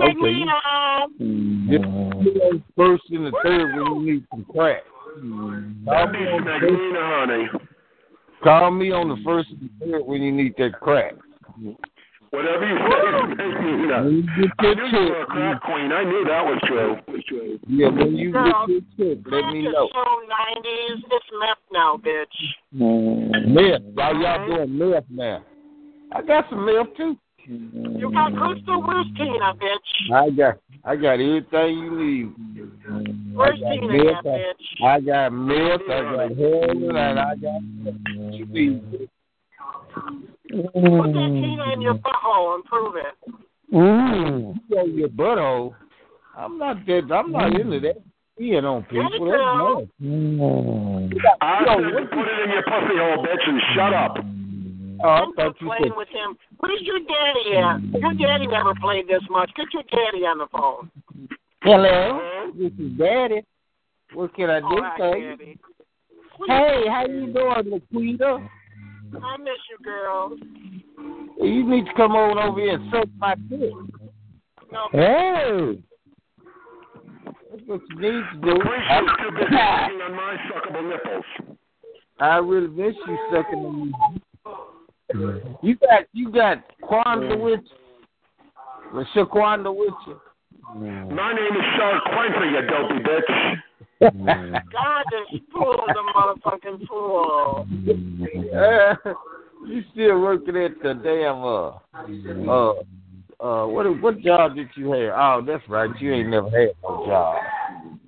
[0.00, 0.44] Okay.
[1.70, 4.84] Just put first and the third when you need some crack.
[4.86, 7.48] Call That'd be me, on the Smegmina, honey.
[8.38, 11.14] First, call me on the first and the third when you need that crack.
[12.30, 14.04] Whatever you say, Smegmina.
[14.04, 15.92] When you get I your knew you were a crack queen.
[15.92, 17.58] I knew that was true.
[17.68, 19.88] yeah, when you Girl, get your check, let me It's know.
[19.92, 21.02] so 90s.
[21.10, 22.36] It's meth now, bitch.
[22.72, 25.42] Meth, y'all, y'all doing meth now.
[26.12, 27.16] I got some meth too.
[27.46, 28.82] You got crystal
[29.16, 30.12] Tina, bitch.
[30.12, 30.58] I got,
[30.88, 32.32] I got everything you need.
[33.34, 34.82] Where's I got Tina at, bitch?
[34.82, 37.62] I, I got meth, I got heroin, and I got
[38.32, 39.08] you need.
[40.48, 43.34] Put that Tina in your butthole and prove it.
[43.70, 44.54] Mm.
[44.70, 45.74] You on your butthole.
[46.34, 47.12] I'm not that.
[47.12, 48.02] I'm not into that.
[48.40, 49.10] Peeing on people.
[49.10, 49.80] That's girl.
[49.80, 49.92] nasty.
[50.02, 51.12] Mm.
[51.42, 54.16] I said put it in your pussy hole, bitch, and shut up.
[55.02, 55.96] Oh, I I'm thought you playing said.
[55.96, 56.36] with him.
[56.58, 58.00] Where's your daddy at?
[58.00, 59.50] Your daddy never played this much.
[59.56, 60.90] Get your daddy on the phone.
[61.62, 63.42] Hello, this is Daddy.
[64.14, 65.36] What can I do All right, for you?
[65.36, 65.58] daddy.
[66.46, 68.48] Hey, how you doing, Laquita?
[69.22, 70.36] I miss you, girl.
[71.40, 73.72] You need to come on over here and suck my dick.
[74.70, 74.88] No.
[74.92, 75.82] Hey.
[77.50, 78.50] That's what you need to do.
[78.60, 81.24] Appreciate too busy sucking on my suckable nipples.
[82.20, 83.92] I really miss you sucking on me.
[85.14, 88.96] You got you got Quanda with you.
[88.96, 90.20] Was Shaquanda with you?
[90.74, 93.32] My name is Shark Quincy, you dopey bitch.
[94.72, 97.66] God, this fool's a motherfucking fool.
[98.54, 98.94] Uh,
[99.66, 101.78] you still working at the damn uh
[102.50, 102.72] uh
[103.40, 105.14] uh what what job did you have?
[105.16, 105.90] Oh, that's right.
[106.00, 107.42] You ain't never had no job.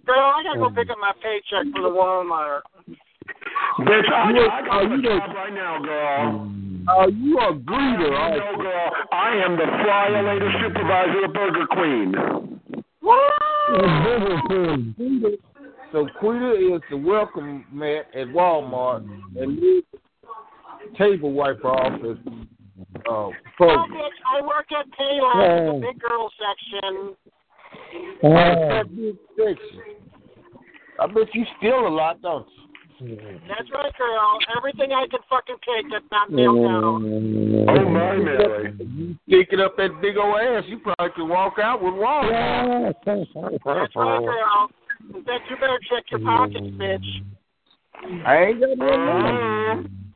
[0.07, 2.61] Girl, I gotta go pick up my paycheck for the Walmart.
[3.81, 6.51] Bitch, I, You- I got a job right now, girl.
[6.89, 8.91] Oh, you a greeter, No, aren't girl.
[9.12, 12.15] I am the flyer later supervisor of Burger Queen.
[15.92, 19.02] So Quita is the welcome mat at Walmart
[19.36, 19.83] and Liz
[20.97, 22.18] table wiper office.
[22.28, 27.17] uh Oh, bitch, I work at Paylon, the big girl section.
[28.23, 29.81] That big section.
[31.00, 32.69] I bet you steal a lot, don't you?
[33.01, 34.39] That's right, girl.
[34.57, 37.67] Everything I can fucking take that's not nailed down.
[37.69, 38.75] Oh, my Mary.
[39.27, 42.95] You picking up that big old ass, you probably could walk out with Walmart.
[43.07, 44.69] That's right, girl.
[45.15, 47.23] In fact, you better check your pockets, bitch.
[48.27, 49.89] I ain't got no money.
[49.89, 50.10] Mm-hmm.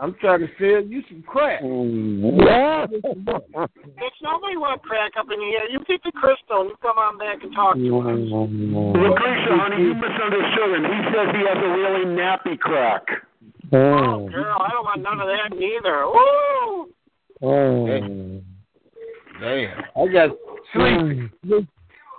[0.00, 1.60] I'm trying to sell you some crack.
[1.60, 2.86] Yeah.
[2.88, 5.60] Bitch, nobody want crack up in here.
[5.70, 8.06] You keep the crystal and you come on back and talk to us.
[8.06, 8.96] Mm.
[8.96, 10.84] Lucretia, honey, you misunderstood him.
[10.88, 13.02] He says he has a really nappy crack.
[13.72, 16.06] Oh, girl, I don't want none of that neither.
[16.06, 16.88] Woo!
[17.42, 17.86] Oh.
[19.38, 19.84] Damn.
[19.96, 20.30] I got
[20.72, 21.30] sleepy.
[21.46, 21.68] Mm.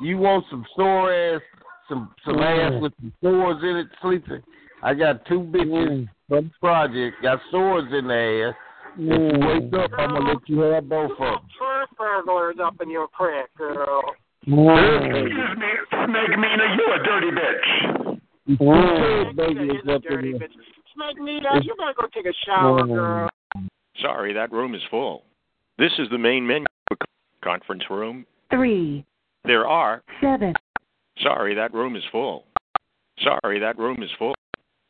[0.01, 1.41] You want some sore ass,
[1.89, 4.43] some some ass with some sores in it, sleepy?
[4.83, 6.09] I got two bitches mm.
[6.27, 8.55] from the project, got swords in their ass.
[8.97, 9.83] If you wake mm.
[9.83, 11.39] up, I'm gonna let you have both of them.
[11.59, 14.01] Turf burglars up in your crack, girl.
[14.41, 18.17] Excuse me, Snake Mina, you a dirty bitch.
[18.57, 20.47] Turf That burglars is a up in dirty there.
[20.47, 20.53] bitch.
[20.95, 23.29] Snake Nita, you better go take a shower, girl.
[24.01, 25.23] Sorry, that room is full.
[25.77, 26.65] This is the main menu
[27.43, 28.25] conference room.
[28.49, 29.05] three,
[29.45, 30.03] There are.
[30.21, 30.53] seven,
[31.21, 32.45] Sorry, that room is full.
[33.23, 34.33] Sorry, that room is full.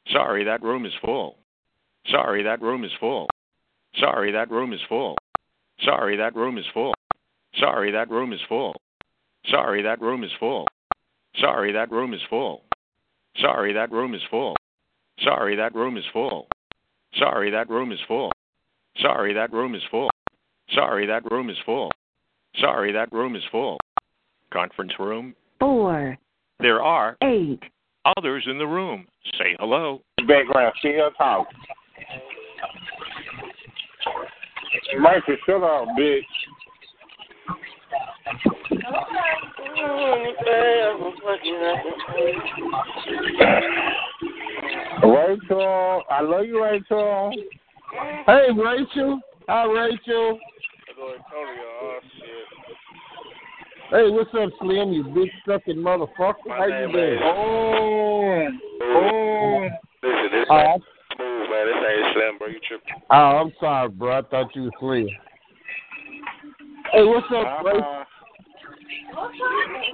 [0.07, 1.37] Sorry, that room is full.
[2.07, 3.27] Sorry, that room is full.
[3.95, 5.15] Sorry, that room is full.
[5.81, 6.93] Sorry, that room is full.
[7.55, 8.73] Sorry, that room is full.
[9.45, 10.67] Sorry, that room is full.
[11.39, 12.63] Sorry, that room is full.
[13.39, 14.55] Sorry, that room is full.
[15.19, 16.41] Sorry, that room is full.
[17.17, 18.31] Sorry, that room is full.
[19.01, 20.09] Sorry, that room is full.
[20.69, 21.91] Sorry, that room is full.
[22.59, 23.77] Sorry, that room is full.
[24.51, 25.35] Conference room.
[25.59, 26.17] four,
[26.59, 27.61] There are eight,
[28.17, 29.05] others in the room.
[29.37, 30.01] Say hello.
[30.27, 31.47] Background, she her talk.
[34.99, 36.21] Michael, shut up, bitch.
[45.03, 47.31] Rachel, I love you, Rachel.
[48.25, 49.19] Hey, Rachel.
[49.47, 50.39] Hi, Rachel.
[50.99, 51.99] Oh,
[53.91, 54.93] Hey, what's up, Slim?
[54.93, 56.35] You big sucking motherfucker.
[56.47, 57.19] How you doing?
[57.21, 58.47] Oh,
[58.83, 59.67] oh.
[60.01, 60.83] Listen, this Oh, ain't
[61.17, 61.65] smooth, man.
[61.67, 62.47] This ain't Slim, bro.
[62.47, 63.03] You tripping.
[63.09, 64.19] oh, I'm sorry, bro.
[64.19, 65.07] I thought you was Slim.
[66.93, 67.63] Hey, what's up, Uh-huh.
[67.65, 68.05] Rachel?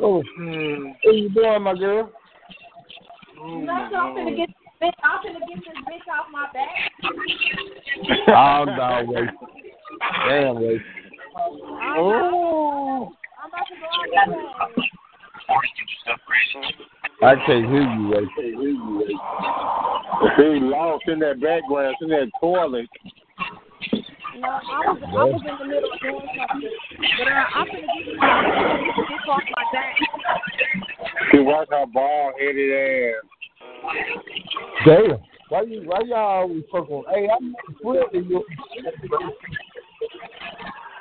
[0.04, 2.12] Oh, how you doing, my girl?
[3.36, 4.94] No, so I'm finna get this bitch.
[5.04, 6.70] I'm finna get this bitch off my back.
[8.30, 9.48] Oh, no, Rachel.
[10.30, 10.86] Damn, Rachel.
[11.98, 13.12] Oh.
[13.48, 13.88] I'm about to go
[14.60, 14.76] out.
[17.22, 18.44] I can't hear you, Rachel.
[20.38, 22.90] He lost in that background, in that toilet.
[24.38, 26.70] No, I was I was in the middle of doing something,
[27.18, 28.16] but uh, I'm finna get this
[29.10, 29.96] bitch off my back.
[31.32, 33.24] She watch her bald headed ass.
[34.86, 35.20] Damn.
[35.50, 38.44] Why you why y'all always fuck on hey I'm not friend of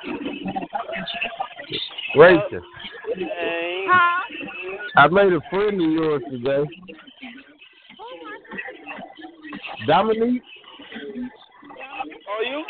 [0.07, 0.47] yours.
[2.15, 2.61] Rachel.
[3.89, 4.23] Huh?
[4.95, 6.63] I made a friend of yours today.
[9.85, 10.43] Dominique?
[12.29, 12.63] Are you?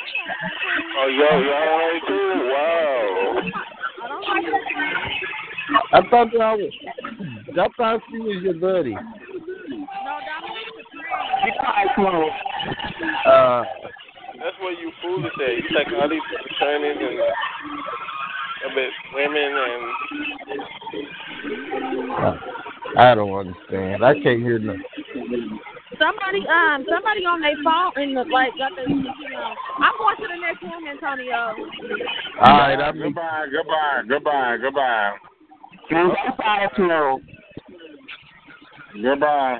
[0.99, 2.31] Oh, yo, y'all too?
[2.51, 3.41] Wow.
[4.03, 4.67] I don't that.
[5.93, 6.73] I thought y'all was
[7.51, 8.91] I thought she was your buddy.
[8.91, 8.99] No,
[10.27, 12.29] Dominique's a friend.
[13.25, 13.63] Uh
[14.39, 15.55] That's what you foolish at.
[15.57, 17.19] You take all these attorneys and
[18.65, 19.83] a bit women and
[22.97, 24.03] I don't understand.
[24.03, 24.83] I can't hear nothing.
[25.99, 29.53] Somebody, um, somebody on their phone in the like got their, you know.
[29.81, 31.55] I'm going to the next room, Antonio.
[32.39, 35.17] All right, I'm Goodbye, goodbye, goodbye, goodbye.
[35.89, 37.19] Goodbye, Flo.
[39.01, 39.59] Goodbye.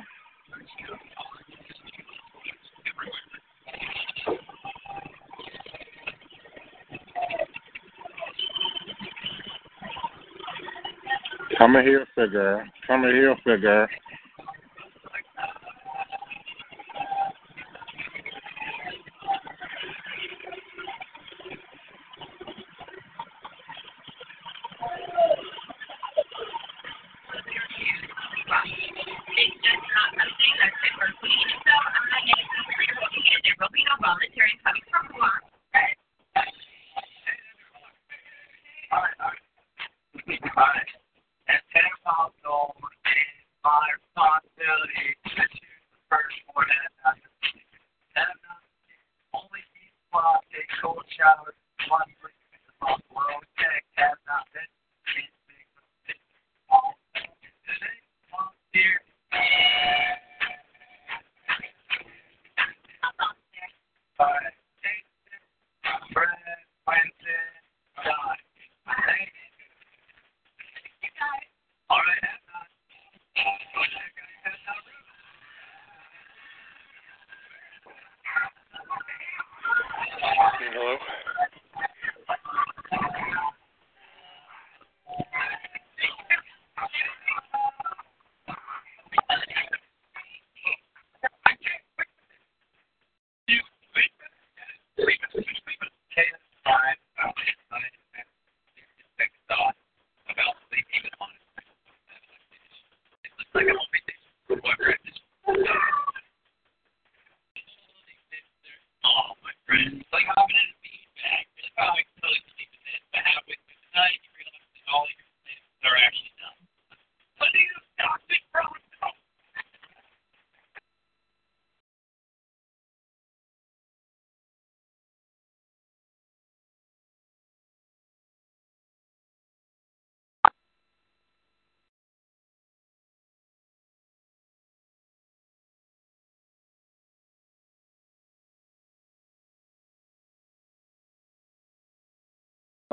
[11.58, 12.64] Come here, figure.
[12.86, 13.90] Come here, figure.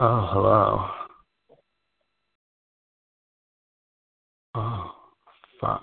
[0.06, 0.86] Oh, hello.
[4.54, 4.90] Oh,
[5.58, 5.82] fuck.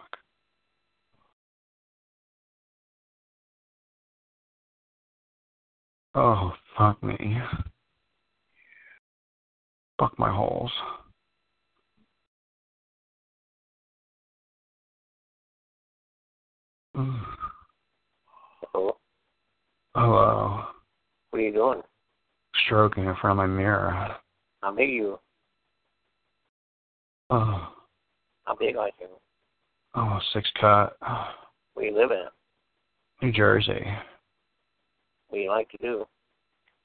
[6.14, 7.40] Oh, fuck me.
[9.98, 10.72] Fuck my holes.
[16.96, 17.26] Mm.
[18.72, 18.98] Hello?
[19.96, 20.64] Hello.
[21.32, 21.82] What are you doing?
[22.82, 24.18] Stroking in front of my mirror.
[24.64, 25.20] How big you?
[27.30, 27.68] Oh,
[28.46, 29.08] How big are you?
[29.94, 30.98] oh, six cut.
[31.76, 32.26] Where you living?
[33.22, 33.86] New Jersey.
[35.28, 36.06] What do you like to do?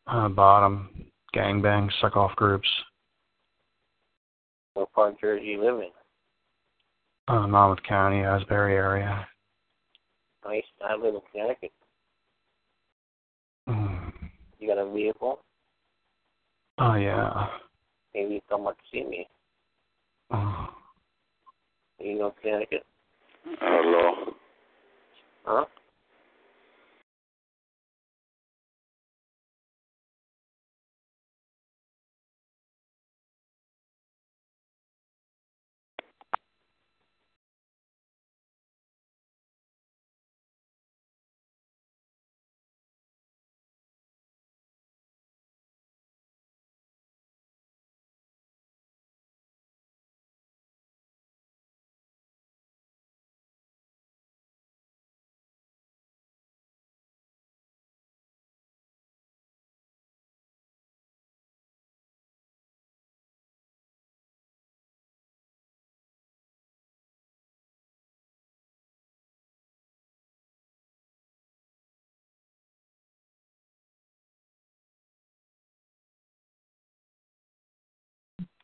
[0.07, 1.07] Uh, bottom.
[1.34, 2.68] Gangbang, suck off groups.
[4.75, 5.89] What part of Jersey you live in?
[7.34, 9.26] Uh, Monmouth County, Asbury area.
[10.44, 10.62] Nice.
[10.86, 11.73] I live in Connecticut.
[13.66, 14.12] Mm.
[14.58, 15.39] You got a vehicle?
[16.78, 17.48] Oh, yeah.
[18.14, 19.26] Maybe you come up to see me.
[20.30, 20.68] Oh.
[21.98, 22.84] You know Connecticut?
[23.60, 24.34] Hello?
[25.44, 25.64] Huh?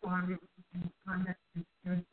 [0.02, 0.39] form
[0.74, 2.06] and conduct and security.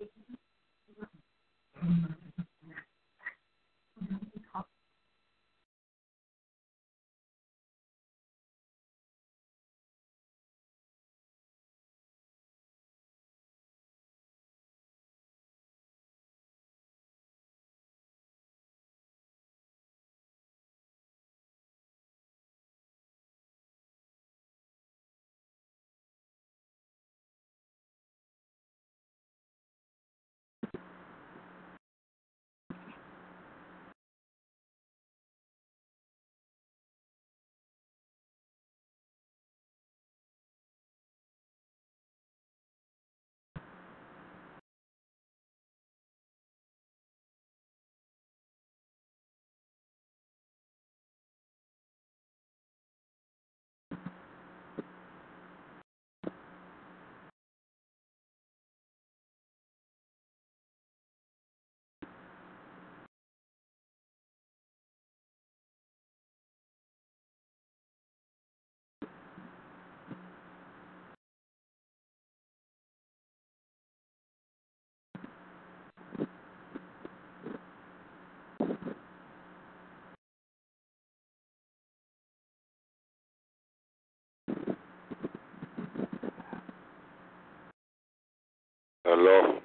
[89.10, 89.60] Hello.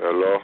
[0.00, 0.38] Hello.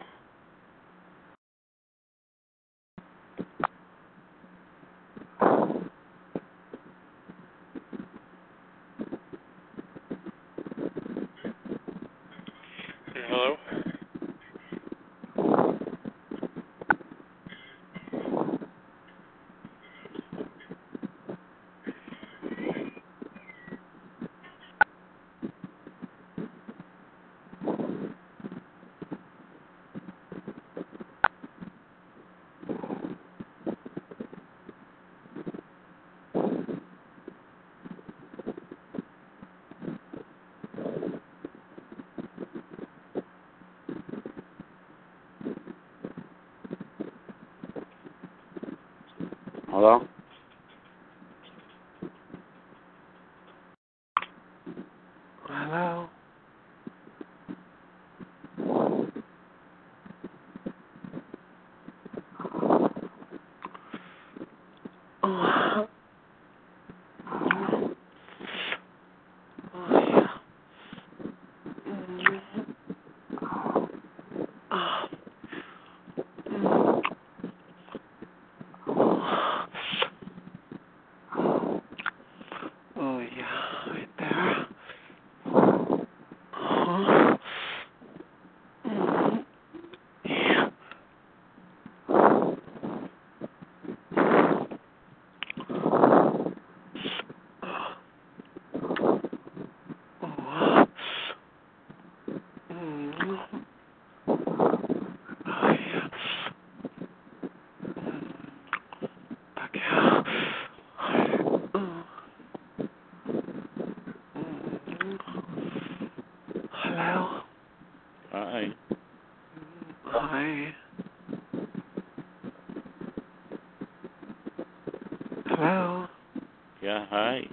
[126.93, 127.49] Yeah, hi.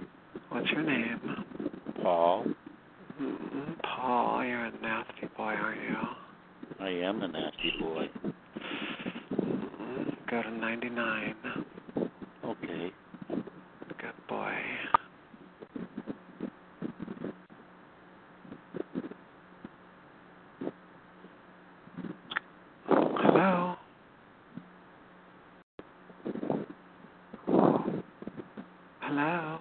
[0.50, 1.18] What's your name?
[2.02, 2.44] Paul.
[3.18, 5.96] Mm, Paul, you're a nasty boy, aren't you?
[6.78, 8.10] I am a nasty boy.
[9.42, 11.34] Mm, Go to 99.
[12.44, 12.92] Okay.
[13.98, 14.54] Good boy.
[23.00, 23.76] Hello.
[29.00, 29.58] Hello.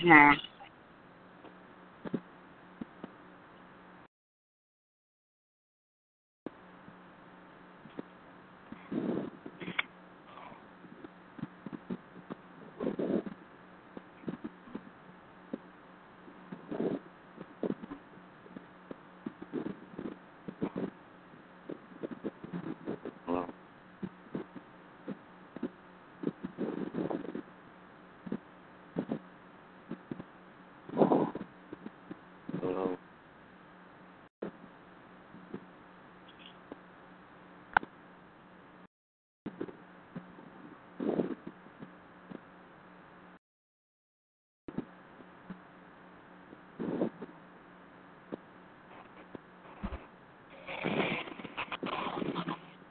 [0.00, 0.34] Uh-huh.
[23.26, 23.46] Hello.
[32.60, 32.96] Hello.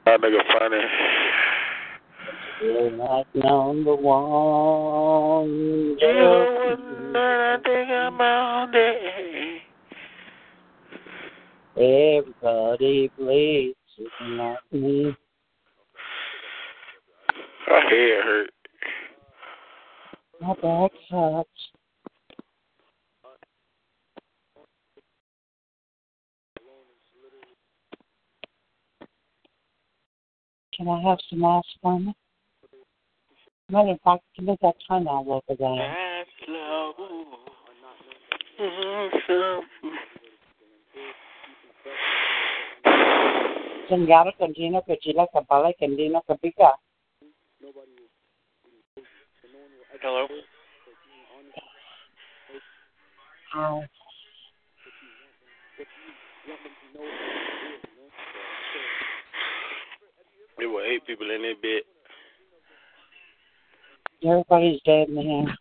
[0.06, 0.80] That nigga funny.
[2.62, 5.48] You're not number one.
[5.98, 6.60] You know
[7.14, 9.62] I think about it.
[11.76, 15.16] Everybody plays it not me.
[17.68, 18.50] My head hurt.
[20.40, 21.48] My back hurts.
[30.76, 30.88] Can
[31.40, 32.14] Some aspirin?
[33.70, 35.76] Matter of fact, give me that time all over there.
[35.76, 36.92] That's slow.
[38.60, 39.64] Awesome.
[43.88, 46.74] Señora Candino, que chila, capala, Candino, que pica.
[50.02, 50.26] Hello.
[53.56, 53.84] Ow.
[60.60, 61.82] It was with eight people in that bed.
[64.84, 65.56] Dead, man.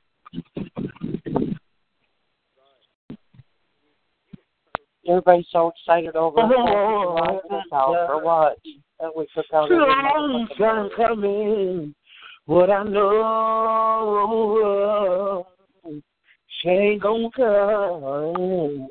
[5.08, 8.58] Everybody's so excited over Oh, the house or what?
[9.00, 11.95] That we took out Long time coming,
[12.45, 13.08] what I know,
[16.61, 18.90] she ain't gonna come.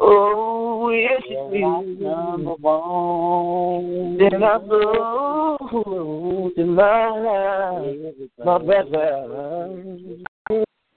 [0.00, 4.18] Oh, yes, it number one.
[4.18, 8.01] Then I go to my life,
[8.44, 10.18] my better.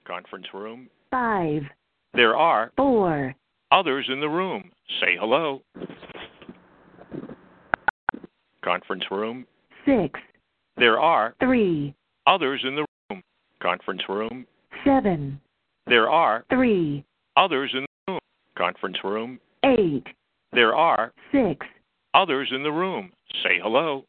[0.06, 0.88] Conference room.
[1.10, 1.62] five,
[2.14, 3.34] There are four,
[3.72, 4.70] others in the room.
[5.00, 5.62] Say hello.
[8.64, 9.46] Conference room.
[9.84, 10.18] six,
[10.76, 11.94] There are three,
[12.26, 13.22] others in the room.
[13.60, 14.46] Conference room.
[14.84, 15.40] seven,
[15.86, 17.04] There are three,
[17.36, 18.20] others in the room.
[18.56, 19.40] Conference room.
[19.64, 20.06] eight,
[20.52, 21.66] There are six,
[22.14, 23.10] others in the room.
[23.42, 24.04] Say hello.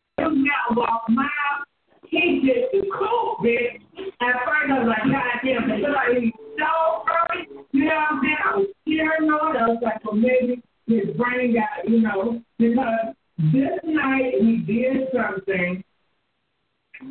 [2.09, 3.81] He just the cool bitch.
[4.21, 8.21] At first I was like, God damn, but somebody so early, you know what I'm
[8.23, 8.37] saying?
[8.45, 9.61] I was hearing all that.
[9.61, 13.13] I was like, well, maybe his brain got, you know, because
[13.51, 15.83] this night he did something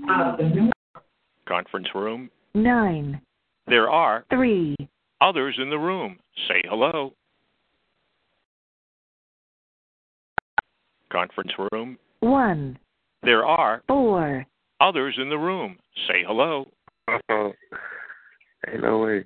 [0.08, 0.70] out of the
[1.46, 2.30] Conference room.
[2.54, 3.20] nine,
[3.68, 4.74] There are three,
[5.20, 6.18] others in the room.
[6.48, 7.12] Say hello.
[11.12, 11.98] Conference room.
[12.20, 12.78] one,
[13.22, 14.44] There are four,
[14.80, 15.76] others in the room.
[16.08, 16.66] Say hello.
[17.08, 17.52] Uh-oh.
[18.70, 19.24] Ain't no way.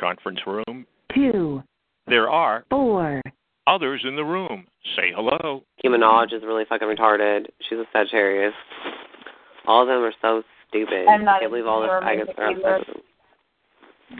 [0.00, 0.86] Conference room.
[1.14, 1.62] two,
[2.08, 3.20] There are four,
[3.66, 4.66] others in the room.
[4.96, 5.62] Say hello.
[5.84, 7.46] Nicki Minaj is really fucking retarded.
[7.68, 8.54] She's a Sagittarius.
[9.66, 11.06] All of them are so stupid.
[11.08, 12.74] I'm not I can't believe all the sure faggots are either.
[12.76, 13.04] obsessed with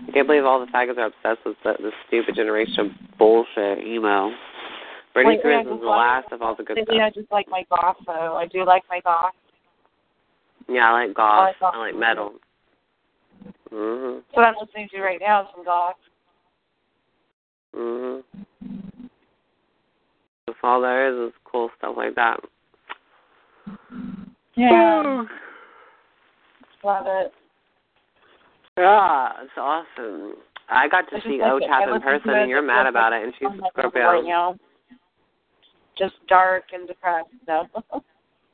[0.08, 3.84] I can't believe all the faggots are obsessed with the, this stupid generation of bullshit
[3.84, 4.30] emo.
[5.14, 6.96] Britney Wait, Spears is the last of all the good stuff.
[7.00, 8.36] I just like my goth though.
[8.36, 9.34] I do like my goth.
[10.68, 11.46] Yeah, I like I goth.
[11.48, 12.32] like goth I like metal.
[13.70, 14.16] Mhm.
[14.16, 15.96] That's what I'm listening to right now is some goth.
[17.74, 18.22] Mhm.
[20.46, 22.40] That's all there is is cool stuff like that.
[24.54, 25.24] Yeah.
[26.84, 27.32] Love it.
[28.76, 30.34] Yeah, it's awesome.
[30.68, 33.24] I got to I see like O-Tap I in person, and you're mad about it,
[33.24, 34.02] and she's a Scorpio.
[34.02, 34.56] right now.
[35.98, 37.28] Just dark and depressed.
[37.46, 37.68] No.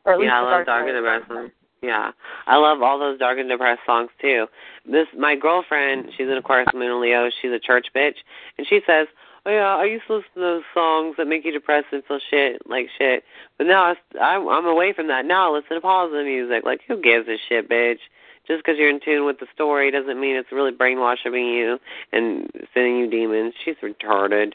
[0.04, 0.96] or at least yeah, I love dark Dark and.
[0.96, 1.52] Depressed.
[1.82, 2.10] Yeah,
[2.46, 4.46] I love all those Dark and Depressed songs too.
[4.84, 7.30] This my girlfriend, she's an Aquarius Moon and Leo.
[7.40, 8.16] She's a church bitch,
[8.56, 9.06] and she says,
[9.46, 12.18] "Oh yeah, I used to listen to those songs that make you depressed and feel
[12.30, 13.22] shit like shit,
[13.58, 15.24] but now I, I I'm away from that.
[15.24, 16.64] Now I listen to positive music.
[16.64, 18.00] Like who gives a shit, bitch?"
[18.48, 21.78] Just because you're in tune with the story doesn't mean it's really brainwashing you
[22.12, 23.52] and sending you demons.
[23.62, 24.54] She's retarded.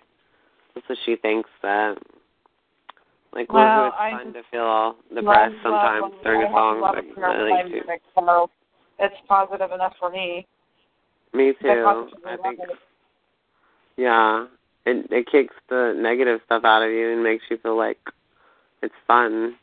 [0.73, 1.99] That's what she thinks that.
[3.33, 6.49] Like, Well, it's I fun just to feel all depressed love, love, sometimes during I
[6.49, 6.81] a song.
[6.81, 7.69] love But it I for like my to.
[7.69, 8.49] music, so
[8.99, 10.45] it's positive enough for me.
[11.33, 11.83] Me I too.
[11.83, 12.59] positively I love think.
[12.59, 12.69] it.
[13.97, 14.45] Yeah,
[14.85, 17.97] it it kicks the negative stuff out of you and makes you feel like
[18.83, 19.55] it's fun.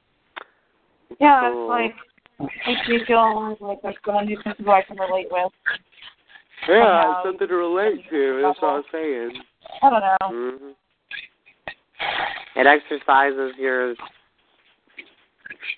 [1.20, 1.66] Yeah, cool.
[1.66, 1.96] it's
[2.38, 5.52] like makes me feel like there's going to be some people I can relate with.
[6.68, 7.12] Yeah, somehow.
[7.22, 8.40] it's something to relate to.
[8.42, 9.42] That's what I'm saying.
[9.82, 10.58] I don't know.
[10.58, 10.70] hmm
[12.56, 13.94] It exercises your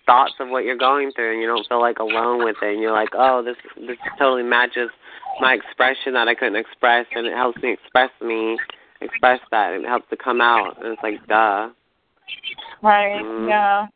[0.06, 2.72] thoughts of what you're going through, and you don't feel like alone with it.
[2.72, 4.90] And you're like, oh, this this totally matches
[5.40, 8.58] my expression that I couldn't express, and it helps me express me,
[9.00, 10.82] express that, and it helps to come out.
[10.82, 11.70] And it's like, duh.
[12.82, 13.22] Right?
[13.22, 13.48] Mhm.
[13.48, 13.86] Yeah.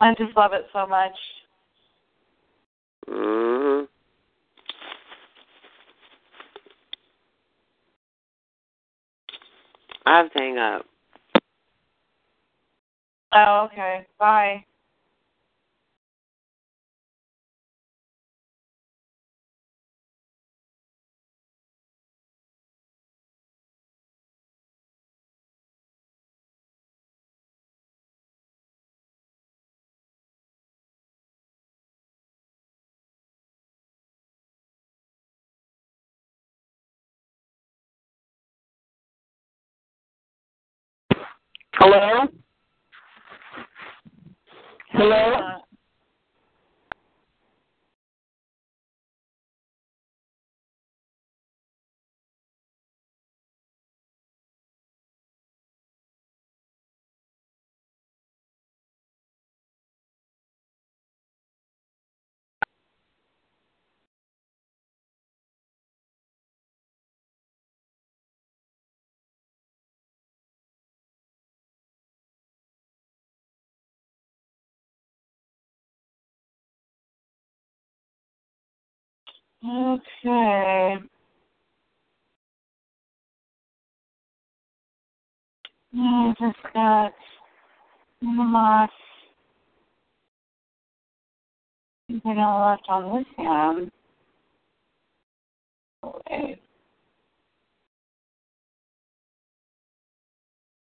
[0.00, 1.16] I just love it so much.
[3.08, 3.84] hmm
[10.08, 10.86] I have to hang up.
[13.34, 14.06] Oh, okay.
[14.18, 14.64] Bye.
[41.78, 42.28] Hello?
[44.92, 45.34] Hello?
[45.34, 45.67] Uh,
[79.64, 80.96] Okay.
[85.94, 87.12] I just got
[88.22, 88.88] my
[92.08, 93.90] something left on this hand.
[96.04, 96.60] Okay.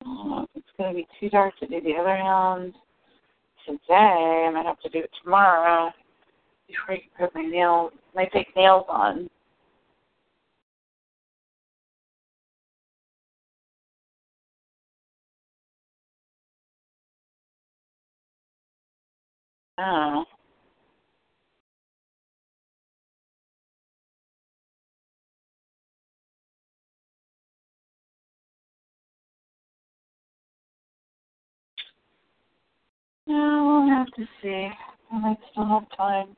[0.06, 2.72] Oh, it's going to be too dark to do the other hand
[3.66, 4.46] today.
[4.48, 5.92] I might have to do it tomorrow
[6.72, 9.30] before I can put my nails, my fake nails on.
[19.78, 20.24] Oh.
[33.26, 34.68] No, we'll have to see.
[35.12, 36.36] I might still have time.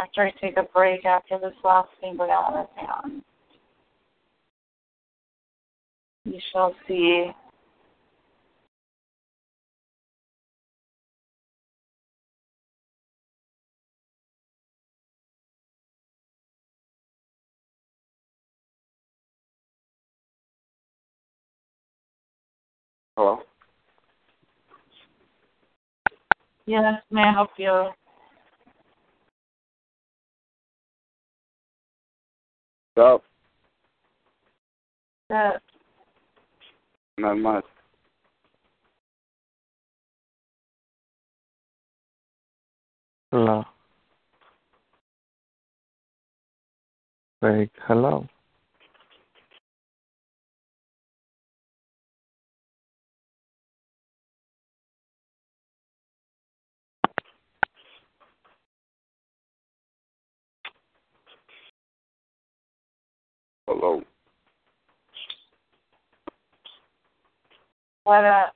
[0.00, 3.22] After I take a break after this last finger down this hand.
[6.24, 7.26] You shall see.
[23.18, 23.40] Hello?
[26.64, 27.90] Yes, may I help you?
[33.00, 33.24] What's up?
[35.30, 35.62] That
[37.16, 37.64] Not much.
[43.32, 43.64] Hello.
[47.40, 48.26] Like, hello.
[63.70, 64.02] Hello.
[68.02, 68.46] what uh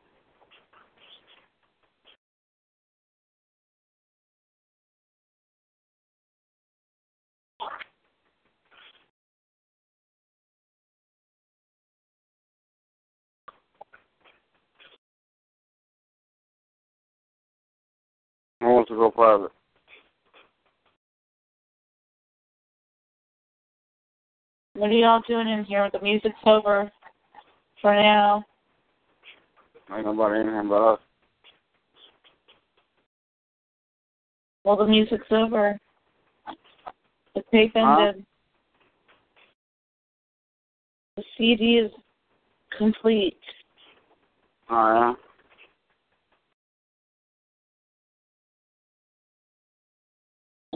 [18.60, 19.52] Who wants to go private?
[24.74, 25.88] What are y'all doing in here?
[25.92, 26.90] The music's over
[27.80, 28.44] for now.
[29.94, 31.00] Ain't nobody in here but us.
[34.64, 35.78] Well the music's over.
[37.34, 37.96] The tape Huh?
[38.00, 38.24] ended.
[41.16, 41.92] The CD is
[42.76, 43.38] complete.
[44.70, 45.14] Oh, yeah?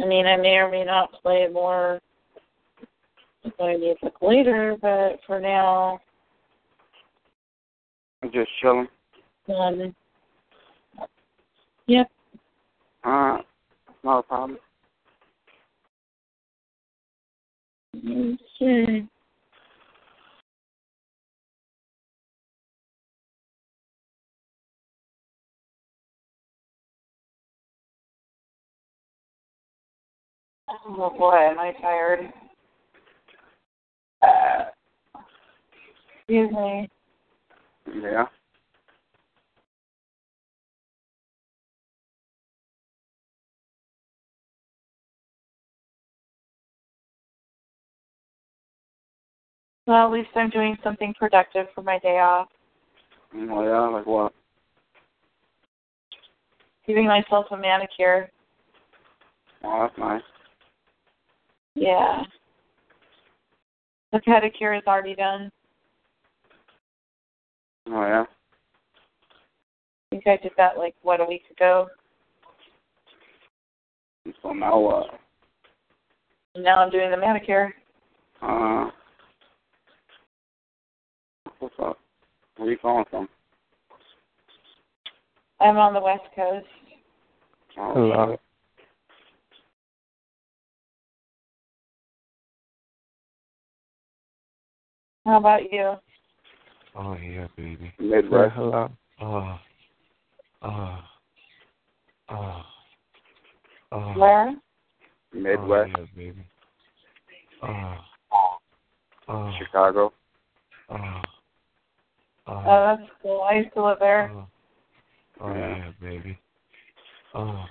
[0.00, 2.00] I mean, I may or may not play more
[3.48, 6.00] if I music later, but for now,
[8.22, 8.88] I'm just chilling.
[9.48, 9.94] um,
[11.86, 12.10] yep.
[13.06, 13.44] Alright.
[14.04, 14.58] Not a problem.
[17.96, 19.04] Okay.
[30.70, 32.32] Oh boy, am I tired.
[36.28, 36.88] Excuse me.
[38.02, 38.26] Yeah.
[49.86, 52.48] Well, at least I'm doing something productive for my day off.
[53.34, 53.88] Oh, yeah?
[53.88, 54.34] Like what?
[56.86, 58.30] Giving myself a manicure.
[59.64, 60.22] Oh, that's nice.
[61.74, 62.22] Yeah.
[64.12, 65.50] The pedicure is already done.
[67.88, 68.24] Oh, yeah?
[68.24, 71.88] I think I did that like what a week ago.
[74.42, 75.06] So now what?
[76.54, 77.74] And now I'm doing the manicure.
[78.40, 78.90] Uh,
[81.58, 81.98] what's up?
[82.56, 83.28] Where are you calling from?
[85.60, 86.66] I'm on the west coast.
[87.78, 88.36] Oh, Hello.
[95.28, 95.92] How about you?
[96.96, 97.92] Oh yeah, baby.
[97.98, 98.54] Midwest.
[98.56, 98.90] hello.
[99.20, 99.58] Oh.
[100.62, 100.98] Oh.
[102.30, 102.62] Oh.
[103.92, 104.12] Oh.
[104.16, 104.54] Where?
[105.34, 105.90] Midwest.
[105.94, 106.46] Oh, yeah, baby.
[107.62, 107.94] Oh.
[109.28, 109.52] Oh.
[109.58, 110.14] Chicago.
[110.88, 111.20] Oh.
[112.46, 112.62] Oh.
[112.66, 113.42] Oh, that's cool.
[113.42, 114.32] I used to live there.
[115.42, 116.38] Oh, yeah, baby.
[117.34, 117.64] Oh.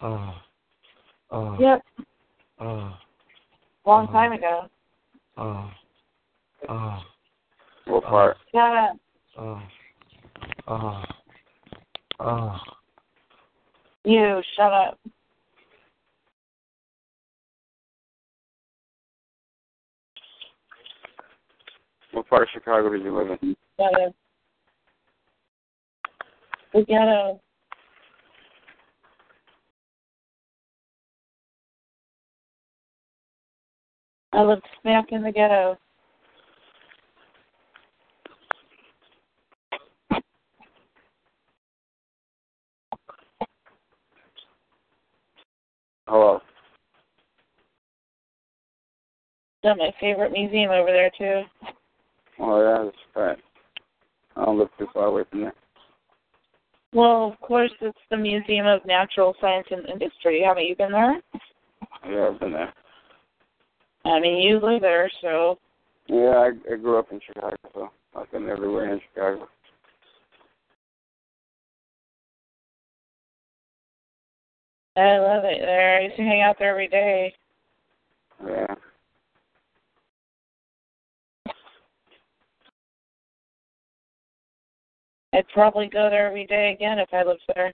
[0.00, 0.34] Oh.
[1.30, 1.82] Uh, Yep.
[2.58, 2.90] uh,
[3.84, 4.62] Long time ago.
[5.36, 5.68] uh,
[6.68, 7.00] uh,
[7.86, 8.36] What part?
[8.52, 8.92] Yeah.
[9.38, 9.60] uh,
[10.66, 11.04] uh,
[12.20, 12.58] uh.
[14.04, 14.98] You shut up.
[22.12, 23.56] What part of Chicago did you live in?
[23.78, 24.14] Ghetto.
[26.72, 27.40] The ghetto.
[34.32, 35.78] I lived smack in the ghetto.
[46.06, 46.40] Hello.
[49.62, 51.48] Got my favorite museum over there too.
[52.38, 53.38] Oh yeah, that's right.
[54.36, 55.54] I don't live too far away from there.
[56.92, 60.42] Well, of course, it's the Museum of Natural Science and Industry.
[60.46, 61.20] Haven't you been there?
[62.08, 62.72] Yeah, I've been there.
[64.04, 65.58] I mean, you live there, so
[66.08, 69.48] Yeah, I, I grew up in Chicago, so I've been everywhere in Chicago.
[74.96, 75.98] I love it there.
[75.98, 77.34] I used to hang out there every day.
[78.46, 78.74] Yeah.
[85.32, 87.72] I'd probably go there every day again if I lived there.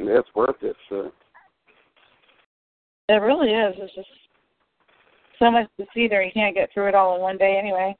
[0.00, 1.12] It's worth it, so
[3.08, 3.74] It really is.
[3.78, 4.08] It's just
[5.38, 6.22] so much to see there.
[6.22, 7.96] You can't get through it all in one day anyway.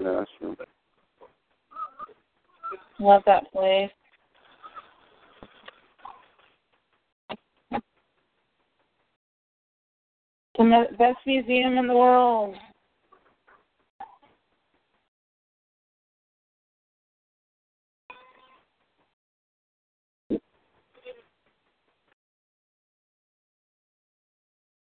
[0.00, 0.56] Yeah, that's true.
[2.98, 3.90] Love that place.
[10.58, 12.54] The best museum in the world.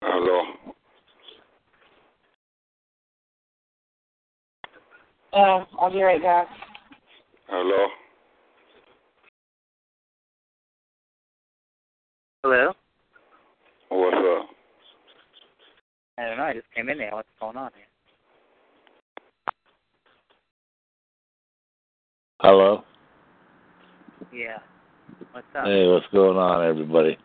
[0.01, 0.64] Hello.
[5.37, 6.47] Oh, I'll be right back.
[7.49, 7.87] Hello.
[12.41, 12.73] Hello?
[13.91, 14.55] Oh, what's up?
[16.17, 16.43] I don't know.
[16.43, 17.11] I just came in there.
[17.11, 17.83] What's going on here?
[22.39, 22.83] Hello.
[24.31, 24.59] Yeah.
[25.33, 25.65] What's up?
[25.65, 27.17] Hey, what's going on, everybody?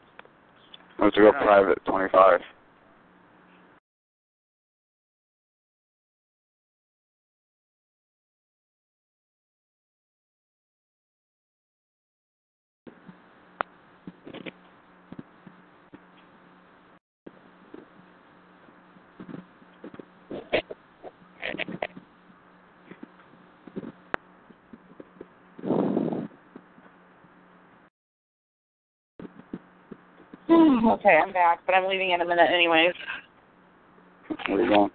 [0.99, 2.41] Let's go private, 25.
[30.86, 32.94] okay, I'm back, but I'm leaving in a minute anyways.
[34.49, 34.91] Where are you going?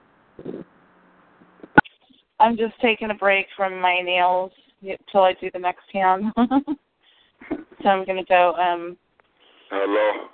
[2.40, 4.52] I'm just taking a break from my nails
[5.12, 6.26] till I do the next hand.
[6.38, 8.98] so I'm gonna go um
[9.70, 10.28] Hello.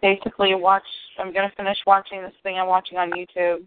[0.00, 0.82] basically watch
[1.18, 3.66] I'm gonna finish watching this thing I'm watching on YouTube.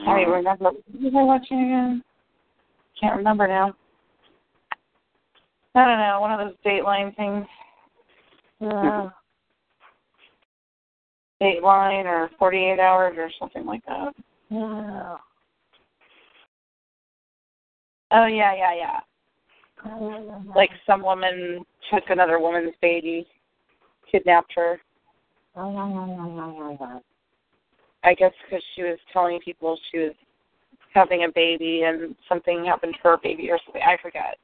[0.00, 2.04] I don't even remember what was I watching again?
[3.00, 3.74] Can't remember now.
[5.74, 7.46] I don't know, one of those Dateline things.
[8.60, 9.08] Uh,
[11.40, 14.12] Dateline or 48 Hours or something like that.
[18.10, 19.00] Oh yeah, yeah, yeah.
[20.54, 23.26] Like some woman took another woman's baby,
[24.10, 24.78] kidnapped her.
[28.04, 30.12] I guess because she was telling people she was
[30.92, 33.82] having a baby and something happened to her baby or something.
[33.82, 34.38] I forget.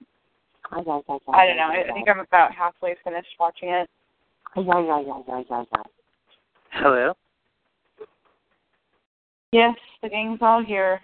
[0.71, 1.05] I don't know.
[1.33, 3.89] I I think I'm about halfway finished watching it.
[6.73, 7.15] Hello?
[9.53, 11.01] Yes, the gang's all here.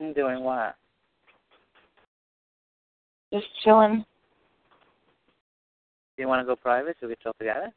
[0.00, 0.74] I'm doing what?
[3.32, 4.04] Just chilling.
[6.16, 7.72] Do you want to go private so we can talk together?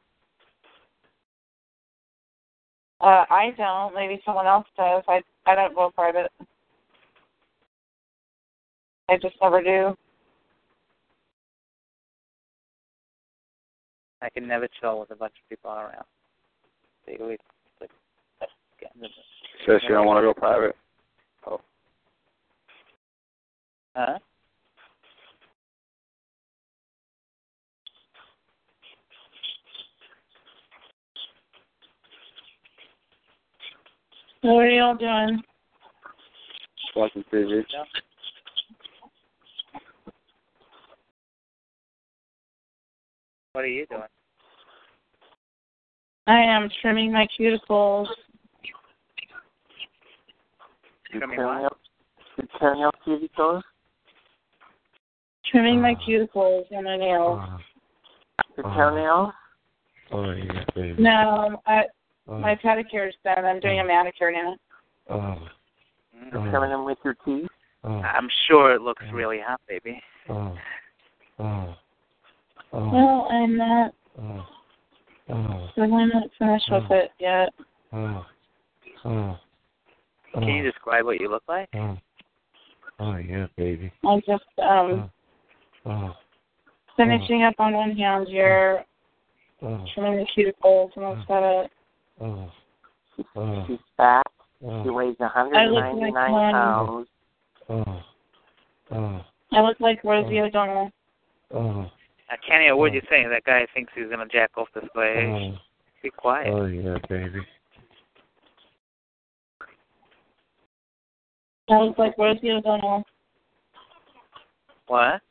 [3.00, 3.94] Uh, I don't.
[3.94, 5.04] Maybe someone else does.
[5.08, 6.32] I I don't go private.
[9.14, 9.96] I just never do.
[14.24, 16.06] I can never chill with a bunch of people around.
[17.06, 17.38] They always
[17.80, 17.92] like
[18.80, 18.92] get
[19.68, 20.76] Says you don't want to go private.
[21.46, 21.62] Oh.
[23.96, 24.18] Huh?
[34.42, 35.44] What are y'all doing?
[36.96, 37.64] Watching TV.
[43.54, 44.02] What are you doing?
[46.26, 48.08] I am trimming my cuticles.
[51.12, 51.66] You Trimming turn what?
[51.66, 51.78] up,
[52.40, 53.62] you turn up TV shows?
[55.52, 57.40] Trimming my uh, cuticles and my nails.
[57.44, 57.58] Uh,
[58.58, 59.34] you turn uh, nails?
[60.12, 60.96] Oh yeah, baby.
[61.02, 61.84] No, I,
[62.26, 63.44] Oh, my pedicure's done.
[63.44, 64.56] I'm doing a manicure now.
[65.10, 65.36] oh,
[66.26, 67.50] You turn them with your teeth?
[67.84, 70.02] oh, I'm sure it looks really hot, baby.
[70.30, 70.56] oh,
[71.40, 71.76] oh,
[72.74, 73.94] oh, Well, I'm not.
[74.20, 74.46] oh,
[75.30, 77.50] oh, I'm not finished with it yet.
[77.94, 78.26] oh,
[79.06, 79.40] oh,
[80.34, 81.70] Can you describe what you look like?
[81.76, 81.98] oh,
[83.00, 83.92] oh yeah, baby.
[84.06, 85.10] I'm just um
[85.86, 86.16] Oh,
[86.96, 88.86] finishing up on one hand here,
[89.62, 91.72] oh, trimming the cuticles, and that's about it.
[92.22, 92.52] oh,
[93.36, 94.24] oh, She's fat.
[94.66, 96.54] oh, She weighs I look like 199 one.
[96.54, 97.08] pounds.
[97.70, 98.04] oh,
[98.92, 99.22] oh,
[99.52, 100.90] I look like Rosie O'Donnell.
[101.52, 101.92] oh,
[102.34, 102.94] I can't hear a word oh.
[102.94, 103.30] you're saying.
[103.30, 105.28] That guy thinks he's gonna jack off this place.
[105.28, 105.56] oh,
[106.02, 106.48] Be quiet.
[106.52, 107.42] oh yeah, baby.
[111.70, 113.04] I look like Rosie O'Donnell.
[114.88, 115.22] What?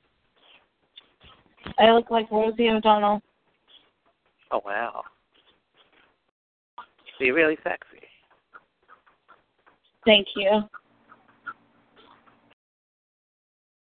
[1.79, 3.21] I look like Rosie O'Donnell.
[4.53, 5.03] Oh wow.
[7.19, 8.07] So you're really sexy.
[10.05, 10.63] Thank you.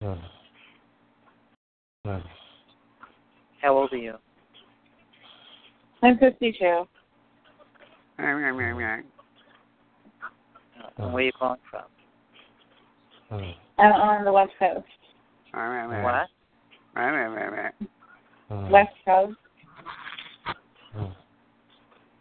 [0.03, 0.19] Oh,
[2.07, 2.23] oh,
[3.61, 4.15] How old are you?
[6.03, 6.85] I'm 52.
[10.99, 11.83] And where are you calling from?
[13.79, 14.85] I'm on the West Coast.
[16.03, 16.29] What?
[18.71, 19.37] West Coast.
[20.97, 21.13] oh,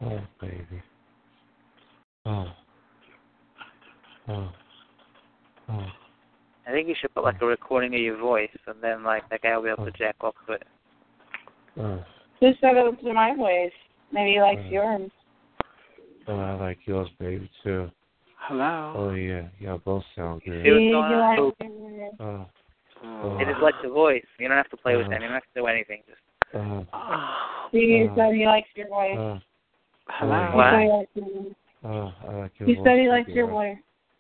[0.04, 0.82] oh, baby.
[2.26, 2.46] Oh,
[4.28, 4.52] oh,
[5.70, 5.86] oh,
[6.68, 9.42] I think you should put like a recording of your voice, and then like that
[9.42, 10.64] guy will be able to jack off to it.
[11.80, 12.04] Oh,
[12.40, 13.72] Who said it was my voice?
[14.12, 15.12] Maybe he likes Uh, yours.
[16.28, 17.90] oh, I like yours, baby, too.
[18.48, 18.94] Hello.
[18.98, 20.64] Oh yeah, y'all both sound good.
[20.64, 21.20] See what's He going on?
[21.20, 22.14] likes yours.
[22.20, 24.24] Oh, It is like the voice.
[24.40, 25.10] You don't have to play with Uh.
[25.12, 25.22] them.
[25.22, 26.02] You don't have to do anything.
[26.08, 26.20] Just
[26.56, 26.86] oh,
[27.72, 28.16] He Uh.
[28.16, 29.18] said he likes your voice.
[29.18, 29.40] oh,
[30.08, 30.52] Hello.
[30.52, 30.72] He What?
[30.72, 31.56] said he likes your voice.
[31.84, 32.84] oh, I like your He voice.
[32.84, 33.78] said he likes your voice.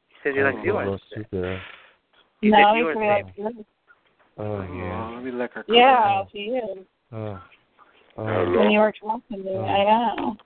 [0.09, 0.89] he said you like Oh, yours.
[0.89, 1.59] voice too, girl.
[2.41, 3.25] You no, said he yours, said he babe.
[3.25, 3.65] likes yours.
[4.37, 5.15] Oh yeah.
[5.15, 5.65] let me lick her.
[5.67, 6.85] Yeah, to you.
[7.11, 10.37] When you were talking to me, uh, I know.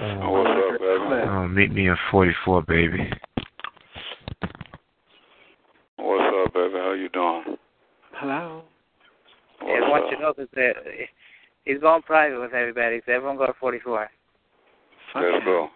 [0.00, 1.30] Uh, oh, What's up, baby?
[1.30, 3.10] oh, meet me in 44, baby.
[5.96, 6.74] What's up, baby?
[6.74, 7.56] How you doing?
[8.12, 8.62] Hello.
[9.60, 10.10] I want up?
[10.10, 10.90] you to know that uh,
[11.64, 14.08] he's going private with everybody, so everyone go to 44.
[15.14, 15.68] Let's go.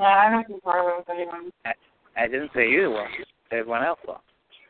[0.00, 1.50] No, I'm not too far with anyone.
[2.16, 3.06] I didn't say you were.
[3.52, 4.20] Everyone else was.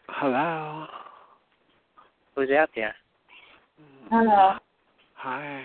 [0.08, 0.86] Hello.
[2.34, 2.94] Who's out there?
[4.10, 4.58] Hello.
[5.14, 5.64] Hi.